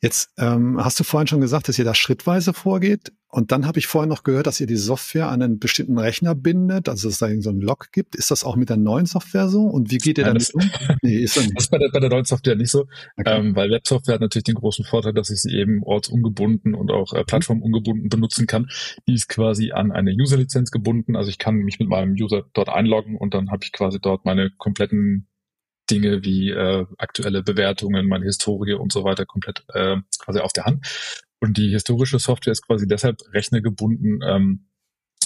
Jetzt 0.00 0.30
ähm, 0.38 0.82
hast 0.82 1.00
du 1.00 1.04
vorhin 1.04 1.26
schon 1.26 1.40
gesagt, 1.40 1.68
dass 1.68 1.78
ihr 1.78 1.84
da 1.84 1.94
schrittweise 1.94 2.52
vorgeht. 2.52 3.12
Und 3.30 3.52
dann 3.52 3.66
habe 3.66 3.78
ich 3.78 3.86
vorhin 3.86 4.08
noch 4.08 4.22
gehört, 4.22 4.46
dass 4.46 4.58
ihr 4.58 4.66
die 4.66 4.76
Software 4.76 5.28
an 5.28 5.42
einen 5.42 5.58
bestimmten 5.58 5.98
Rechner 5.98 6.34
bindet, 6.34 6.88
also 6.88 7.08
dass 7.08 7.14
es 7.14 7.18
da 7.18 7.28
so 7.42 7.50
einen 7.50 7.60
Log 7.60 7.92
gibt. 7.92 8.16
Ist 8.16 8.30
das 8.30 8.42
auch 8.42 8.56
mit 8.56 8.70
der 8.70 8.78
neuen 8.78 9.04
Software 9.04 9.48
so? 9.48 9.64
Und 9.64 9.90
wie 9.90 9.98
geht 9.98 10.16
ihr 10.16 10.24
damit 10.24 10.48
um? 10.54 10.62
Nee, 11.02 11.18
ist 11.18 11.36
das 11.36 11.44
nicht. 11.44 11.56
Das 11.56 11.64
ist 11.64 11.70
bei 11.70 11.76
der, 11.76 11.90
bei 11.92 12.00
der 12.00 12.08
neuen 12.08 12.24
Software 12.24 12.56
nicht 12.56 12.70
so, 12.70 12.86
okay. 13.18 13.38
ähm, 13.38 13.54
weil 13.54 13.70
Websoftware 13.70 14.14
hat 14.14 14.22
natürlich 14.22 14.44
den 14.44 14.54
großen 14.54 14.84
Vorteil, 14.84 15.12
dass 15.12 15.28
ich 15.28 15.42
sie 15.42 15.54
eben 15.54 15.82
ortsungebunden 15.82 16.74
und 16.74 16.90
auch 16.90 17.12
äh, 17.12 17.22
plattformungebunden 17.24 18.08
benutzen 18.08 18.46
kann. 18.46 18.70
Die 19.06 19.14
ist 19.14 19.28
quasi 19.28 19.72
an 19.72 19.92
eine 19.92 20.12
User-Lizenz 20.12 20.70
gebunden. 20.70 21.14
Also 21.14 21.28
ich 21.28 21.38
kann 21.38 21.56
mich 21.56 21.78
mit 21.78 21.88
meinem 21.88 22.12
User 22.12 22.44
dort 22.54 22.70
einloggen 22.70 23.18
und 23.18 23.34
dann 23.34 23.50
habe 23.50 23.62
ich 23.62 23.72
quasi 23.72 23.98
dort 24.00 24.24
meine 24.24 24.50
kompletten 24.56 25.26
Dinge 25.90 26.24
wie 26.24 26.50
äh, 26.50 26.86
aktuelle 26.98 27.42
Bewertungen, 27.42 28.06
meine 28.06 28.24
Historie 28.24 28.74
und 28.74 28.92
so 28.92 29.04
weiter 29.04 29.26
komplett 29.26 29.64
äh, 29.74 29.96
quasi 30.18 30.40
auf 30.40 30.52
der 30.52 30.64
Hand. 30.64 30.86
Und 31.40 31.56
die 31.56 31.70
historische 31.70 32.18
Software 32.18 32.52
ist 32.52 32.66
quasi 32.66 32.86
deshalb 32.86 33.20
rechnergebunden, 33.32 34.20
ähm, 34.22 34.68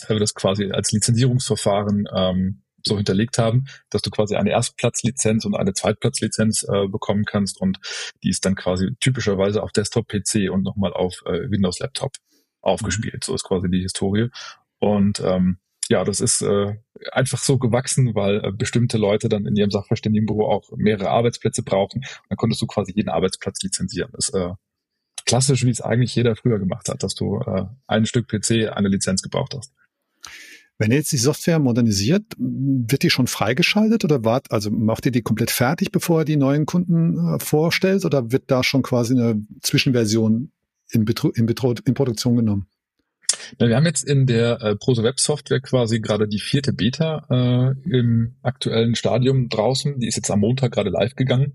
weil 0.06 0.16
wir 0.16 0.20
das 0.20 0.34
quasi 0.34 0.70
als 0.70 0.92
Lizenzierungsverfahren 0.92 2.08
ähm, 2.14 2.62
so 2.84 2.96
hinterlegt 2.96 3.38
haben, 3.38 3.66
dass 3.90 4.02
du 4.02 4.10
quasi 4.10 4.34
eine 4.34 4.50
Erstplatzlizenz 4.50 5.44
und 5.44 5.54
eine 5.54 5.72
Zweitplatzlizenz 5.72 6.64
äh, 6.64 6.88
bekommen 6.88 7.24
kannst 7.24 7.60
und 7.60 7.78
die 8.22 8.30
ist 8.30 8.44
dann 8.44 8.56
quasi 8.56 8.94
typischerweise 9.00 9.62
auf 9.62 9.72
Desktop-PC 9.72 10.50
und 10.50 10.62
nochmal 10.62 10.92
auf 10.92 11.22
äh, 11.26 11.50
Windows-Laptop 11.50 12.12
aufgespielt. 12.60 13.14
Mhm. 13.14 13.22
So 13.24 13.34
ist 13.34 13.44
quasi 13.44 13.70
die 13.70 13.80
Historie. 13.80 14.30
Und 14.78 15.20
ähm, 15.20 15.58
ja, 15.88 16.04
das 16.04 16.20
ist 16.20 16.42
äh, 16.42 16.76
einfach 17.10 17.38
so 17.38 17.58
gewachsen, 17.58 18.14
weil 18.14 18.44
äh, 18.44 18.52
bestimmte 18.52 18.98
Leute 18.98 19.28
dann 19.28 19.46
in 19.46 19.56
ihrem 19.56 19.70
Sachverständigenbüro 19.70 20.50
auch 20.50 20.70
mehrere 20.76 21.10
Arbeitsplätze 21.10 21.62
brauchen. 21.62 22.02
Dann 22.28 22.36
konntest 22.36 22.62
du 22.62 22.66
quasi 22.66 22.92
jeden 22.94 23.08
Arbeitsplatz 23.08 23.62
lizenzieren. 23.62 24.10
Das 24.12 24.28
ist 24.28 24.34
äh, 24.34 24.50
klassisch, 25.26 25.64
wie 25.64 25.70
es 25.70 25.80
eigentlich 25.80 26.14
jeder 26.14 26.36
früher 26.36 26.58
gemacht 26.58 26.88
hat, 26.88 27.02
dass 27.02 27.14
du 27.14 27.40
äh, 27.40 27.64
ein 27.86 28.06
Stück 28.06 28.28
PC, 28.28 28.72
eine 28.72 28.88
Lizenz 28.88 29.22
gebraucht 29.22 29.54
hast. 29.56 29.72
Wenn 30.78 30.90
ihr 30.90 30.96
jetzt 30.96 31.12
die 31.12 31.18
Software 31.18 31.58
modernisiert, 31.58 32.24
wird 32.38 33.02
die 33.02 33.10
schon 33.10 33.26
freigeschaltet 33.26 34.04
oder 34.04 34.24
wart, 34.24 34.50
also 34.50 34.70
macht 34.70 35.06
ihr 35.06 35.12
die 35.12 35.22
komplett 35.22 35.50
fertig, 35.50 35.92
bevor 35.92 36.20
ihr 36.20 36.24
die 36.24 36.36
neuen 36.36 36.66
Kunden 36.66 37.34
äh, 37.34 37.38
vorstellt 37.38 38.04
oder 38.04 38.32
wird 38.32 38.50
da 38.50 38.64
schon 38.64 38.82
quasi 38.82 39.14
eine 39.14 39.44
Zwischenversion 39.62 40.50
in, 40.90 41.04
Betru 41.04 41.30
in, 41.30 41.46
Betru 41.46 41.74
in 41.84 41.94
Produktion 41.94 42.36
genommen? 42.36 42.66
Wir 43.58 43.76
haben 43.76 43.86
jetzt 43.86 44.04
in 44.04 44.26
der 44.26 44.60
äh, 44.60 44.76
Prose 44.76 45.02
Web 45.02 45.20
Software 45.20 45.60
quasi 45.60 46.00
gerade 46.00 46.26
die 46.28 46.40
vierte 46.40 46.72
Beta 46.72 47.26
äh, 47.30 47.88
im 47.88 48.36
aktuellen 48.42 48.94
Stadium 48.94 49.48
draußen. 49.48 49.98
Die 49.98 50.08
ist 50.08 50.16
jetzt 50.16 50.30
am 50.30 50.40
Montag 50.40 50.72
gerade 50.72 50.90
live 50.90 51.14
gegangen. 51.14 51.54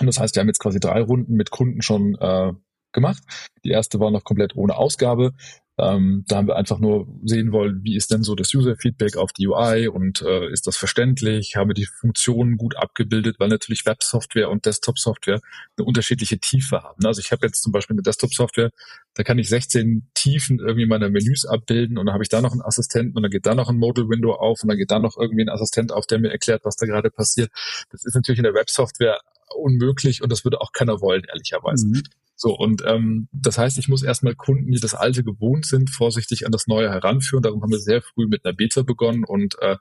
Und 0.00 0.06
das 0.06 0.18
heißt, 0.18 0.34
wir 0.34 0.40
haben 0.40 0.48
jetzt 0.48 0.60
quasi 0.60 0.80
drei 0.80 1.00
Runden 1.00 1.34
mit 1.34 1.50
Kunden 1.50 1.82
schon 1.82 2.16
äh, 2.20 2.52
gemacht. 2.92 3.22
Die 3.64 3.70
erste 3.70 4.00
war 4.00 4.10
noch 4.10 4.24
komplett 4.24 4.56
ohne 4.56 4.76
Ausgabe. 4.76 5.32
Ähm, 5.80 6.24
da 6.28 6.36
haben 6.36 6.48
wir 6.48 6.56
einfach 6.56 6.78
nur 6.78 7.06
sehen 7.24 7.52
wollen, 7.52 7.82
wie 7.82 7.96
ist 7.96 8.10
denn 8.10 8.22
so 8.22 8.34
das 8.34 8.52
User-Feedback 8.54 9.16
auf 9.16 9.32
die 9.32 9.48
UI 9.48 9.88
und 9.88 10.20
äh, 10.20 10.50
ist 10.50 10.66
das 10.66 10.76
verständlich? 10.76 11.56
Haben 11.56 11.70
wir 11.70 11.74
die 11.74 11.86
Funktionen 11.86 12.58
gut 12.58 12.76
abgebildet, 12.76 13.36
weil 13.38 13.48
natürlich 13.48 13.86
Web-Software 13.86 14.50
und 14.50 14.66
Desktop-Software 14.66 15.40
eine 15.78 15.86
unterschiedliche 15.86 16.38
Tiefe 16.38 16.82
haben. 16.82 17.06
Also 17.06 17.20
ich 17.20 17.32
habe 17.32 17.46
jetzt 17.46 17.62
zum 17.62 17.72
Beispiel 17.72 17.94
eine 17.94 18.02
Desktop-Software, 18.02 18.70
da 19.14 19.22
kann 19.22 19.38
ich 19.38 19.48
16 19.48 20.10
Tiefen 20.12 20.58
irgendwie 20.58 20.86
meiner 20.86 21.08
Menüs 21.08 21.46
abbilden 21.46 21.96
und 21.96 22.06
dann 22.06 22.12
habe 22.12 22.24
ich 22.24 22.28
da 22.28 22.42
noch 22.42 22.52
einen 22.52 22.62
Assistenten 22.62 23.16
und 23.16 23.22
dann 23.22 23.30
geht 23.30 23.46
da 23.46 23.54
noch 23.54 23.70
ein 23.70 23.78
Modal-Window 23.78 24.32
auf 24.32 24.62
und 24.62 24.68
dann 24.68 24.76
geht 24.76 24.90
da 24.90 24.98
noch 24.98 25.16
irgendwie 25.16 25.44
ein 25.44 25.48
Assistent 25.48 25.92
auf, 25.92 26.06
der 26.06 26.18
mir 26.18 26.30
erklärt, 26.30 26.64
was 26.64 26.76
da 26.76 26.84
gerade 26.84 27.10
passiert. 27.10 27.50
Das 27.90 28.04
ist 28.04 28.14
natürlich 28.14 28.38
in 28.38 28.44
der 28.44 28.54
Web-Software 28.54 29.18
unmöglich 29.56 30.22
und 30.22 30.30
das 30.30 30.44
würde 30.44 30.60
auch 30.60 30.72
keiner 30.72 31.00
wollen, 31.00 31.24
ehrlicherweise. 31.24 31.86
Mhm. 31.86 32.02
So, 32.42 32.56
und 32.56 32.82
ähm, 32.86 33.28
das 33.32 33.58
heißt, 33.58 33.76
ich 33.76 33.88
muss 33.88 34.02
erstmal 34.02 34.34
Kunden, 34.34 34.72
die 34.72 34.80
das 34.80 34.94
Alte 34.94 35.22
gewohnt 35.22 35.66
sind, 35.66 35.90
vorsichtig 35.90 36.46
an 36.46 36.52
das 36.52 36.66
Neue 36.68 36.88
heranführen. 36.88 37.42
Darum 37.42 37.60
haben 37.60 37.70
wir 37.70 37.78
sehr 37.78 38.00
früh 38.00 38.26
mit 38.26 38.46
einer 38.46 38.54
Beta 38.54 38.80
begonnen 38.80 39.24
und 39.24 39.58
äh, 39.60 39.76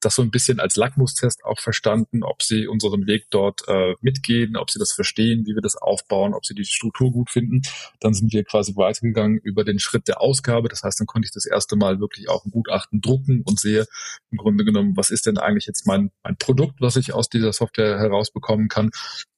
das 0.00 0.14
so 0.14 0.22
ein 0.22 0.30
bisschen 0.30 0.58
als 0.58 0.76
Lackmustest 0.76 1.44
auch 1.44 1.58
verstanden, 1.58 2.22
ob 2.22 2.42
sie 2.42 2.66
unseren 2.66 3.06
Weg 3.06 3.26
dort 3.28 3.60
äh, 3.68 3.94
mitgehen, 4.00 4.56
ob 4.56 4.70
sie 4.70 4.78
das 4.78 4.92
verstehen, 4.92 5.44
wie 5.44 5.54
wir 5.54 5.60
das 5.60 5.76
aufbauen, 5.76 6.32
ob 6.32 6.46
sie 6.46 6.54
die 6.54 6.64
Struktur 6.64 7.10
gut 7.10 7.28
finden. 7.28 7.60
Dann 8.00 8.14
sind 8.14 8.32
wir 8.32 8.44
quasi 8.44 8.74
weitergegangen 8.74 9.36
über 9.38 9.64
den 9.64 9.78
Schritt 9.78 10.08
der 10.08 10.22
Ausgabe. 10.22 10.70
Das 10.70 10.84
heißt, 10.84 11.00
dann 11.00 11.06
konnte 11.06 11.26
ich 11.26 11.32
das 11.32 11.44
erste 11.44 11.76
Mal 11.76 12.00
wirklich 12.00 12.30
auch 12.30 12.46
ein 12.46 12.50
Gutachten 12.50 13.02
drucken 13.02 13.42
und 13.44 13.60
sehe 13.60 13.86
im 14.30 14.38
Grunde 14.38 14.64
genommen, 14.64 14.96
was 14.96 15.10
ist 15.10 15.26
denn 15.26 15.36
eigentlich 15.36 15.66
jetzt 15.66 15.86
mein, 15.86 16.10
mein 16.22 16.38
Produkt, 16.38 16.80
was 16.80 16.96
ich 16.96 17.12
aus 17.12 17.28
dieser 17.28 17.52
Software 17.52 17.98
herausbekommen 17.98 18.68
kann 18.68 18.90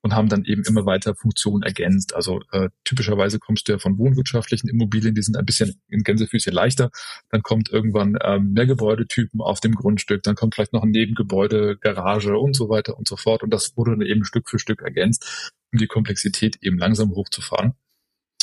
und 0.03 0.15
haben 0.15 0.29
dann 0.29 0.45
eben 0.45 0.63
immer 0.65 0.87
weiter 0.87 1.15
Funktionen 1.15 1.63
ergänzt. 1.63 2.15
Also 2.15 2.41
äh, 2.53 2.71
typischerweise 2.85 3.39
kommst 3.39 3.69
du 3.69 3.73
ja 3.73 3.79
von 3.79 3.99
wohnwirtschaftlichen 3.99 4.69
Immobilien, 4.69 5.15
die 5.15 5.23
sind 5.23 5.37
ein 5.37 5.45
bisschen 5.45 5.81
in 5.89 6.03
Gänsefüßchen 6.03 6.53
leichter. 6.53 6.91
Dann 7.31 7.43
kommt 7.43 7.71
irgendwann 7.71 8.19
ähm, 8.23 8.53
mehr 8.53 8.67
Gebäudetypen 8.67 9.41
auf 9.41 9.61
dem 9.61 9.75
Grundstück, 9.75 10.23
dann 10.23 10.35
kommt 10.35 10.55
vielleicht 10.55 10.73
noch 10.73 10.83
ein 10.83 10.91
Nebengebäude, 10.91 11.77
Garage 11.77 12.39
und 12.39 12.55
so 12.55 12.69
weiter 12.69 12.97
und 12.97 13.09
so 13.09 13.17
fort. 13.17 13.43
Und 13.43 13.51
das 13.51 13.77
wurde 13.77 13.93
dann 13.93 14.03
eben 14.03 14.25
Stück 14.25 14.49
für 14.49 14.59
Stück 14.59 14.83
ergänzt, 14.83 15.53
um 15.73 15.79
die 15.79 15.87
Komplexität 15.87 16.59
eben 16.63 16.79
langsam 16.79 17.11
hochzufahren. 17.11 17.75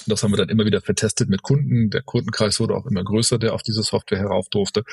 Das 0.08 0.24
haben 0.24 0.32
wir 0.32 0.38
dann 0.38 0.50
immer 0.50 0.66
wieder 0.66 0.80
vertestet 0.80 1.28
mit 1.28 1.42
Kunden. 1.42 1.90
Der 1.90 2.02
Kundenkreis 2.02 2.60
wurde 2.62 2.76
auch 2.76 2.86
immer 2.86 3.04
größer, 3.04 3.38
der 3.38 3.54
auf 3.54 3.62
diese 3.62 3.84
Software 3.84 4.20
herauf 4.20 4.48
durfte. 4.50 4.84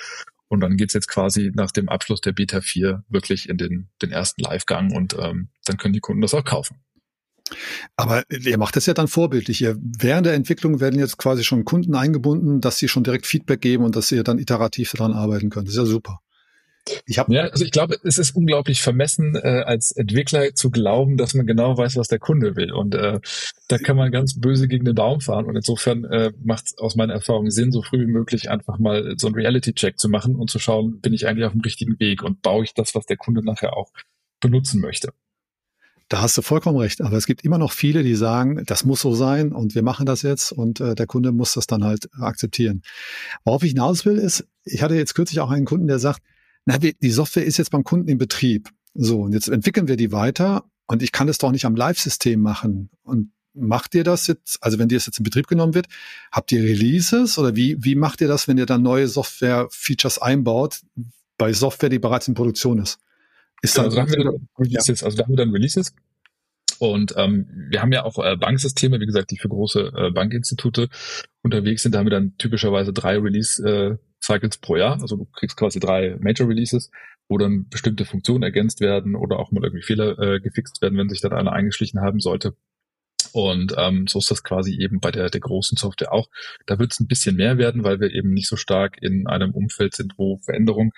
Und 0.48 0.60
dann 0.60 0.76
geht's 0.76 0.94
jetzt 0.94 1.08
quasi 1.08 1.50
nach 1.54 1.70
dem 1.70 1.88
Abschluss 1.88 2.20
der 2.20 2.32
Beta 2.32 2.60
4 2.60 3.04
wirklich 3.08 3.48
in 3.48 3.56
den, 3.56 3.88
den 4.02 4.12
ersten 4.12 4.42
Live-Gang 4.42 4.94
und 4.94 5.16
ähm, 5.18 5.48
dann 5.64 5.76
können 5.78 5.94
die 5.94 6.00
Kunden 6.00 6.22
das 6.22 6.34
auch 6.34 6.44
kaufen. 6.44 6.84
Aber 7.96 8.24
ihr 8.30 8.58
macht 8.58 8.76
das 8.76 8.86
ja 8.86 8.94
dann 8.94 9.08
vorbildlich. 9.08 9.60
Ihr, 9.60 9.76
während 9.78 10.26
der 10.26 10.34
Entwicklung 10.34 10.80
werden 10.80 10.98
jetzt 10.98 11.18
quasi 11.18 11.44
schon 11.44 11.64
Kunden 11.64 11.94
eingebunden, 11.94 12.60
dass 12.60 12.78
sie 12.78 12.88
schon 12.88 13.04
direkt 13.04 13.26
Feedback 13.26 13.60
geben 13.60 13.84
und 13.84 13.96
dass 13.96 14.10
ihr 14.12 14.24
dann 14.24 14.38
iterativ 14.38 14.92
daran 14.92 15.12
arbeiten 15.12 15.50
könnt. 15.50 15.68
Das 15.68 15.74
ist 15.74 15.78
ja 15.78 15.84
super. 15.84 16.20
Ich 17.06 17.18
hab, 17.18 17.30
ja, 17.30 17.44
also 17.44 17.64
ich 17.64 17.70
glaube, 17.70 17.96
es 18.04 18.18
ist 18.18 18.36
unglaublich 18.36 18.82
vermessen, 18.82 19.36
äh, 19.36 19.62
als 19.64 19.90
Entwickler 19.90 20.54
zu 20.54 20.70
glauben, 20.70 21.16
dass 21.16 21.34
man 21.34 21.46
genau 21.46 21.78
weiß, 21.78 21.96
was 21.96 22.08
der 22.08 22.18
Kunde 22.18 22.56
will. 22.56 22.72
Und 22.72 22.94
äh, 22.94 23.20
da 23.68 23.78
kann 23.78 23.96
man 23.96 24.12
ganz 24.12 24.38
böse 24.38 24.68
gegen 24.68 24.84
den 24.84 24.94
Baum 24.94 25.20
fahren. 25.20 25.46
Und 25.46 25.56
insofern 25.56 26.04
äh, 26.04 26.32
macht 26.42 26.66
es 26.66 26.78
aus 26.78 26.94
meiner 26.94 27.14
Erfahrung 27.14 27.50
Sinn, 27.50 27.72
so 27.72 27.82
früh 27.82 28.00
wie 28.00 28.10
möglich 28.10 28.50
einfach 28.50 28.78
mal 28.78 29.14
so 29.16 29.28
einen 29.28 29.36
Reality-Check 29.36 29.98
zu 29.98 30.08
machen 30.08 30.36
und 30.36 30.50
zu 30.50 30.58
schauen, 30.58 31.00
bin 31.00 31.14
ich 31.14 31.26
eigentlich 31.26 31.46
auf 31.46 31.52
dem 31.52 31.62
richtigen 31.62 31.98
Weg 31.98 32.22
und 32.22 32.42
baue 32.42 32.64
ich 32.64 32.74
das, 32.74 32.94
was 32.94 33.06
der 33.06 33.16
Kunde 33.16 33.42
nachher 33.44 33.76
auch 33.76 33.90
benutzen 34.40 34.80
möchte. 34.80 35.12
Da 36.08 36.20
hast 36.20 36.36
du 36.36 36.42
vollkommen 36.42 36.78
recht. 36.78 37.00
Aber 37.00 37.16
es 37.16 37.26
gibt 37.26 37.44
immer 37.44 37.58
noch 37.58 37.72
viele, 37.72 38.02
die 38.02 38.14
sagen, 38.14 38.62
das 38.66 38.84
muss 38.84 39.00
so 39.00 39.14
sein 39.14 39.52
und 39.52 39.74
wir 39.74 39.82
machen 39.82 40.04
das 40.04 40.20
jetzt 40.22 40.52
und 40.52 40.80
äh, 40.80 40.94
der 40.94 41.06
Kunde 41.06 41.32
muss 41.32 41.54
das 41.54 41.66
dann 41.66 41.82
halt 41.82 42.10
akzeptieren. 42.20 42.82
Worauf 43.44 43.62
ich 43.62 43.70
hinaus 43.70 44.04
will, 44.04 44.18
ist, 44.18 44.46
ich 44.64 44.82
hatte 44.82 44.96
jetzt 44.96 45.14
kürzlich 45.14 45.40
auch 45.40 45.50
einen 45.50 45.64
Kunden, 45.64 45.86
der 45.86 45.98
sagt, 45.98 46.20
na, 46.64 46.78
die 46.78 47.10
Software 47.10 47.44
ist 47.44 47.58
jetzt 47.58 47.70
beim 47.70 47.84
Kunden 47.84 48.08
im 48.08 48.18
Betrieb. 48.18 48.70
So, 48.94 49.22
und 49.22 49.32
jetzt 49.32 49.48
entwickeln 49.48 49.88
wir 49.88 49.96
die 49.96 50.12
weiter 50.12 50.64
und 50.86 51.02
ich 51.02 51.12
kann 51.12 51.26
das 51.26 51.38
doch 51.38 51.50
nicht 51.50 51.64
am 51.64 51.76
Live-System 51.76 52.40
machen. 52.40 52.90
Und 53.02 53.32
macht 53.54 53.94
ihr 53.94 54.04
das 54.04 54.26
jetzt, 54.26 54.62
also 54.62 54.78
wenn 54.78 54.88
die 54.88 54.94
jetzt 54.94 55.18
in 55.18 55.24
Betrieb 55.24 55.46
genommen 55.46 55.74
wird, 55.74 55.86
habt 56.32 56.52
ihr 56.52 56.62
Releases 56.62 57.38
oder 57.38 57.56
wie, 57.56 57.82
wie 57.82 57.94
macht 57.94 58.20
ihr 58.20 58.28
das, 58.28 58.48
wenn 58.48 58.58
ihr 58.58 58.66
dann 58.66 58.82
neue 58.82 59.08
Software-Features 59.08 60.18
einbaut 60.18 60.80
bei 61.38 61.52
Software, 61.52 61.88
die 61.88 61.98
bereits 61.98 62.28
in 62.28 62.34
Produktion 62.34 62.78
ist? 62.78 62.98
Ist 63.62 63.78
dann, 63.78 63.86
also, 63.86 63.96
da 63.96 64.02
haben 64.02 64.12
wir 64.12 64.24
dann 64.24 64.48
Releases, 64.58 65.00
ja. 65.00 65.06
also 65.06 65.16
da 65.16 65.24
haben 65.24 65.32
wir 65.32 65.36
dann 65.36 65.50
Releases. 65.50 65.94
Und 66.78 67.14
ähm, 67.16 67.46
wir 67.70 67.80
haben 67.80 67.92
ja 67.92 68.04
auch 68.04 68.18
äh, 68.18 68.36
Banksysteme, 68.36 69.00
wie 69.00 69.06
gesagt, 69.06 69.30
die 69.30 69.38
für 69.38 69.48
große 69.48 69.92
äh, 69.96 70.10
Bankinstitute 70.10 70.88
unterwegs 71.42 71.82
sind. 71.82 71.94
Da 71.94 72.00
haben 72.00 72.06
wir 72.06 72.10
dann 72.10 72.36
typischerweise 72.36 72.92
drei 72.92 73.16
Release 73.18 73.62
äh, 73.62 73.96
Cycles 74.24 74.58
pro 74.58 74.76
Jahr. 74.76 75.00
Also 75.00 75.16
du 75.16 75.26
kriegst 75.26 75.56
quasi 75.56 75.80
drei 75.80 76.16
Major 76.20 76.48
Releases, 76.48 76.90
wo 77.28 77.38
dann 77.38 77.68
bestimmte 77.68 78.04
Funktionen 78.04 78.42
ergänzt 78.42 78.80
werden 78.80 79.14
oder 79.14 79.38
auch 79.38 79.50
mal 79.50 79.62
irgendwie 79.62 79.84
Fehler 79.84 80.18
äh, 80.18 80.40
gefixt 80.40 80.82
werden, 80.82 80.98
wenn 80.98 81.08
sich 81.08 81.20
dann 81.20 81.32
einer 81.32 81.52
eingeschlichen 81.52 82.00
haben 82.00 82.20
sollte. 82.20 82.56
Und 83.32 83.74
ähm, 83.76 84.06
so 84.06 84.20
ist 84.20 84.30
das 84.30 84.44
quasi 84.44 84.78
eben 84.80 85.00
bei 85.00 85.10
der, 85.10 85.28
der 85.28 85.40
großen 85.40 85.76
Software 85.76 86.12
auch. 86.12 86.28
Da 86.66 86.78
wird 86.78 86.92
es 86.92 87.00
ein 87.00 87.08
bisschen 87.08 87.36
mehr 87.36 87.58
werden, 87.58 87.82
weil 87.82 87.98
wir 87.98 88.12
eben 88.12 88.32
nicht 88.32 88.48
so 88.48 88.56
stark 88.56 89.02
in 89.02 89.26
einem 89.26 89.50
Umfeld 89.50 89.94
sind, 89.94 90.14
wo 90.16 90.38
Veränderung 90.38 90.92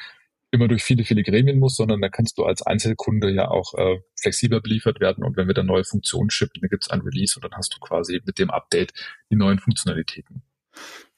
immer 0.51 0.69
durch 0.69 0.83
viele, 0.83 1.05
viele 1.05 1.23
Gremien 1.23 1.59
muss, 1.59 1.77
sondern 1.77 2.01
da 2.01 2.09
kannst 2.09 2.39
du 2.39 2.45
als 2.45 2.63
Einzelkunde 2.63 3.31
ja 3.31 3.49
auch 3.49 3.75
äh, 3.75 4.01
flexibler 4.21 4.61
beliefert 4.61 5.01
werden. 5.01 5.25
Und 5.25 5.37
wenn 5.37 5.47
wir 5.47 5.55
dann 5.55 5.67
neue 5.67 5.85
Funktionen 5.85 6.31
schippen, 6.31 6.61
dann 6.61 6.71
gibt 6.71 6.85
es 6.85 6.91
ein 6.91 7.01
Release 7.01 7.37
und 7.37 7.45
dann 7.45 7.57
hast 7.57 7.75
du 7.75 7.79
quasi 7.79 8.21
mit 8.25 8.39
dem 8.39 8.51
Update 8.51 8.93
die 9.31 9.37
neuen 9.37 9.59
Funktionalitäten. 9.59 10.43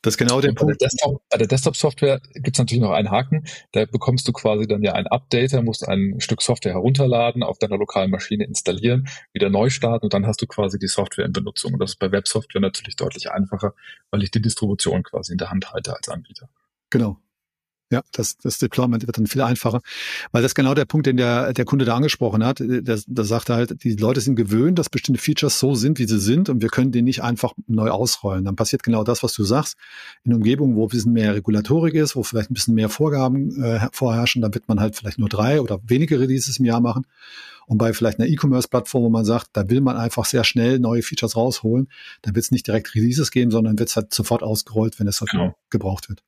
Das 0.02 0.14
ist 0.14 0.18
genau 0.18 0.40
der 0.40 0.52
Punkt. 0.52 0.60
Bei 0.60 0.66
der 0.66 0.88
Desktop, 0.88 1.22
bei 1.28 1.38
der 1.38 1.46
Desktop-Software 1.48 2.20
gibt 2.34 2.56
es 2.56 2.58
natürlich 2.58 2.82
noch 2.82 2.92
einen 2.92 3.10
Haken. 3.10 3.44
Da 3.72 3.84
bekommst 3.84 4.28
du 4.28 4.32
quasi 4.32 4.68
dann 4.68 4.82
ja 4.82 4.92
ein 4.92 5.08
Update, 5.08 5.52
da 5.52 5.62
musst 5.62 5.88
ein 5.88 6.20
Stück 6.20 6.40
Software 6.40 6.72
herunterladen, 6.72 7.42
auf 7.42 7.58
deiner 7.58 7.78
lokalen 7.78 8.10
Maschine 8.10 8.44
installieren, 8.44 9.08
wieder 9.32 9.50
neu 9.50 9.70
starten 9.70 10.06
und 10.06 10.14
dann 10.14 10.26
hast 10.26 10.40
du 10.40 10.46
quasi 10.46 10.78
die 10.78 10.86
Software 10.86 11.24
in 11.24 11.32
Benutzung. 11.32 11.72
Und 11.72 11.80
das 11.80 11.90
ist 11.90 11.98
bei 11.98 12.12
Websoftware 12.12 12.60
natürlich 12.60 12.94
deutlich 12.94 13.30
einfacher, 13.30 13.74
weil 14.10 14.22
ich 14.22 14.30
die 14.30 14.40
Distribution 14.40 15.02
quasi 15.02 15.32
in 15.32 15.38
der 15.38 15.50
Hand 15.50 15.72
halte 15.72 15.96
als 15.96 16.08
Anbieter. 16.08 16.48
Genau. 16.90 17.18
Ja, 17.90 18.02
das, 18.12 18.36
das 18.36 18.58
Deployment 18.58 19.06
wird 19.06 19.16
dann 19.16 19.26
viel 19.26 19.40
einfacher. 19.40 19.80
Weil 20.30 20.42
das 20.42 20.50
ist 20.50 20.54
genau 20.54 20.74
der 20.74 20.84
Punkt, 20.84 21.06
den 21.06 21.16
der, 21.16 21.54
der 21.54 21.64
Kunde 21.64 21.86
da 21.86 21.96
angesprochen 21.96 22.44
hat. 22.44 22.60
Der, 22.60 22.82
der 22.82 23.24
sagt 23.24 23.48
halt, 23.48 23.82
die 23.82 23.96
Leute 23.96 24.20
sind 24.20 24.36
gewöhnt, 24.36 24.78
dass 24.78 24.90
bestimmte 24.90 25.20
Features 25.20 25.58
so 25.58 25.74
sind, 25.74 25.98
wie 25.98 26.06
sie 26.06 26.18
sind 26.18 26.50
und 26.50 26.60
wir 26.60 26.68
können 26.68 26.92
die 26.92 27.00
nicht 27.00 27.22
einfach 27.22 27.54
neu 27.66 27.88
ausrollen. 27.90 28.44
Dann 28.44 28.56
passiert 28.56 28.82
genau 28.82 29.04
das, 29.04 29.22
was 29.22 29.32
du 29.32 29.42
sagst. 29.42 29.76
In 30.22 30.34
Umgebungen, 30.34 30.76
wo 30.76 30.84
ein 30.84 30.88
bisschen 30.88 31.12
mehr 31.12 31.34
Regulatorik 31.34 31.94
ist, 31.94 32.14
wo 32.14 32.22
vielleicht 32.22 32.50
ein 32.50 32.54
bisschen 32.54 32.74
mehr 32.74 32.90
Vorgaben 32.90 33.62
äh, 33.62 33.88
vorherrschen, 33.92 34.42
dann 34.42 34.52
wird 34.52 34.68
man 34.68 34.80
halt 34.80 34.94
vielleicht 34.94 35.18
nur 35.18 35.30
drei 35.30 35.62
oder 35.62 35.80
wenige 35.86 36.20
Releases 36.20 36.58
im 36.58 36.66
Jahr 36.66 36.80
machen. 36.80 37.06
Und 37.66 37.78
bei 37.78 37.92
vielleicht 37.92 38.18
einer 38.18 38.28
E-Commerce-Plattform, 38.28 39.02
wo 39.02 39.08
man 39.10 39.24
sagt, 39.24 39.48
da 39.52 39.68
will 39.68 39.82
man 39.82 39.96
einfach 39.96 40.24
sehr 40.24 40.44
schnell 40.44 40.78
neue 40.78 41.02
Features 41.02 41.36
rausholen, 41.36 41.88
dann 42.22 42.34
wird 42.34 42.44
es 42.44 42.50
nicht 42.50 42.66
direkt 42.66 42.94
Releases 42.94 43.30
geben, 43.30 43.50
sondern 43.50 43.78
wird 43.78 43.90
es 43.90 43.96
halt 43.96 44.12
sofort 44.12 44.42
ausgerollt, 44.42 44.98
wenn 44.98 45.06
es 45.06 45.20
halt 45.20 45.30
genau. 45.30 45.54
gebraucht 45.68 46.08
wird. 46.08 46.22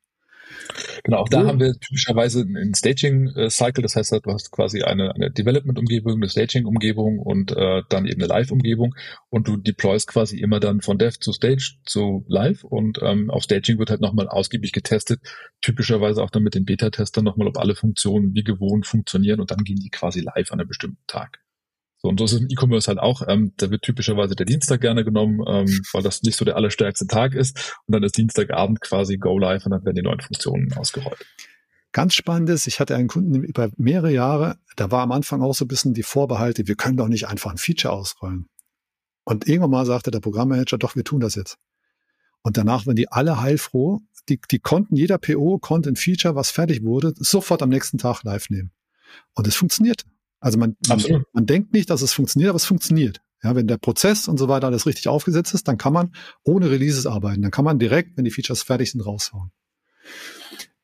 Genau, 1.05 1.19
auch 1.19 1.29
da 1.29 1.47
haben 1.47 1.61
wir 1.61 1.75
typischerweise 1.79 2.41
einen 2.43 2.75
Staging-Cycle, 2.75 3.83
das 3.83 3.97
heißt, 3.97 4.13
du 4.13 4.33
hast 4.33 4.51
quasi 4.51 4.83
eine, 4.83 5.15
eine 5.15 5.31
Development-Umgebung, 5.31 6.15
eine 6.15 6.29
Staging-Umgebung 6.29 7.19
und 7.19 7.57
äh, 7.57 7.83
dann 7.89 8.07
eben 8.07 8.21
eine 8.21 8.29
Live-Umgebung. 8.29 8.95
Und 9.29 9.49
du 9.49 9.57
deployst 9.57 10.09
quasi 10.09 10.39
immer 10.39 10.61
dann 10.61 10.81
von 10.81 10.99
Dev 10.99 11.19
zu 11.19 11.33
Stage 11.33 11.77
zu 11.85 12.25
Live. 12.29 12.65
Und 12.65 12.99
ähm, 13.03 13.31
auf 13.31 13.45
Staging 13.45 13.79
wird 13.79 13.91
halt 13.91 14.01
nochmal 14.01 14.29
ausgiebig 14.29 14.73
getestet, 14.73 15.21
typischerweise 15.61 16.23
auch 16.23 16.31
dann 16.31 16.43
mit 16.43 16.55
den 16.55 16.65
Beta-Testern 16.65 17.25
nochmal, 17.25 17.49
ob 17.49 17.59
alle 17.59 17.75
Funktionen 17.75 18.35
wie 18.35 18.45
gewohnt 18.45 18.87
funktionieren. 18.87 19.41
Und 19.41 19.51
dann 19.51 19.65
gehen 19.65 19.81
die 19.83 19.91
quasi 19.91 20.21
live 20.21 20.53
an 20.53 20.61
einem 20.61 20.69
bestimmten 20.69 21.07
Tag. 21.07 21.41
So, 22.03 22.09
und 22.09 22.19
so 22.19 22.25
ist 22.25 22.33
es 22.33 22.41
im 22.41 22.49
E-Commerce 22.49 22.89
halt 22.89 22.99
auch. 22.99 23.23
Ähm, 23.29 23.53
da 23.59 23.71
wird 23.71 23.83
typischerweise 23.83 24.35
der 24.35 24.47
Dienstag 24.47 24.81
gerne 24.81 25.05
genommen, 25.05 25.41
ähm, 25.47 25.81
weil 25.93 26.03
das 26.03 26.23
nicht 26.23 26.37
so 26.37 26.45
der 26.45 26.57
allerstärkste 26.57 27.07
Tag 27.07 27.35
ist. 27.35 27.77
Und 27.87 27.95
dann 27.95 28.03
ist 28.03 28.17
Dienstagabend 28.17 28.81
quasi 28.81 29.19
Go 29.19 29.39
Live 29.39 29.67
und 29.67 29.73
dann 29.73 29.85
werden 29.85 29.97
die 29.97 30.03
neuen 30.03 30.21
Funktionen 30.21 30.73
ausgerollt. 30.75 31.27
Ganz 31.93 32.15
spannendes, 32.15 32.67
ich 32.67 32.81
hatte 32.81 32.95
einen 32.95 33.09
Kunden 33.09 33.43
über 33.43 33.69
mehrere 33.77 34.13
Jahre, 34.13 34.59
da 34.77 34.93
war 34.93 35.03
am 35.03 35.11
Anfang 35.11 35.43
auch 35.43 35.55
so 35.55 35.65
ein 35.65 35.69
bisschen 35.69 35.93
die 35.93 36.05
Vorbehalte, 36.05 36.69
wir 36.69 36.77
können 36.77 36.97
doch 36.97 37.09
nicht 37.09 37.27
einfach 37.27 37.51
ein 37.51 37.59
Feature 37.59 37.93
ausrollen. 37.93 38.47
Und 39.25 39.49
irgendwann 39.49 39.71
mal 39.71 39.87
sagte 39.87 40.11
der 40.11 40.21
Programmmanager, 40.21 40.79
doch, 40.79 40.97
wir 40.97 41.05
tun 41.05 41.21
das 41.21 41.35
jetzt. 41.35 41.59
Und 42.43 42.57
danach 42.57 42.87
waren 42.87 42.97
die 42.97 43.11
alle 43.11 43.41
heilfroh. 43.41 44.01
Die, 44.29 44.41
die 44.51 44.61
konnten, 44.61 44.97
jeder 44.97 45.19
PO 45.19 45.59
konnte 45.59 45.91
ein 45.91 45.97
Feature, 45.97 46.35
was 46.35 46.51
fertig 46.51 46.85
wurde, 46.85 47.13
sofort 47.17 47.63
am 47.63 47.69
nächsten 47.69 47.99
Tag 47.99 48.23
live 48.23 48.49
nehmen. 48.49 48.71
Und 49.35 49.47
es 49.47 49.57
funktioniert. 49.57 50.05
Also 50.41 50.59
man, 50.59 50.77
man, 50.89 51.25
man, 51.33 51.47
denkt 51.47 51.73
nicht, 51.73 51.91
dass 51.91 52.03
es 52.03 52.13
funktioniert, 52.13 52.49
aber 52.49 52.57
es 52.57 52.65
funktioniert. 52.65 53.21
Ja, 53.43 53.55
wenn 53.55 53.67
der 53.67 53.79
Prozess 53.79 54.29
und 54.29 54.39
so 54.39 54.49
weiter 54.49 54.67
alles 54.67 54.87
richtig 54.87 55.09
aufgesetzt 55.09 55.55
ist, 55.55 55.69
dann 55.69 55.79
kann 55.79 55.93
man 55.93 56.13
ohne 56.45 56.71
Releases 56.71 57.07
arbeiten. 57.07 57.43
Dann 57.43 57.51
kann 57.51 57.65
man 57.65 57.79
direkt, 57.79 58.17
wenn 58.17 58.25
die 58.25 58.31
Features 58.31 58.63
fertig 58.63 58.91
sind, 58.91 59.01
raushauen. 59.01 59.51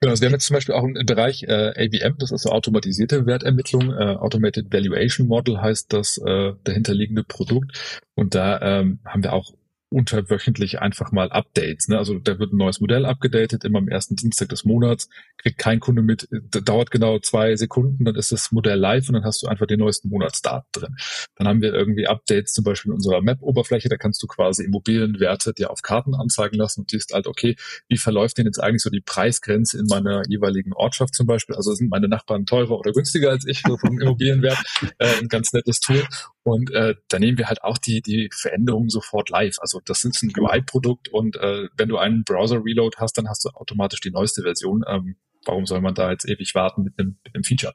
Genau, 0.00 0.10
also 0.10 0.20
wir 0.20 0.28
haben 0.28 0.34
jetzt 0.34 0.46
zum 0.46 0.54
Beispiel 0.54 0.74
auch 0.74 0.84
einen 0.84 1.06
Bereich 1.06 1.44
äh, 1.44 1.72
AVM, 1.74 2.18
das 2.18 2.30
ist 2.30 2.42
so 2.42 2.50
automatisierte 2.50 3.24
Wertermittlung, 3.24 3.92
äh, 3.92 4.16
Automated 4.16 4.70
Valuation 4.70 5.26
Model 5.26 5.60
heißt 5.60 5.92
das 5.92 6.18
äh, 6.18 6.52
dahinterliegende 6.64 7.24
Produkt. 7.24 8.02
Und 8.14 8.34
da 8.34 8.60
ähm, 8.60 9.00
haben 9.06 9.22
wir 9.22 9.32
auch 9.32 9.52
unterwöchentlich 9.88 10.80
einfach 10.80 11.12
mal 11.12 11.30
Updates. 11.30 11.88
Ne? 11.88 11.98
Also 11.98 12.18
da 12.18 12.38
wird 12.38 12.52
ein 12.52 12.56
neues 12.56 12.80
Modell 12.80 13.06
abgedatet, 13.06 13.64
immer 13.64 13.78
am 13.78 13.88
ersten 13.88 14.16
Dienstag 14.16 14.48
des 14.48 14.64
Monats, 14.64 15.08
kriegt 15.38 15.58
kein 15.58 15.80
Kunde 15.80 16.02
mit, 16.02 16.28
dauert 16.30 16.90
genau 16.90 17.18
zwei 17.20 17.54
Sekunden, 17.56 18.04
dann 18.04 18.16
ist 18.16 18.32
das 18.32 18.50
Modell 18.50 18.78
live 18.78 19.08
und 19.08 19.14
dann 19.14 19.24
hast 19.24 19.42
du 19.42 19.46
einfach 19.46 19.66
den 19.66 19.78
neuesten 19.78 20.08
Monatsdaten 20.08 20.68
drin. 20.72 20.96
Dann 21.36 21.46
haben 21.46 21.60
wir 21.60 21.72
irgendwie 21.72 22.06
Updates 22.06 22.52
zum 22.52 22.64
Beispiel 22.64 22.90
in 22.90 22.96
unserer 22.96 23.22
Map-Oberfläche, 23.22 23.88
da 23.88 23.96
kannst 23.96 24.22
du 24.22 24.26
quasi 24.26 24.64
Immobilienwerte 24.64 25.54
dir 25.54 25.70
auf 25.70 25.82
Karten 25.82 26.14
anzeigen 26.14 26.56
lassen 26.56 26.80
und 26.80 26.90
siehst 26.90 27.12
halt, 27.14 27.26
okay, 27.28 27.56
wie 27.88 27.98
verläuft 27.98 28.38
denn 28.38 28.46
jetzt 28.46 28.62
eigentlich 28.62 28.82
so 28.82 28.90
die 28.90 29.00
Preisgrenze 29.00 29.78
in 29.78 29.86
meiner 29.86 30.22
jeweiligen 30.28 30.72
Ortschaft 30.72 31.14
zum 31.14 31.26
Beispiel? 31.26 31.54
Also 31.54 31.72
sind 31.74 31.90
meine 31.90 32.08
Nachbarn 32.08 32.44
teurer 32.44 32.78
oder 32.78 32.92
günstiger 32.92 33.30
als 33.30 33.46
ich 33.46 33.62
so 33.64 33.76
vom 33.76 34.00
Immobilienwert? 34.00 34.58
Äh, 34.98 35.18
ein 35.20 35.28
ganz 35.28 35.52
nettes 35.52 35.80
Tool. 35.80 36.02
Und 36.46 36.70
äh, 36.70 36.94
da 37.08 37.18
nehmen 37.18 37.38
wir 37.38 37.48
halt 37.48 37.64
auch 37.64 37.76
die, 37.76 38.00
die 38.00 38.30
Veränderungen 38.32 38.88
sofort 38.88 39.30
live. 39.30 39.56
Also 39.58 39.80
das 39.84 40.04
ist 40.04 40.22
ein 40.22 40.32
UI-Produkt 40.38 41.08
und 41.08 41.34
äh, 41.34 41.68
wenn 41.76 41.88
du 41.88 41.98
einen 41.98 42.22
Browser-Reload 42.22 42.98
hast, 42.98 43.18
dann 43.18 43.28
hast 43.28 43.44
du 43.44 43.48
automatisch 43.48 44.00
die 44.00 44.12
neueste 44.12 44.42
Version. 44.42 44.84
Ähm, 44.86 45.16
warum 45.44 45.66
soll 45.66 45.80
man 45.80 45.96
da 45.96 46.12
jetzt 46.12 46.28
ewig 46.28 46.54
warten 46.54 46.84
mit 46.84 46.96
einem, 47.00 47.18
mit 47.24 47.34
einem 47.34 47.42
Feature? 47.42 47.74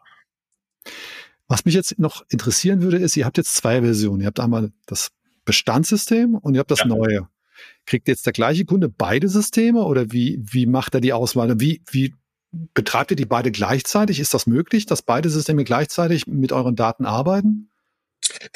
Was 1.49 1.65
mich 1.65 1.73
jetzt 1.73 1.99
noch 1.99 2.23
interessieren 2.29 2.81
würde, 2.81 2.95
ist, 2.95 3.17
ihr 3.17 3.25
habt 3.25 3.35
jetzt 3.35 3.55
zwei 3.55 3.81
Versionen. 3.81 4.21
Ihr 4.21 4.27
habt 4.27 4.39
einmal 4.39 4.71
das 4.85 5.11
Bestandssystem 5.43 6.35
und 6.35 6.53
ihr 6.53 6.61
habt 6.61 6.71
das 6.71 6.79
ja. 6.79 6.85
neue. 6.85 7.27
Kriegt 7.85 8.07
jetzt 8.07 8.25
der 8.25 8.31
gleiche 8.31 8.63
Kunde 8.63 8.87
beide 8.87 9.27
Systeme 9.27 9.83
oder 9.83 10.13
wie, 10.13 10.39
wie 10.41 10.65
macht 10.65 10.95
er 10.95 11.01
die 11.01 11.11
Auswahl? 11.11 11.59
Wie, 11.59 11.81
wie 11.91 12.13
betreibt 12.73 13.11
ihr 13.11 13.17
die 13.17 13.25
beide 13.25 13.51
gleichzeitig? 13.51 14.21
Ist 14.21 14.33
das 14.33 14.47
möglich, 14.47 14.85
dass 14.85 15.01
beide 15.01 15.29
Systeme 15.29 15.65
gleichzeitig 15.65 16.25
mit 16.25 16.53
euren 16.53 16.77
Daten 16.77 17.05
arbeiten? 17.05 17.67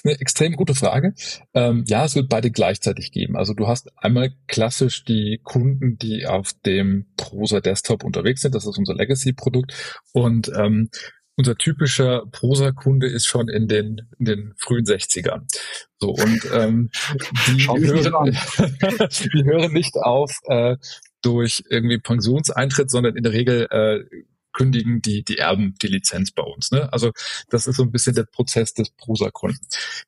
Eine 0.04 0.20
extrem 0.20 0.54
gute 0.54 0.76
Frage. 0.76 1.14
Ähm, 1.54 1.84
ja, 1.88 2.06
es 2.06 2.16
wird 2.16 2.30
beide 2.30 2.52
gleichzeitig 2.52 3.12
geben. 3.12 3.36
Also 3.36 3.54
du 3.54 3.68
hast 3.68 3.92
einmal 3.98 4.34
klassisch 4.48 5.04
die 5.04 5.40
Kunden, 5.44 5.98
die 5.98 6.26
auf 6.26 6.52
dem 6.66 7.08
Prosa 7.18 7.62
Desktop 7.62 8.04
unterwegs 8.04 8.42
sind. 8.42 8.56
Das 8.56 8.66
ist 8.66 8.78
unser 8.78 8.96
Legacy-Produkt. 8.96 10.02
Und 10.14 10.52
ähm, 10.56 10.90
unser 11.38 11.56
typischer 11.56 12.24
Prosa-Kunde 12.32 13.08
ist 13.08 13.26
schon 13.26 13.50
in 13.50 13.68
den, 13.68 14.10
in 14.20 14.26
den 14.26 14.54
frühen 14.58 14.86
60ern. 14.86 15.42
So, 16.00 16.12
und 16.12 16.42
ähm, 16.54 16.90
die, 17.48 17.68
hören, 17.68 18.32
die 19.34 19.44
hören 19.44 19.74
nicht 19.74 19.96
auf 19.98 20.40
äh, 20.46 20.78
durch 21.22 21.64
irgendwie 21.70 21.98
Pensionseintritt, 21.98 22.90
sondern 22.90 23.18
in 23.18 23.24
der 23.24 23.34
Regel 23.34 23.68
äh, 23.70 24.26
kündigen 24.56 25.02
die, 25.02 25.24
die 25.24 25.38
Erben 25.38 25.76
die 25.82 25.88
Lizenz 25.88 26.32
bei 26.32 26.42
uns. 26.42 26.72
Ne? 26.72 26.92
Also 26.92 27.12
das 27.50 27.68
ist 27.68 27.76
so 27.76 27.84
ein 27.84 27.92
bisschen 27.92 28.16
der 28.16 28.24
Prozess 28.24 28.74
des 28.74 28.90
Prosa-Kunden. 28.90 29.60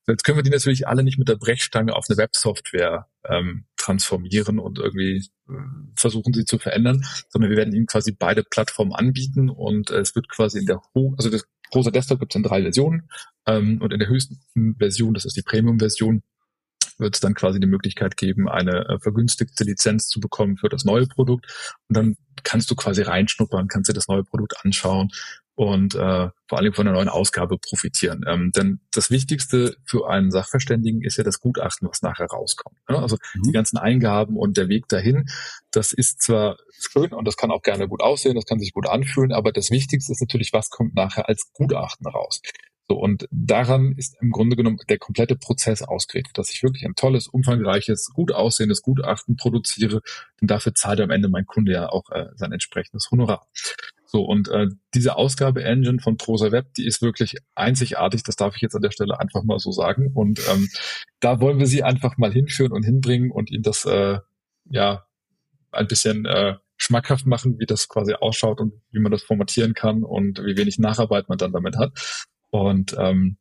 Jetzt 0.07 0.23
können 0.23 0.37
wir 0.37 0.43
die 0.43 0.49
natürlich 0.49 0.87
alle 0.87 1.03
nicht 1.03 1.19
mit 1.19 1.29
der 1.29 1.35
Brechstange 1.35 1.93
auf 1.93 2.05
eine 2.09 2.17
Websoftware 2.17 3.07
ähm, 3.25 3.65
transformieren 3.75 4.57
und 4.57 4.79
irgendwie 4.79 5.17
äh, 5.49 5.53
versuchen 5.95 6.33
sie 6.33 6.45
zu 6.45 6.57
verändern, 6.57 7.05
sondern 7.29 7.51
wir 7.51 7.57
werden 7.57 7.75
ihnen 7.75 7.85
quasi 7.85 8.11
beide 8.11 8.43
Plattformen 8.43 8.93
anbieten 8.93 9.49
und 9.49 9.91
äh, 9.91 9.99
es 9.99 10.15
wird 10.15 10.29
quasi 10.29 10.59
in 10.59 10.65
der 10.65 10.81
Ho 10.95 11.13
also 11.17 11.29
das 11.29 11.45
Prosa 11.69 11.91
Desktop 11.91 12.19
gibt 12.19 12.31
es 12.31 12.37
in 12.37 12.43
drei 12.43 12.61
Versionen 12.61 13.09
ähm, 13.45 13.81
und 13.81 13.91
in 13.91 13.99
der 13.99 14.07
höchsten 14.07 14.39
Version, 14.77 15.13
das 15.13 15.25
ist 15.25 15.35
die 15.35 15.41
Premium-Version, 15.41 16.23
wird 16.97 17.15
es 17.15 17.21
dann 17.21 17.33
quasi 17.33 17.59
die 17.59 17.67
Möglichkeit 17.67 18.17
geben, 18.17 18.49
eine 18.49 18.87
äh, 18.87 18.99
vergünstigte 18.99 19.63
Lizenz 19.63 20.07
zu 20.07 20.19
bekommen 20.19 20.57
für 20.57 20.69
das 20.69 20.85
neue 20.85 21.07
Produkt. 21.07 21.45
Und 21.87 21.97
dann 21.97 22.17
kannst 22.43 22.69
du 22.71 22.75
quasi 22.75 23.01
reinschnuppern, 23.01 23.67
kannst 23.67 23.89
dir 23.89 23.93
das 23.93 24.07
neue 24.07 24.23
Produkt 24.23 24.55
anschauen 24.63 25.09
und 25.57 25.95
äh, 25.95 26.29
vor 26.47 26.57
allem 26.59 26.73
von 26.73 26.85
der 26.85 26.93
neuen 26.93 27.09
Ausgabe 27.09 27.57
profitieren. 27.57 28.23
Ähm, 28.27 28.51
denn 28.55 28.79
das 28.93 29.09
Wichtigste 29.09 29.75
für 29.85 30.07
einen 30.07 30.29
Sachverständigen 30.29 31.01
ist 31.01 31.17
ja 31.17 31.23
das 31.23 31.39
Gutachten, 31.39 31.89
was 31.89 32.03
nachher 32.03 32.27
rauskommt. 32.27 32.77
Ne? 32.87 32.99
Also 32.99 33.17
mhm. 33.33 33.41
die 33.41 33.51
ganzen 33.53 33.77
Eingaben 33.77 34.37
und 34.37 34.55
der 34.55 34.69
Weg 34.69 34.87
dahin, 34.87 35.25
das 35.71 35.93
ist 35.93 36.21
zwar 36.21 36.57
schön 36.71 37.11
und 37.11 37.25
das 37.25 37.37
kann 37.37 37.49
auch 37.49 37.63
gerne 37.63 37.87
gut 37.87 38.01
aussehen, 38.01 38.35
das 38.35 38.45
kann 38.45 38.59
sich 38.59 38.71
gut 38.71 38.87
anfühlen, 38.87 39.33
aber 39.33 39.51
das 39.51 39.71
Wichtigste 39.71 40.11
ist 40.11 40.21
natürlich, 40.21 40.53
was 40.53 40.69
kommt 40.69 40.93
nachher 40.93 41.27
als 41.27 41.51
Gutachten 41.53 42.05
raus. 42.05 42.39
So, 42.89 42.97
und 42.97 43.27
daran 43.31 43.93
ist 43.97 44.15
im 44.21 44.31
Grunde 44.31 44.55
genommen 44.55 44.77
der 44.87 44.97
komplette 44.97 45.35
Prozess 45.35 45.81
ausgerichtet, 45.81 46.37
dass 46.37 46.49
ich 46.51 46.63
wirklich 46.63 46.85
ein 46.85 46.95
tolles, 46.95 47.27
umfangreiches, 47.27 48.11
gut 48.13 48.31
aussehendes 48.31 48.81
Gutachten 48.81 49.35
produziere, 49.35 50.01
denn 50.39 50.47
dafür 50.47 50.73
zahlt 50.73 51.01
am 51.01 51.09
Ende 51.09 51.27
mein 51.27 51.45
Kunde 51.45 51.73
ja 51.73 51.89
auch 51.89 52.09
äh, 52.11 52.27
sein 52.35 52.53
entsprechendes 52.53 53.11
Honorar. 53.11 53.45
So, 54.05 54.23
und 54.23 54.47
äh, 54.47 54.67
diese 54.93 55.17
Ausgabe-Engine 55.17 55.99
von 55.99 56.15
Prosa 56.15 56.53
Web, 56.53 56.73
die 56.75 56.85
ist 56.85 57.01
wirklich 57.01 57.35
einzigartig, 57.55 58.23
das 58.23 58.37
darf 58.37 58.55
ich 58.55 58.61
jetzt 58.61 58.75
an 58.75 58.81
der 58.81 58.91
Stelle 58.91 59.19
einfach 59.19 59.43
mal 59.43 59.59
so 59.59 59.71
sagen. 59.73 60.11
Und 60.13 60.39
ähm, 60.49 60.69
da 61.19 61.41
wollen 61.41 61.59
wir 61.59 61.67
sie 61.67 61.83
einfach 61.83 62.17
mal 62.17 62.31
hinführen 62.31 62.71
und 62.71 62.83
hinbringen 62.83 63.31
und 63.31 63.51
ihnen 63.51 63.63
das 63.63 63.83
äh, 63.83 64.19
ja 64.69 65.05
ein 65.71 65.87
bisschen 65.87 66.25
äh, 66.25 66.55
schmackhaft 66.77 67.25
machen, 67.25 67.59
wie 67.59 67.65
das 67.65 67.89
quasi 67.89 68.13
ausschaut 68.13 68.61
und 68.61 68.75
wie 68.91 68.99
man 68.99 69.11
das 69.11 69.23
formatieren 69.23 69.73
kann 69.73 70.03
und 70.03 70.39
wie 70.39 70.55
wenig 70.55 70.79
Nacharbeit 70.79 71.27
man 71.27 71.37
dann 71.37 71.51
damit 71.51 71.75
hat. 71.75 71.91
Und 72.49 72.95
ähm, 72.97 73.37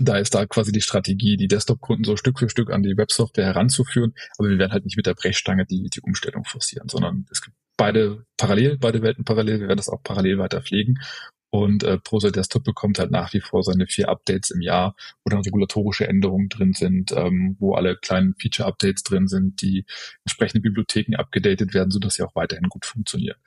da 0.00 0.16
ist 0.18 0.34
da 0.34 0.46
quasi 0.46 0.72
die 0.72 0.80
Strategie, 0.80 1.36
die 1.36 1.48
Desktop-Kunden 1.48 2.04
so 2.04 2.16
Stück 2.16 2.38
für 2.38 2.48
Stück 2.48 2.70
an 2.70 2.82
die 2.82 2.96
Websoftware 2.96 3.46
heranzuführen. 3.46 4.14
Aber 4.36 4.48
wir 4.48 4.58
werden 4.58 4.72
halt 4.72 4.84
nicht 4.84 4.96
mit 4.96 5.06
der 5.06 5.14
Brechstange 5.14 5.66
die, 5.66 5.88
die 5.90 6.00
Umstellung 6.00 6.44
forcieren, 6.44 6.88
sondern 6.88 7.26
es 7.30 7.42
gibt 7.42 7.56
beide 7.76 8.24
parallel, 8.36 8.78
beide 8.78 9.02
Welten 9.02 9.24
parallel. 9.24 9.60
Wir 9.60 9.68
werden 9.68 9.78
das 9.78 9.88
auch 9.88 10.02
parallel 10.02 10.38
weiter 10.38 10.62
pflegen. 10.62 10.98
Und 11.50 11.82
äh, 11.82 11.98
Prosa 11.98 12.30
Desktop 12.30 12.64
bekommt 12.64 12.98
halt 12.98 13.10
nach 13.10 13.32
wie 13.32 13.40
vor 13.40 13.62
seine 13.62 13.86
vier 13.86 14.10
Updates 14.10 14.50
im 14.50 14.60
Jahr, 14.60 14.94
wo 15.24 15.30
dann 15.30 15.40
regulatorische 15.40 16.06
Änderungen 16.06 16.50
drin 16.50 16.74
sind, 16.74 17.12
ähm, 17.12 17.56
wo 17.58 17.74
alle 17.74 17.96
kleinen 17.96 18.34
Feature-Updates 18.34 19.02
drin 19.02 19.28
sind, 19.28 19.62
die 19.62 19.86
entsprechende 20.26 20.60
Bibliotheken 20.60 21.16
abgedatet 21.16 21.72
werden, 21.72 21.90
sodass 21.90 22.14
sie 22.14 22.22
auch 22.22 22.34
weiterhin 22.34 22.68
gut 22.68 22.84
funktionieren. 22.84 23.38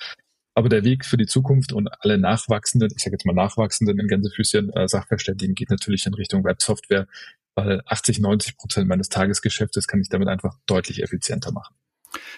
Aber 0.54 0.70
der 0.70 0.84
Weg 0.84 1.06
für 1.06 1.18
die 1.18 1.28
Zukunft 1.28 1.72
und 1.72 1.90
alle 2.02 2.18
nachwachsenden, 2.18 2.92
ich 2.96 3.04
sage 3.04 3.16
jetzt 3.16 3.26
mal 3.26 3.34
nachwachsenden 3.34 4.00
in 4.00 4.08
Gänsefüßchen 4.08 4.72
äh, 4.74 4.88
Sachverständigen 4.88 5.56
geht 5.56 5.70
natürlich 5.70 6.06
in 6.06 6.14
Richtung 6.14 6.44
Websoftware, 6.44 7.08
weil 7.56 7.82
80, 7.86 8.20
90 8.20 8.58
Prozent 8.58 8.88
meines 8.88 9.10
Tagesgeschäftes 9.10 9.88
kann 9.88 10.02
ich 10.02 10.10
damit 10.10 10.28
einfach 10.28 10.58
deutlich 10.66 11.02
effizienter 11.04 11.52
machen. 11.52 11.76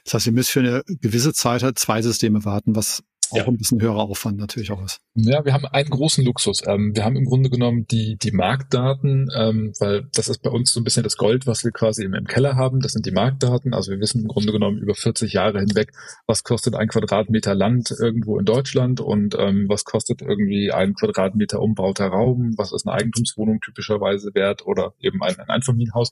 Das 0.04 0.14
heißt, 0.14 0.28
ihr 0.28 0.34
müsst 0.34 0.52
für 0.52 0.60
eine 0.60 0.84
gewisse 0.88 1.34
Zeit 1.34 1.64
halt 1.64 1.80
zwei 1.80 2.02
Systeme 2.02 2.46
warten, 2.46 2.76
was 2.76 3.04
auch 3.32 3.48
ein 3.48 3.58
bisschen 3.58 3.82
höherer 3.82 4.04
Aufwand 4.04 4.38
natürlich 4.38 4.72
auch 4.72 4.84
ist. 4.84 5.00
Ja, 5.16 5.46
wir 5.46 5.54
haben 5.54 5.66
einen 5.66 5.90
großen 5.90 6.24
Luxus. 6.24 6.62
Ähm, 6.66 6.96
wir 6.96 7.06
haben 7.06 7.16
im 7.16 7.26
Grunde 7.26 7.50
genommen 7.50 7.86
die, 7.88 8.18
die 8.18 8.32
Marktdaten, 8.32 9.30
ähm, 9.36 9.74
weil 9.80 10.08
das 10.14 10.28
ist 10.28 10.42
bei 10.42 10.50
uns 10.50 10.74
so 10.74 10.80
ein 10.80 10.84
bisschen 10.84 11.04
das 11.04 11.18
Gold, 11.18 11.48
was 11.48 11.64
wir 11.64 11.72
quasi 11.72 12.04
im, 12.04 12.14
im 12.14 12.26
Keller 12.26 12.56
haben. 12.56 12.80
Das 12.80 12.94
sind 12.94 13.06
die 13.06 13.12
Marktdaten. 13.12 13.74
Also 13.74 13.92
wir 13.92 14.00
wissen 14.00 14.22
im 14.22 14.28
Grunde 14.28 14.52
genommen 14.52 14.78
über 14.78 14.96
40 14.96 15.34
Jahre 15.34 15.60
hinweg, 15.60 15.94
was 16.28 16.44
kostet 16.44 16.76
ein 16.76 16.88
Quadratmeter 16.88 17.56
Land 17.56 17.92
irgendwo 17.92 18.38
in 18.40 18.46
Deutschland 18.46 19.00
und 19.00 19.36
ähm, 19.38 19.66
was 19.68 19.86
kostet 19.86 20.22
irgendwie 20.22 20.72
ein 20.72 20.94
Quadratmeter 20.94 21.62
umbauter 21.62 22.08
Raum, 22.08 22.54
was 22.58 22.72
ist 22.72 22.88
eine 22.88 22.96
Eigentumswohnung 22.96 23.60
typischerweise 23.62 24.34
wert 24.34 24.66
oder 24.66 24.94
eben 25.00 25.22
ein, 25.22 25.40
ein 25.40 25.50
Einfamilienhaus. 25.50 26.12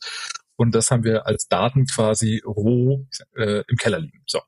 Und 0.55 0.75
das 0.75 0.91
haben 0.91 1.03
wir 1.03 1.25
als 1.25 1.47
Daten 1.47 1.85
quasi 1.87 2.41
roh 2.45 3.07
äh, 3.35 3.63
im 3.67 3.77
Keller 3.77 3.99
liegen. 3.99 4.21
So. 4.27 4.41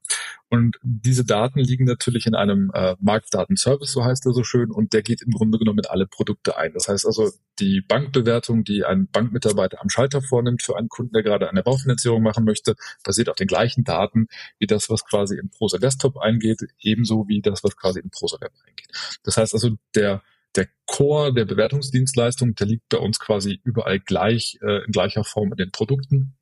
Und 0.53 0.77
diese 0.83 1.25
Daten 1.25 1.57
liegen 1.57 1.85
natürlich 1.85 2.27
in 2.27 2.35
einem 2.35 2.69
äh, 2.75 2.95
Marktdatenservice, 2.99 3.91
so 3.91 4.05
heißt 4.05 4.23
er 4.27 4.33
so 4.33 4.43
schön, 4.43 4.69
und 4.69 4.93
der 4.93 5.01
geht 5.01 5.23
im 5.23 5.31
Grunde 5.31 5.57
genommen 5.57 5.77
mit 5.77 5.89
alle 5.89 6.05
Produkte 6.05 6.57
ein. 6.57 6.73
Das 6.73 6.87
heißt 6.87 7.07
also, 7.07 7.31
die 7.57 7.81
Bankbewertung, 7.81 8.63
die 8.63 8.85
ein 8.85 9.07
Bankmitarbeiter 9.07 9.81
am 9.81 9.89
Schalter 9.89 10.21
vornimmt 10.21 10.61
für 10.61 10.77
einen 10.77 10.89
Kunden, 10.89 11.11
der 11.11 11.23
gerade 11.23 11.49
eine 11.49 11.63
Baufinanzierung 11.63 12.21
machen 12.21 12.45
möchte, 12.45 12.75
basiert 13.03 13.29
auf 13.29 13.35
den 13.35 13.47
gleichen 13.47 13.83
Daten 13.83 14.27
wie 14.59 14.67
das, 14.67 14.91
was 14.91 15.03
quasi 15.05 15.39
in 15.39 15.49
Prosa 15.49 15.79
Desktop 15.79 16.19
eingeht, 16.19 16.59
ebenso 16.79 17.27
wie 17.27 17.41
das, 17.41 17.63
was 17.63 17.75
quasi 17.75 18.01
in 18.01 18.11
Prosa 18.11 18.39
Web 18.39 18.51
eingeht. 18.67 18.89
Das 19.23 19.37
heißt 19.37 19.55
also, 19.55 19.71
der 19.95 20.21
der 20.55 20.67
Core 20.85 21.33
der 21.33 21.45
Bewertungsdienstleistung, 21.45 22.53
der 22.53 22.67
liegt 22.67 22.89
bei 22.89 22.99
uns 22.99 23.17
quasi 23.17 23.59
überall 23.63 23.99
gleich, 23.99 24.59
äh, 24.61 24.85
in 24.85 24.91
gleicher 24.91 25.23
Form 25.23 25.49
in 25.49 25.57
den 25.57 25.71
Produkten. 25.71 26.35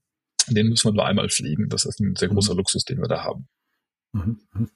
Den 0.50 0.68
müssen 0.68 0.90
wir 0.90 0.96
nur 0.96 1.06
einmal 1.06 1.30
fliegen. 1.30 1.70
Das 1.70 1.86
ist 1.86 2.02
ein 2.02 2.18
sehr 2.18 2.28
mhm. 2.28 2.34
großer. 2.34 2.56
Luxus, 2.56 2.84
den 2.84 3.00
wir 3.00 3.08
da 3.08 3.24
haben. 3.24 3.48
Mhm, 4.14 4.40
mhm. 4.54 4.70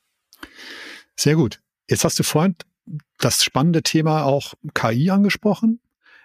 Sehr 1.16 1.36
gut. 1.36 1.62
Jetzt 1.90 2.04
hast 2.04 2.20
du 2.20 2.24
vorhin 2.24 2.56
das 3.20 3.44
spannende 3.44 3.84
Thema 3.84 4.24
auch 4.24 4.54
KI 4.74 5.10
angesprochen. 5.10 5.80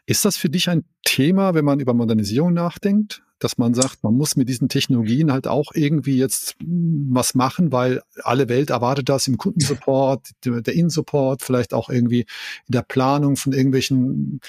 Ist 0.06 0.24
das 0.24 0.36
für 0.36 0.48
dich 0.48 0.68
ein 0.68 0.84
Thema, 1.04 1.54
wenn 1.54 1.64
man 1.64 1.80
über 1.80 1.94
Modernisierung 1.94 2.52
nachdenkt, 2.52 3.22
dass 3.38 3.58
man 3.58 3.74
sagt, 3.74 4.02
man 4.02 4.14
muss 4.14 4.36
mit 4.36 4.48
diesen 4.48 4.68
Technologien 4.68 5.32
halt 5.32 5.46
auch 5.46 5.72
irgendwie 5.74 6.18
jetzt 6.18 6.56
hm, 6.60 7.08
was 7.10 7.34
machen, 7.34 7.72
weil 7.72 8.02
alle 8.22 8.48
Welt 8.48 8.70
erwartet 8.70 9.08
das 9.08 9.28
im 9.28 9.38
Kundensupport, 9.38 10.30
der 10.44 10.74
In-Support, 10.74 11.42
vielleicht 11.42 11.72
auch 11.72 11.88
irgendwie 11.88 12.20
in 12.20 12.72
der 12.72 12.82
Planung 12.82 13.36
von 13.36 13.52
irgendwelchen 13.52 14.40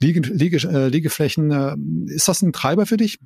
Liege, 0.00 0.20
Liege, 0.20 0.56
äh, 0.68 0.88
Liegeflächen. 0.88 1.50
Äh, 1.50 1.76
ist 2.12 2.28
das 2.28 2.42
ein 2.42 2.52
Treiber 2.52 2.84
für 2.84 2.98
dich? 2.98 3.18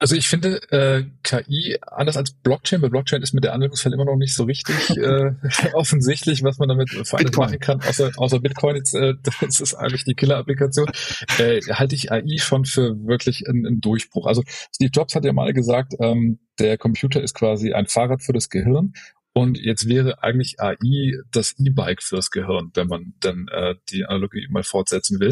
Also 0.00 0.14
ich 0.14 0.28
finde 0.28 0.60
äh, 0.70 1.04
KI 1.24 1.76
anders 1.82 2.16
als 2.16 2.30
Blockchain, 2.30 2.80
bei 2.80 2.88
Blockchain 2.88 3.20
ist 3.20 3.34
mit 3.34 3.42
der 3.42 3.52
Anwendungsfall 3.52 3.92
immer 3.92 4.04
noch 4.04 4.16
nicht 4.16 4.34
so 4.34 4.44
richtig 4.44 4.74
äh, 4.96 5.32
offensichtlich, 5.72 6.44
was 6.44 6.58
man 6.58 6.68
damit 6.68 6.90
vor 6.90 7.18
allem 7.18 7.32
machen 7.36 7.58
kann, 7.58 7.80
außer, 7.80 8.12
außer 8.16 8.38
Bitcoin, 8.38 8.76
jetzt, 8.76 8.94
äh, 8.94 9.14
das 9.40 9.60
ist 9.60 9.74
eigentlich 9.74 10.04
die 10.04 10.14
Killer-Applikation, 10.14 10.88
äh, 11.38 11.60
halte 11.72 11.96
ich 11.96 12.12
AI 12.12 12.38
schon 12.38 12.64
für 12.64 12.96
wirklich 13.06 13.48
einen, 13.48 13.66
einen 13.66 13.80
Durchbruch. 13.80 14.26
Also 14.26 14.42
Steve 14.72 14.90
Jobs 14.92 15.14
hat 15.14 15.24
ja 15.24 15.32
mal 15.32 15.52
gesagt, 15.52 15.94
ähm, 16.00 16.38
der 16.60 16.78
Computer 16.78 17.20
ist 17.20 17.34
quasi 17.34 17.72
ein 17.72 17.86
Fahrrad 17.86 18.22
für 18.22 18.32
das 18.32 18.50
Gehirn. 18.50 18.92
Und 19.38 19.56
jetzt 19.56 19.88
wäre 19.88 20.22
eigentlich 20.24 20.58
AI 20.58 21.12
das 21.30 21.54
E-Bike 21.58 22.02
fürs 22.02 22.30
Gehirn, 22.30 22.72
wenn 22.74 22.88
man 22.88 23.14
dann 23.20 23.46
äh, 23.52 23.76
die 23.88 24.04
Analogie 24.04 24.48
mal 24.50 24.64
fortsetzen 24.64 25.20
will. 25.20 25.28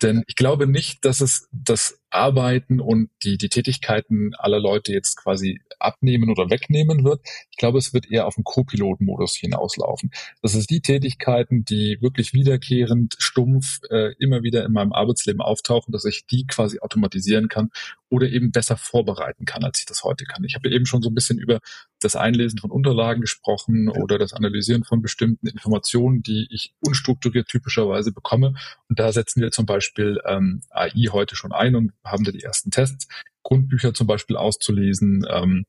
Denn 0.00 0.22
ich 0.28 0.36
glaube 0.36 0.68
nicht, 0.68 1.04
dass 1.04 1.20
es 1.20 1.48
das 1.50 1.98
Arbeiten 2.10 2.80
und 2.80 3.10
die, 3.22 3.36
die 3.36 3.48
Tätigkeiten 3.48 4.34
aller 4.34 4.60
Leute 4.60 4.92
jetzt 4.92 5.16
quasi 5.16 5.60
abnehmen 5.78 6.30
oder 6.30 6.50
wegnehmen 6.50 7.04
wird. 7.04 7.20
Ich 7.50 7.56
glaube, 7.58 7.78
es 7.78 7.92
wird 7.92 8.10
eher 8.10 8.26
auf 8.26 8.34
den 8.34 8.44
Co-Piloten-Modus 8.44 9.36
hinauslaufen. 9.36 10.10
Das 10.42 10.54
ist 10.54 10.70
die 10.70 10.80
Tätigkeiten, 10.80 11.64
die 11.64 11.98
wirklich 12.00 12.32
wiederkehrend, 12.32 13.16
stumpf 13.18 13.80
äh, 13.90 14.14
immer 14.18 14.42
wieder 14.42 14.64
in 14.64 14.72
meinem 14.72 14.92
Arbeitsleben 14.92 15.40
auftauchen, 15.40 15.92
dass 15.92 16.04
ich 16.04 16.26
die 16.26 16.46
quasi 16.46 16.80
automatisieren 16.80 17.48
kann 17.48 17.70
oder 18.10 18.28
eben 18.28 18.52
besser 18.52 18.76
vorbereiten 18.76 19.44
kann, 19.44 19.64
als 19.64 19.80
ich 19.80 19.86
das 19.86 20.02
heute 20.02 20.24
kann. 20.24 20.44
Ich 20.44 20.54
habe 20.54 20.70
eben 20.70 20.86
schon 20.86 21.02
so 21.02 21.10
ein 21.10 21.14
bisschen 21.14 21.38
über 21.38 21.60
das 22.00 22.16
Einlesen 22.16 22.58
von 22.58 22.70
Unterlagen 22.70 23.20
gesprochen 23.20 23.90
ja. 23.92 24.00
oder 24.00 24.18
das 24.18 24.32
Analysieren 24.32 24.84
von 24.84 25.02
bestimmten 25.02 25.46
Informationen, 25.46 26.22
die 26.22 26.46
ich 26.50 26.74
unstrukturiert 26.80 27.48
typischerweise 27.48 28.12
bekomme. 28.12 28.54
Und 28.88 28.98
da 28.98 29.12
setzen 29.12 29.42
wir 29.42 29.50
zum 29.50 29.66
Beispiel 29.66 30.20
ähm, 30.24 30.62
AI 30.70 31.08
heute 31.12 31.36
schon 31.36 31.52
ein 31.52 31.76
und 31.76 31.92
haben 32.10 32.24
da 32.24 32.32
die 32.32 32.42
ersten 32.42 32.70
Tests, 32.70 33.06
Grundbücher 33.42 33.94
zum 33.94 34.06
Beispiel 34.06 34.36
auszulesen, 34.36 35.26
ähm, 35.30 35.64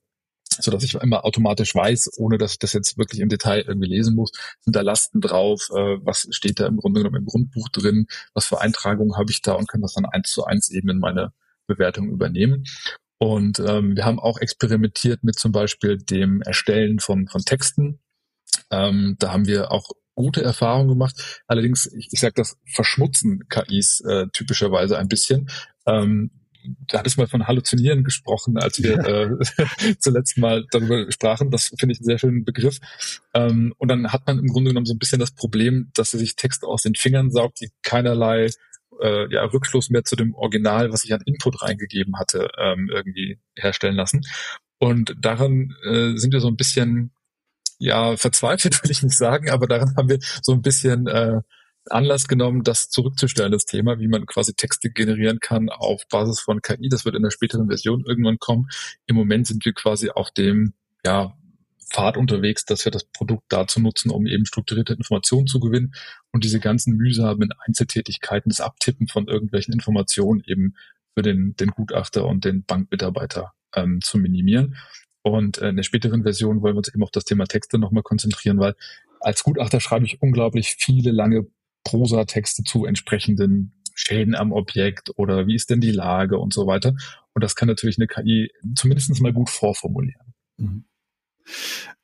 so 0.58 0.70
dass 0.70 0.82
ich 0.82 0.94
immer 0.94 1.24
automatisch 1.24 1.74
weiß, 1.74 2.18
ohne 2.18 2.36
dass 2.36 2.52
ich 2.52 2.58
das 2.58 2.72
jetzt 2.72 2.98
wirklich 2.98 3.20
im 3.20 3.28
Detail 3.28 3.60
irgendwie 3.60 3.88
lesen 3.88 4.14
muss, 4.14 4.32
sind 4.60 4.74
da 4.76 4.82
Lasten 4.82 5.20
drauf, 5.20 5.68
äh, 5.70 5.98
was 6.04 6.26
steht 6.30 6.60
da 6.60 6.66
im 6.66 6.76
Grunde 6.76 7.00
genommen 7.00 7.22
im 7.22 7.26
Grundbuch 7.26 7.68
drin, 7.68 8.06
was 8.34 8.46
für 8.46 8.60
Eintragungen 8.60 9.16
habe 9.16 9.30
ich 9.30 9.42
da 9.42 9.52
und 9.54 9.68
kann 9.68 9.80
das 9.80 9.94
dann 9.94 10.04
eins 10.06 10.30
zu 10.30 10.44
eins 10.44 10.70
eben 10.70 10.88
in 10.90 10.98
meine 10.98 11.32
Bewertung 11.66 12.10
übernehmen. 12.10 12.64
Und 13.18 13.58
ähm, 13.60 13.96
wir 13.96 14.04
haben 14.04 14.18
auch 14.18 14.38
experimentiert 14.38 15.22
mit 15.22 15.38
zum 15.38 15.52
Beispiel 15.52 15.98
dem 15.98 16.40
Erstellen 16.42 17.00
von, 17.00 17.28
von 17.28 17.42
Texten. 17.42 18.00
Ähm, 18.70 19.16
da 19.18 19.32
haben 19.32 19.46
wir 19.46 19.70
auch 19.70 19.90
gute 20.14 20.42
Erfahrungen 20.42 20.88
gemacht. 20.88 21.42
Allerdings, 21.46 21.86
ich, 21.86 22.08
ich 22.12 22.20
sage 22.20 22.34
das, 22.36 22.56
verschmutzen 22.66 23.46
KIs 23.48 24.00
äh, 24.00 24.26
typischerweise 24.32 24.98
ein 24.98 25.08
bisschen. 25.08 25.50
Ähm, 25.90 26.30
da 26.88 26.98
hattest 26.98 27.16
du 27.16 27.22
mal 27.22 27.26
von 27.26 27.46
Halluzinieren 27.46 28.04
gesprochen, 28.04 28.58
als 28.58 28.82
wir 28.82 28.98
äh, 28.98 29.96
zuletzt 29.98 30.36
mal 30.36 30.66
darüber 30.70 31.10
sprachen. 31.10 31.50
Das 31.50 31.72
finde 31.78 31.92
ich 31.92 32.00
einen 32.00 32.06
sehr 32.06 32.18
schönen 32.18 32.44
Begriff. 32.44 32.78
Ähm, 33.34 33.74
und 33.78 33.88
dann 33.88 34.12
hat 34.12 34.26
man 34.26 34.38
im 34.38 34.48
Grunde 34.48 34.70
genommen 34.70 34.86
so 34.86 34.94
ein 34.94 34.98
bisschen 34.98 35.20
das 35.20 35.32
Problem, 35.32 35.90
dass 35.94 36.12
er 36.12 36.18
sich 36.18 36.36
Texte 36.36 36.66
aus 36.66 36.82
den 36.82 36.94
Fingern 36.94 37.30
saugt, 37.30 37.60
die 37.60 37.70
keinerlei 37.82 38.50
äh, 39.00 39.32
ja, 39.32 39.44
Rückschluss 39.44 39.90
mehr 39.90 40.04
zu 40.04 40.16
dem 40.16 40.34
Original, 40.34 40.92
was 40.92 41.04
ich 41.04 41.14
an 41.14 41.22
Input 41.24 41.62
reingegeben 41.62 42.18
hatte, 42.18 42.50
ähm, 42.58 42.90
irgendwie 42.92 43.38
herstellen 43.56 43.96
lassen. 43.96 44.22
Und 44.78 45.14
daran 45.18 45.74
äh, 45.84 46.16
sind 46.16 46.32
wir 46.32 46.40
so 46.40 46.48
ein 46.48 46.56
bisschen 46.56 47.12
ja, 47.78 48.16
verzweifelt 48.16 48.82
will 48.84 48.90
ich 48.90 49.02
nicht 49.02 49.16
sagen, 49.16 49.50
aber 49.50 49.66
daran 49.66 49.96
haben 49.96 50.08
wir 50.08 50.18
so 50.42 50.52
ein 50.52 50.62
bisschen 50.62 51.06
äh, 51.06 51.40
Anlass 51.88 52.28
genommen, 52.28 52.62
das 52.62 52.90
zurückzustellen, 52.90 53.52
das 53.52 53.64
Thema, 53.64 53.98
wie 53.98 54.08
man 54.08 54.26
quasi 54.26 54.54
Texte 54.54 54.90
generieren 54.90 55.40
kann 55.40 55.68
auf 55.68 56.02
Basis 56.08 56.40
von 56.40 56.60
KI. 56.60 56.88
Das 56.88 57.04
wird 57.04 57.14
in 57.14 57.22
der 57.22 57.30
späteren 57.30 57.68
Version 57.68 58.04
irgendwann 58.06 58.38
kommen. 58.38 58.68
Im 59.06 59.16
Moment 59.16 59.46
sind 59.46 59.64
wir 59.64 59.72
quasi 59.72 60.10
auf 60.10 60.30
dem, 60.30 60.74
ja, 61.04 61.34
Pfad 61.90 62.16
unterwegs, 62.16 62.64
dass 62.64 62.84
wir 62.84 62.92
das 62.92 63.04
Produkt 63.04 63.44
dazu 63.48 63.80
nutzen, 63.80 64.10
um 64.10 64.26
eben 64.26 64.46
strukturierte 64.46 64.92
Informationen 64.92 65.48
zu 65.48 65.58
gewinnen 65.58 65.92
und 66.30 66.44
diese 66.44 66.60
ganzen 66.60 66.96
mühsamen 66.96 67.50
Einzeltätigkeiten, 67.66 68.50
das 68.50 68.60
Abtippen 68.60 69.08
von 69.08 69.26
irgendwelchen 69.26 69.74
Informationen 69.74 70.42
eben 70.46 70.74
für 71.14 71.22
den, 71.22 71.56
den 71.56 71.70
Gutachter 71.70 72.26
und 72.26 72.44
den 72.44 72.64
Bankmitarbeiter 72.64 73.52
ähm, 73.74 74.00
zu 74.00 74.18
minimieren. 74.18 74.76
Und 75.22 75.58
äh, 75.58 75.70
in 75.70 75.76
der 75.76 75.82
späteren 75.82 76.22
Version 76.22 76.62
wollen 76.62 76.74
wir 76.74 76.78
uns 76.78 76.88
eben 76.88 77.02
auf 77.02 77.10
das 77.10 77.24
Thema 77.24 77.44
Texte 77.46 77.78
nochmal 77.78 78.04
konzentrieren, 78.04 78.58
weil 78.58 78.74
als 79.20 79.42
Gutachter 79.42 79.80
schreibe 79.80 80.06
ich 80.06 80.22
unglaublich 80.22 80.76
viele 80.78 81.10
lange 81.10 81.46
Prosatexte 81.90 82.62
zu 82.62 82.84
entsprechenden 82.84 83.72
Schäden 83.94 84.34
am 84.34 84.52
Objekt 84.52 85.10
oder 85.16 85.46
wie 85.46 85.54
ist 85.54 85.70
denn 85.70 85.80
die 85.80 85.90
Lage 85.90 86.38
und 86.38 86.54
so 86.54 86.66
weiter. 86.66 86.94
Und 87.34 87.44
das 87.44 87.56
kann 87.56 87.68
natürlich 87.68 87.98
eine 87.98 88.06
KI 88.06 88.50
zumindest 88.74 89.20
mal 89.20 89.32
gut 89.32 89.50
vorformulieren. 89.50 90.34
Mhm. 90.56 90.84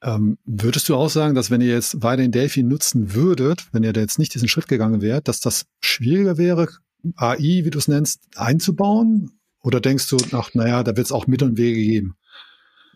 Ähm, 0.03 0.39
würdest 0.45 0.89
du 0.89 0.97
auch 0.97 1.09
sagen, 1.09 1.35
dass 1.35 1.51
wenn 1.51 1.61
ihr 1.61 1.69
jetzt 1.69 2.03
weiterhin 2.03 2.33
Delphi 2.33 2.63
nutzen 2.63 3.15
würdet, 3.15 3.69
wenn 3.73 3.85
ihr 3.85 3.93
da 3.93 4.01
jetzt 4.01 4.19
nicht 4.19 4.35
diesen 4.35 4.49
Schritt 4.49 4.67
gegangen 4.67 5.01
wärt, 5.03 5.29
dass 5.29 5.41
das 5.41 5.67
schwieriger 5.81 6.37
wäre, 6.37 6.69
AI, 7.15 7.63
wie 7.65 7.71
du 7.71 7.79
es 7.79 7.89
nennst, 7.89 8.25
einzubauen? 8.35 9.39
Oder 9.63 9.81
denkst 9.81 10.09
du, 10.09 10.17
ach, 10.33 10.51
naja, 10.55 10.83
da 10.83 10.97
wird 10.97 11.07
es 11.07 11.13
auch 11.13 11.27
Mittel 11.27 11.49
und 11.49 11.59
Wege 11.59 11.81
geben? 11.81 12.17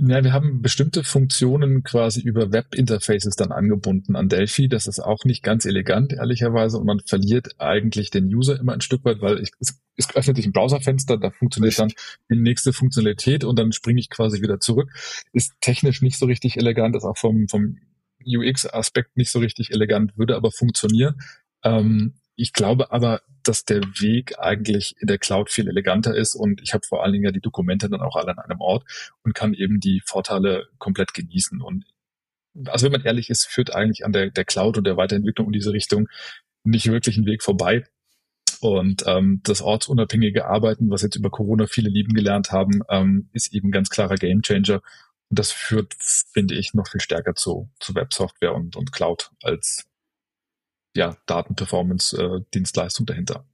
Ja, 0.02 0.24
wir 0.24 0.32
haben 0.32 0.62
bestimmte 0.62 1.04
Funktionen 1.04 1.82
quasi 1.82 2.22
über 2.22 2.52
Web-Interfaces 2.52 3.36
dann 3.36 3.52
angebunden 3.52 4.16
an 4.16 4.30
Delphi. 4.30 4.66
Das 4.66 4.86
ist 4.86 4.98
auch 4.98 5.24
nicht 5.24 5.42
ganz 5.42 5.66
elegant, 5.66 6.14
ehrlicherweise. 6.14 6.78
Und 6.78 6.86
man 6.86 7.00
verliert 7.00 7.56
eigentlich 7.58 8.10
den 8.10 8.34
User 8.34 8.58
immer 8.58 8.72
ein 8.72 8.80
Stück 8.80 9.04
weit, 9.04 9.20
weil 9.20 9.42
ich, 9.42 9.50
es, 9.60 9.78
es 9.96 10.16
öffnet 10.16 10.36
sich 10.36 10.46
ein 10.46 10.52
Browserfenster, 10.52 11.18
da 11.18 11.30
funktioniert 11.30 11.78
dann 11.78 11.92
die 12.30 12.36
nächste 12.36 12.72
Funktionalität 12.72 13.44
und 13.44 13.58
dann 13.58 13.72
springe 13.72 14.00
ich 14.00 14.08
quasi 14.08 14.40
wieder 14.40 14.58
zurück. 14.58 14.90
Ist 15.34 15.52
technisch 15.60 16.00
nicht 16.00 16.18
so 16.18 16.24
richtig 16.24 16.56
elegant, 16.56 16.96
ist 16.96 17.04
auch 17.04 17.18
vom, 17.18 17.46
vom 17.48 17.76
UX-Aspekt 18.26 19.18
nicht 19.18 19.30
so 19.30 19.38
richtig 19.38 19.70
elegant, 19.70 20.16
würde 20.16 20.34
aber 20.34 20.50
funktionieren. 20.50 21.16
Ähm, 21.62 22.14
ich 22.40 22.52
glaube 22.52 22.90
aber, 22.90 23.22
dass 23.42 23.64
der 23.64 23.82
Weg 24.00 24.38
eigentlich 24.38 24.94
in 24.98 25.06
der 25.06 25.18
Cloud 25.18 25.50
viel 25.50 25.68
eleganter 25.68 26.14
ist 26.14 26.34
und 26.34 26.62
ich 26.62 26.72
habe 26.72 26.86
vor 26.86 27.02
allen 27.02 27.12
Dingen 27.12 27.24
ja 27.24 27.32
die 27.32 27.40
Dokumente 27.40 27.88
dann 27.90 28.00
auch 28.00 28.16
alle 28.16 28.32
an 28.32 28.38
einem 28.38 28.60
Ort 28.60 28.84
und 29.22 29.34
kann 29.34 29.54
eben 29.54 29.80
die 29.80 30.02
Vorteile 30.04 30.68
komplett 30.78 31.12
genießen. 31.14 31.60
Und 31.60 31.84
also 32.66 32.86
wenn 32.86 32.92
man 32.92 33.04
ehrlich 33.04 33.30
ist, 33.30 33.46
führt 33.46 33.74
eigentlich 33.74 34.04
an 34.04 34.12
der, 34.12 34.30
der 34.30 34.44
Cloud 34.44 34.78
und 34.78 34.84
der 34.84 34.96
Weiterentwicklung 34.96 35.48
in 35.48 35.52
diese 35.52 35.72
Richtung 35.72 36.08
nicht 36.64 36.90
wirklich 36.90 37.16
ein 37.16 37.26
Weg 37.26 37.42
vorbei. 37.42 37.84
Und 38.60 39.04
ähm, 39.06 39.40
das 39.42 39.62
ortsunabhängige 39.62 40.46
Arbeiten, 40.46 40.90
was 40.90 41.02
jetzt 41.02 41.16
über 41.16 41.30
Corona 41.30 41.66
viele 41.66 41.88
lieben 41.88 42.14
gelernt 42.14 42.52
haben, 42.52 42.82
ähm, 42.90 43.28
ist 43.32 43.54
eben 43.54 43.70
ganz 43.70 43.90
klarer 43.90 44.16
Gamechanger. 44.16 44.82
Und 45.28 45.38
das 45.38 45.52
führt, 45.52 45.94
finde 46.32 46.54
ich, 46.54 46.74
noch 46.74 46.88
viel 46.88 47.00
stärker 47.00 47.34
zu, 47.34 47.70
zu 47.80 47.94
Websoftware 47.94 48.54
und, 48.54 48.76
und 48.76 48.92
Cloud 48.92 49.30
als 49.42 49.89
ja, 50.94 51.16
Datenperformance-Dienstleistung 51.26 53.04
äh, 53.04 53.06
dahinter. 53.06 53.44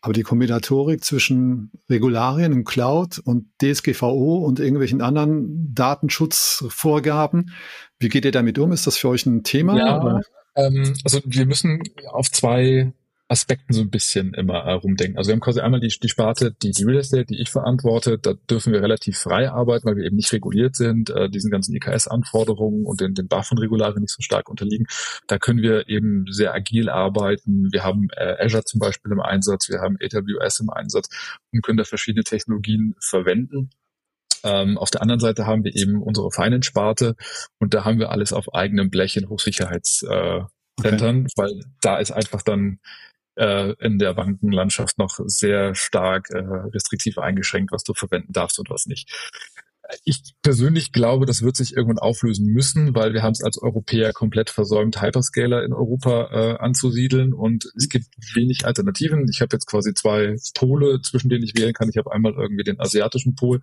Aber 0.00 0.12
die 0.12 0.22
Kombinatorik 0.22 1.04
zwischen 1.04 1.70
Regularien 1.88 2.52
im 2.52 2.64
Cloud 2.64 3.18
und 3.18 3.46
DSGVO 3.62 4.38
und 4.38 4.58
irgendwelchen 4.58 5.00
anderen 5.02 5.74
Datenschutzvorgaben, 5.74 7.52
wie 7.98 8.08
geht 8.08 8.24
ihr 8.24 8.32
damit 8.32 8.58
um? 8.58 8.72
Ist 8.72 8.86
das 8.86 8.96
für 8.96 9.08
euch 9.08 9.26
ein 9.26 9.44
Thema? 9.44 9.76
Ja, 9.76 10.20
ähm, 10.56 10.94
also 11.04 11.20
wir 11.24 11.46
müssen 11.46 11.82
auf 12.08 12.30
zwei 12.30 12.92
Aspekten 13.30 13.72
so 13.72 13.80
ein 13.82 13.90
bisschen 13.90 14.34
immer 14.34 14.64
äh, 14.64 14.72
rumdenken. 14.72 15.16
Also 15.16 15.28
wir 15.28 15.34
haben 15.34 15.40
quasi 15.40 15.60
einmal 15.60 15.78
die, 15.78 15.88
die 15.88 16.08
Sparte, 16.08 16.52
die, 16.62 16.72
die 16.72 16.82
Real 16.82 16.98
Estate, 16.98 17.26
die 17.26 17.40
ich 17.40 17.48
verantworte. 17.48 18.18
Da 18.18 18.34
dürfen 18.34 18.72
wir 18.72 18.82
relativ 18.82 19.18
frei 19.18 19.48
arbeiten, 19.48 19.86
weil 19.86 19.96
wir 19.96 20.04
eben 20.04 20.16
nicht 20.16 20.32
reguliert 20.32 20.74
sind, 20.74 21.10
äh, 21.10 21.30
diesen 21.30 21.48
ganzen 21.48 21.74
IKS-Anforderungen 21.76 22.84
und 22.84 23.00
den, 23.00 23.14
den 23.14 23.28
BaFin-Regularien 23.28 24.00
nicht 24.00 24.12
so 24.12 24.20
stark 24.20 24.48
unterliegen. 24.48 24.86
Da 25.28 25.38
können 25.38 25.62
wir 25.62 25.88
eben 25.88 26.24
sehr 26.28 26.52
agil 26.52 26.88
arbeiten. 26.88 27.68
Wir 27.70 27.84
haben 27.84 28.08
äh, 28.16 28.44
Azure 28.44 28.64
zum 28.64 28.80
Beispiel 28.80 29.12
im 29.12 29.20
Einsatz, 29.20 29.68
wir 29.68 29.78
haben 29.78 29.96
AWS 30.02 30.60
im 30.60 30.70
Einsatz 30.70 31.08
und 31.52 31.62
können 31.62 31.78
da 31.78 31.84
verschiedene 31.84 32.24
Technologien 32.24 32.96
verwenden. 32.98 33.70
Ähm, 34.42 34.76
auf 34.76 34.90
der 34.90 35.02
anderen 35.02 35.20
Seite 35.20 35.46
haben 35.46 35.62
wir 35.62 35.76
eben 35.76 36.02
unsere 36.02 36.32
Finance-Sparte 36.32 37.14
und 37.60 37.74
da 37.74 37.84
haben 37.84 38.00
wir 38.00 38.10
alles 38.10 38.32
auf 38.32 38.52
eigenem 38.54 38.90
Blech 38.90 39.16
in 39.16 39.26
Hochsicherheits- 39.26 40.04
äh, 40.08 40.44
Okay. 40.82 41.26
weil 41.36 41.60
da 41.82 41.98
ist 41.98 42.10
einfach 42.10 42.40
dann 42.40 42.78
äh, 43.40 43.74
in 43.80 43.98
der 43.98 44.14
Bankenlandschaft 44.14 44.98
noch 44.98 45.18
sehr 45.24 45.74
stark 45.74 46.30
äh, 46.30 46.38
restriktiv 46.38 47.18
eingeschränkt, 47.18 47.72
was 47.72 47.84
du 47.84 47.94
verwenden 47.94 48.32
darfst 48.32 48.58
und 48.58 48.68
was 48.70 48.86
nicht. 48.86 49.10
Ich 50.04 50.34
persönlich 50.42 50.92
glaube, 50.92 51.26
das 51.26 51.42
wird 51.42 51.56
sich 51.56 51.74
irgendwann 51.74 51.98
auflösen 51.98 52.46
müssen, 52.46 52.94
weil 52.94 53.12
wir 53.12 53.24
haben 53.24 53.32
es 53.32 53.42
als 53.42 53.60
Europäer 53.60 54.12
komplett 54.12 54.48
versäumt, 54.48 55.02
Hyperscaler 55.02 55.64
in 55.64 55.72
Europa 55.72 56.28
äh, 56.30 56.58
anzusiedeln 56.58 57.32
und 57.32 57.64
es 57.76 57.88
gibt 57.88 58.06
wenig 58.34 58.66
Alternativen. 58.66 59.26
Ich 59.28 59.40
habe 59.40 59.56
jetzt 59.56 59.66
quasi 59.66 59.92
zwei 59.92 60.36
Pole, 60.54 61.00
zwischen 61.02 61.28
denen 61.28 61.42
ich 61.42 61.56
wählen 61.56 61.72
kann. 61.72 61.88
Ich 61.88 61.96
habe 61.96 62.12
einmal 62.12 62.34
irgendwie 62.34 62.62
den 62.62 62.78
asiatischen 62.78 63.34
Pol 63.34 63.60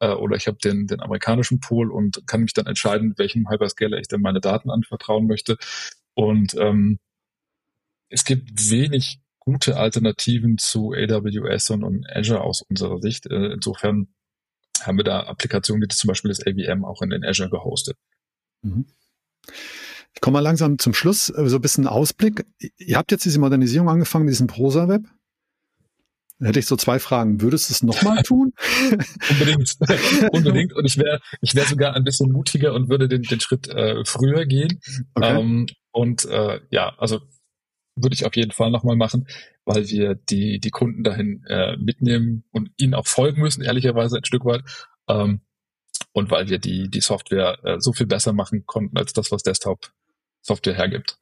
äh, 0.00 0.08
oder 0.08 0.34
ich 0.34 0.48
habe 0.48 0.58
den, 0.58 0.88
den 0.88 1.00
amerikanischen 1.00 1.60
Pol 1.60 1.92
und 1.92 2.26
kann 2.26 2.40
mich 2.40 2.54
dann 2.54 2.66
entscheiden, 2.66 3.14
welchem 3.16 3.48
Hyperscaler 3.48 3.98
ich 3.98 4.08
denn 4.08 4.22
meine 4.22 4.40
Daten 4.40 4.70
anvertrauen 4.70 5.28
möchte. 5.28 5.58
Und 6.14 6.56
ähm, 6.58 6.98
es 8.08 8.24
gibt 8.24 8.70
wenig 8.70 9.20
gute 9.38 9.76
Alternativen 9.76 10.58
zu 10.58 10.92
AWS 10.92 11.70
und, 11.70 11.84
und 11.84 12.06
Azure 12.10 12.42
aus 12.42 12.62
unserer 12.62 13.00
Sicht. 13.00 13.26
Äh, 13.26 13.52
insofern 13.54 14.08
haben 14.82 14.98
wir 14.98 15.04
da 15.04 15.20
Applikationen 15.20 15.82
wie 15.82 15.88
zum 15.88 16.08
Beispiel 16.08 16.28
das 16.28 16.46
AVM 16.46 16.84
auch 16.84 17.02
in 17.02 17.10
den 17.10 17.24
Azure 17.24 17.50
gehostet. 17.50 17.96
Mhm. 18.62 18.86
Ich 20.14 20.20
komme 20.20 20.34
mal 20.34 20.40
langsam 20.40 20.78
zum 20.78 20.94
Schluss, 20.94 21.30
äh, 21.30 21.48
so 21.48 21.56
ein 21.56 21.62
bisschen 21.62 21.86
Ausblick. 21.86 22.44
Ihr 22.76 22.96
habt 22.96 23.10
jetzt 23.10 23.24
diese 23.24 23.38
Modernisierung 23.38 23.88
angefangen 23.88 24.24
mit 24.24 24.32
diesem 24.32 24.48
Prosa-Web. 24.48 25.02
Da 26.40 26.46
hätte 26.46 26.58
ich 26.60 26.66
so 26.66 26.76
zwei 26.76 26.98
Fragen. 26.98 27.40
Würdest 27.40 27.68
du 27.68 27.72
es 27.72 27.82
nochmal 27.82 28.22
tun? 28.22 28.52
Unbedingt. 29.30 29.76
Unbedingt. 30.32 30.72
Und 30.72 30.84
ich 30.84 30.96
wäre 30.96 31.20
ich 31.40 31.54
wäre 31.54 31.66
sogar 31.66 31.94
ein 31.94 32.04
bisschen 32.04 32.30
mutiger 32.30 32.74
und 32.74 32.88
würde 32.88 33.08
den, 33.08 33.22
den 33.22 33.40
Schritt 33.40 33.68
äh, 33.68 34.04
früher 34.04 34.46
gehen. 34.46 34.80
Okay. 35.14 35.40
Ähm, 35.40 35.66
und 35.90 36.26
äh, 36.26 36.60
ja, 36.70 36.94
also 36.98 37.20
würde 38.02 38.14
ich 38.14 38.24
auf 38.24 38.36
jeden 38.36 38.52
Fall 38.52 38.70
nochmal 38.70 38.96
machen, 38.96 39.26
weil 39.64 39.88
wir 39.88 40.14
die, 40.14 40.60
die 40.60 40.70
Kunden 40.70 41.04
dahin 41.04 41.44
äh, 41.48 41.76
mitnehmen 41.76 42.44
und 42.52 42.70
ihnen 42.76 42.94
auch 42.94 43.06
folgen 43.06 43.40
müssen, 43.40 43.62
ehrlicherweise 43.62 44.18
ein 44.18 44.24
Stück 44.24 44.44
weit. 44.44 44.62
Ähm, 45.08 45.40
und 46.12 46.30
weil 46.30 46.48
wir 46.48 46.58
die, 46.58 46.88
die 46.90 47.00
Software 47.00 47.58
äh, 47.64 47.80
so 47.80 47.92
viel 47.92 48.06
besser 48.06 48.32
machen 48.32 48.64
konnten 48.66 48.96
als 48.96 49.12
das, 49.12 49.30
was 49.30 49.42
Desktop-Software 49.42 50.74
hergibt. 50.74 51.18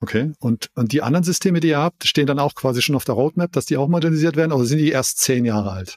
Okay. 0.00 0.32
Und, 0.40 0.70
und 0.74 0.92
die 0.92 1.02
anderen 1.02 1.24
Systeme, 1.24 1.60
die 1.60 1.68
ihr 1.68 1.78
habt, 1.78 2.06
stehen 2.06 2.26
dann 2.26 2.40
auch 2.40 2.54
quasi 2.54 2.82
schon 2.82 2.96
auf 2.96 3.04
der 3.04 3.14
Roadmap, 3.14 3.52
dass 3.52 3.66
die 3.66 3.76
auch 3.76 3.88
modernisiert 3.88 4.36
werden 4.36 4.52
oder 4.52 4.64
sind 4.64 4.78
die 4.78 4.90
erst 4.90 5.18
zehn 5.18 5.44
Jahre 5.44 5.70
alt? 5.70 5.96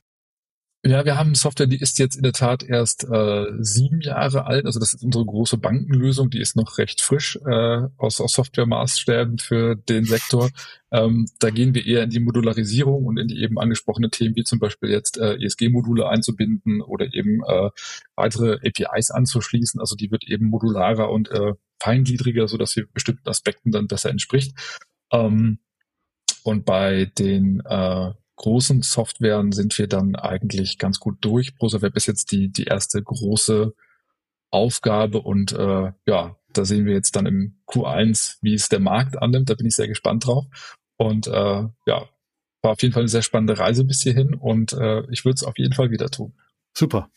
Ja, 0.88 1.04
wir 1.04 1.18
haben 1.18 1.34
Software, 1.34 1.66
die 1.66 1.80
ist 1.80 1.98
jetzt 1.98 2.16
in 2.16 2.22
der 2.22 2.32
Tat 2.32 2.62
erst 2.62 3.06
äh, 3.10 3.46
sieben 3.58 4.02
Jahre 4.02 4.46
alt. 4.46 4.68
Also 4.68 4.80
das 4.80 4.94
ist 4.94 5.04
unsere 5.04 5.26
große 5.26 5.58
Bankenlösung, 5.58 6.30
die 6.30 6.40
ist 6.40 6.56
noch 6.56 6.78
recht 6.78 7.02
frisch 7.02 7.40
äh, 7.44 7.88
aus, 7.98 8.22
aus 8.22 8.34
Softwaremaßstäben 8.34 9.40
für 9.40 9.76
den 9.76 10.06
Sektor. 10.06 10.52
Ähm, 10.92 11.28
da 11.40 11.50
gehen 11.50 11.74
wir 11.74 11.88
eher 11.88 12.04
in 12.04 12.12
die 12.12 12.20
Modularisierung 12.20 13.04
und 13.08 13.18
in 13.18 13.28
die 13.28 13.42
eben 13.42 13.58
angesprochenen 13.58 14.12
Themen, 14.12 14.36
wie 14.36 14.44
zum 14.44 14.60
Beispiel 14.60 14.92
jetzt 14.92 15.18
äh, 15.18 15.44
ESG-Module 15.44 16.08
einzubinden 16.08 16.82
oder 16.82 17.12
eben 17.16 17.42
äh, 17.48 17.72
weitere 18.16 18.60
APIs 18.64 19.10
anzuschließen. 19.10 19.80
Also 19.80 19.96
die 19.96 20.12
wird 20.12 20.26
eben 20.26 20.46
modularer 20.46 21.10
und 21.10 21.32
äh, 21.32 21.54
feingliedriger, 21.82 22.48
so 22.48 22.58
dass 22.58 22.74
sie 22.74 22.84
bestimmten 22.94 23.28
Aspekten 23.28 23.72
dann 23.72 23.88
besser 23.88 24.12
entspricht. 24.12 24.54
Ähm, 25.12 25.58
und 26.44 26.64
bei 26.64 27.06
den 27.18 27.62
äh, 27.66 28.12
großen 28.36 28.82
Softwaren 28.82 29.52
sind 29.52 29.78
wir 29.78 29.88
dann 29.88 30.16
eigentlich 30.16 30.78
ganz 30.78 31.00
gut 31.00 31.18
durch. 31.22 31.56
ProsaWeb 31.56 31.96
ist 31.96 32.06
jetzt 32.06 32.32
die, 32.32 32.50
die 32.50 32.66
erste 32.66 33.02
große 33.02 33.74
Aufgabe 34.52 35.22
und 35.22 35.52
äh, 35.54 35.92
ja, 36.06 36.36
da 36.54 36.66
sehen 36.66 36.86
wir 36.86 36.94
jetzt 36.94 37.16
dann 37.16 37.26
im 37.26 37.58
Q1, 37.68 38.38
wie 38.42 38.54
es 38.54 38.70
der 38.70 38.80
Markt 38.80 39.22
annimmt. 39.22 39.50
Da 39.50 39.56
bin 39.56 39.68
ich 39.68 39.76
sehr 39.76 39.88
gespannt 39.88 40.26
drauf. 40.26 40.46
Und 40.98 41.28
äh, 41.28 41.64
ja, 41.86 42.10
war 42.66 42.72
auf 42.72 42.82
jeden 42.82 42.94
Fall 42.94 43.04
eine 43.04 43.10
sehr 43.10 43.22
spannende 43.22 43.60
Reise 43.60 43.86
bis 43.86 44.02
hierhin 44.02 44.34
und 44.34 44.74
äh, 44.74 45.04
ich 45.12 45.24
würde 45.24 45.36
es 45.36 45.44
auf 45.44 45.58
jeden 45.58 45.74
Fall 45.74 45.92
wieder 45.92 46.10
tun. 46.10 46.34
Super. 46.74 47.10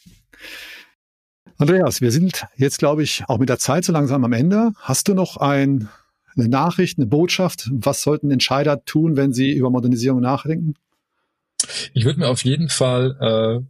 Andreas, 1.57 2.01
wir 2.01 2.13
sind 2.13 2.47
jetzt, 2.57 2.79
glaube 2.79 3.03
ich, 3.03 3.25
auch 3.27 3.39
mit 3.39 3.49
der 3.49 3.59
Zeit 3.59 3.85
so 3.85 3.93
langsam 3.93 4.25
am 4.25 4.33
Ende. 4.33 4.73
Hast 4.77 5.09
du 5.09 5.15
noch 5.15 5.39
ein, 5.39 5.89
eine 6.37 6.49
Nachricht, 6.49 6.99
eine 6.99 7.07
Botschaft? 7.07 7.69
Was 7.73 8.03
sollten 8.03 8.31
Entscheider 8.31 8.85
tun, 8.85 9.17
wenn 9.17 9.33
sie 9.33 9.53
über 9.53 9.71
Modernisierung 9.71 10.21
nachdenken? 10.21 10.75
Ich 11.95 12.05
würde 12.05 12.21
mir 12.21 12.29
auf 12.29 12.45
jeden 12.45 12.69
Fall 12.69 13.17
äh, 13.21 13.67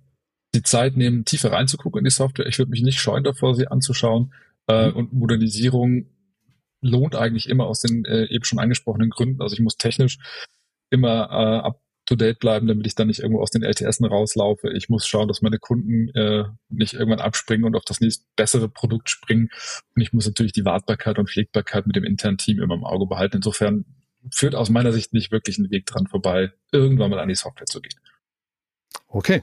die 0.55 0.63
Zeit 0.63 0.97
nehmen, 0.97 1.25
tiefer 1.25 1.53
reinzugucken 1.53 2.01
in 2.01 2.05
die 2.05 2.11
Software. 2.11 2.47
Ich 2.47 2.59
würde 2.59 2.71
mich 2.71 2.83
nicht 2.83 3.01
scheuen 3.01 3.25
davor, 3.25 3.55
sie 3.55 3.69
anzuschauen. 3.69 4.33
Äh, 4.67 4.89
mhm. 4.89 4.97
Und 4.97 5.13
Modernisierung 5.13 6.07
lohnt 6.81 7.17
eigentlich 7.17 7.49
immer 7.49 7.67
aus 7.67 7.81
den 7.81 8.05
äh, 8.05 8.27
eben 8.27 8.45
schon 8.45 8.59
angesprochenen 8.59 9.11
Gründen. 9.11 9.43
Also 9.43 9.55
ich 9.55 9.61
muss 9.61 9.77
technisch 9.77 10.19
immer 10.91 11.29
äh, 11.31 11.67
up 11.67 11.81
to 12.07 12.17
date 12.17 12.39
bleiben, 12.39 12.67
damit 12.67 12.87
ich 12.87 12.95
dann 12.95 13.09
nicht 13.09 13.21
irgendwo 13.21 13.43
aus 13.43 13.51
den 13.51 13.63
LTSen 13.63 14.07
rauslaufe. 14.07 14.73
Ich 14.73 14.89
muss 14.89 15.07
schauen, 15.07 15.29
dass 15.29 15.43
meine 15.43 15.59
Kunden 15.59 16.09
äh, 16.15 16.45
nicht 16.71 16.95
irgendwann 16.95 17.21
abspringen 17.21 17.67
und 17.67 17.77
auf 17.77 17.85
das 17.85 18.01
nächste 18.01 18.25
bessere 18.35 18.69
Produkt 18.69 19.11
springen. 19.11 19.51
Und 19.95 20.03
ich 20.03 20.15
muss 20.15 20.27
natürlich 20.27 20.53
die 20.53 20.65
Wartbarkeit 20.65 21.19
und 21.19 21.29
Pflegbarkeit 21.29 21.87
mit 21.87 21.97
dem 21.97 22.05
internen 22.05 22.39
Team 22.39 22.63
immer 22.63 22.75
im 22.75 22.85
Auge 22.85 23.07
behalten. 23.07 23.37
Insofern 23.37 23.85
führt 24.33 24.55
aus 24.55 24.71
meiner 24.71 24.93
Sicht 24.93 25.13
nicht 25.13 25.31
wirklich 25.31 25.59
einen 25.59 25.71
Weg 25.71 25.87
dran 25.87 26.07
vorbei, 26.07 26.53
irgendwann 26.73 27.11
mal 27.11 27.19
an 27.19 27.29
die 27.29 27.35
Software 27.35 27.67
zu 27.67 27.81
gehen. 27.81 27.99
Okay. 29.07 29.43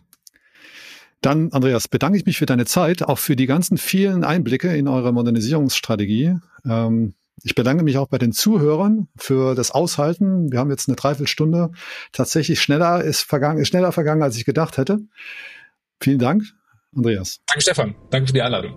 Dann, 1.21 1.51
Andreas, 1.51 1.87
bedanke 1.87 2.17
ich 2.19 2.25
mich 2.25 2.37
für 2.37 2.45
deine 2.45 2.65
Zeit, 2.65 3.01
auch 3.01 3.17
für 3.17 3.35
die 3.35 3.47
ganzen 3.47 3.77
vielen 3.77 4.23
Einblicke 4.23 4.75
in 4.75 4.87
eure 4.87 5.11
Modernisierungsstrategie. 5.11 6.37
Ähm, 6.65 7.15
ich 7.43 7.55
bedanke 7.55 7.83
mich 7.83 7.97
auch 7.97 8.07
bei 8.07 8.17
den 8.17 8.31
Zuhörern 8.31 9.07
für 9.17 9.55
das 9.55 9.71
Aushalten. 9.71 10.51
Wir 10.51 10.59
haben 10.59 10.69
jetzt 10.69 10.87
eine 10.87 10.95
Dreiviertelstunde. 10.95 11.71
Tatsächlich 12.11 12.61
schneller 12.61 13.03
ist 13.03 13.21
vergangen, 13.21 13.59
ist 13.59 13.69
schneller 13.69 13.91
vergangen, 13.91 14.23
als 14.23 14.37
ich 14.37 14.45
gedacht 14.45 14.77
hätte. 14.77 14.99
Vielen 15.99 16.19
Dank, 16.19 16.43
Andreas. 16.95 17.41
Danke, 17.47 17.61
Stefan. 17.61 17.95
Danke 18.09 18.27
für 18.27 18.33
die 18.33 18.41
Einladung. 18.41 18.75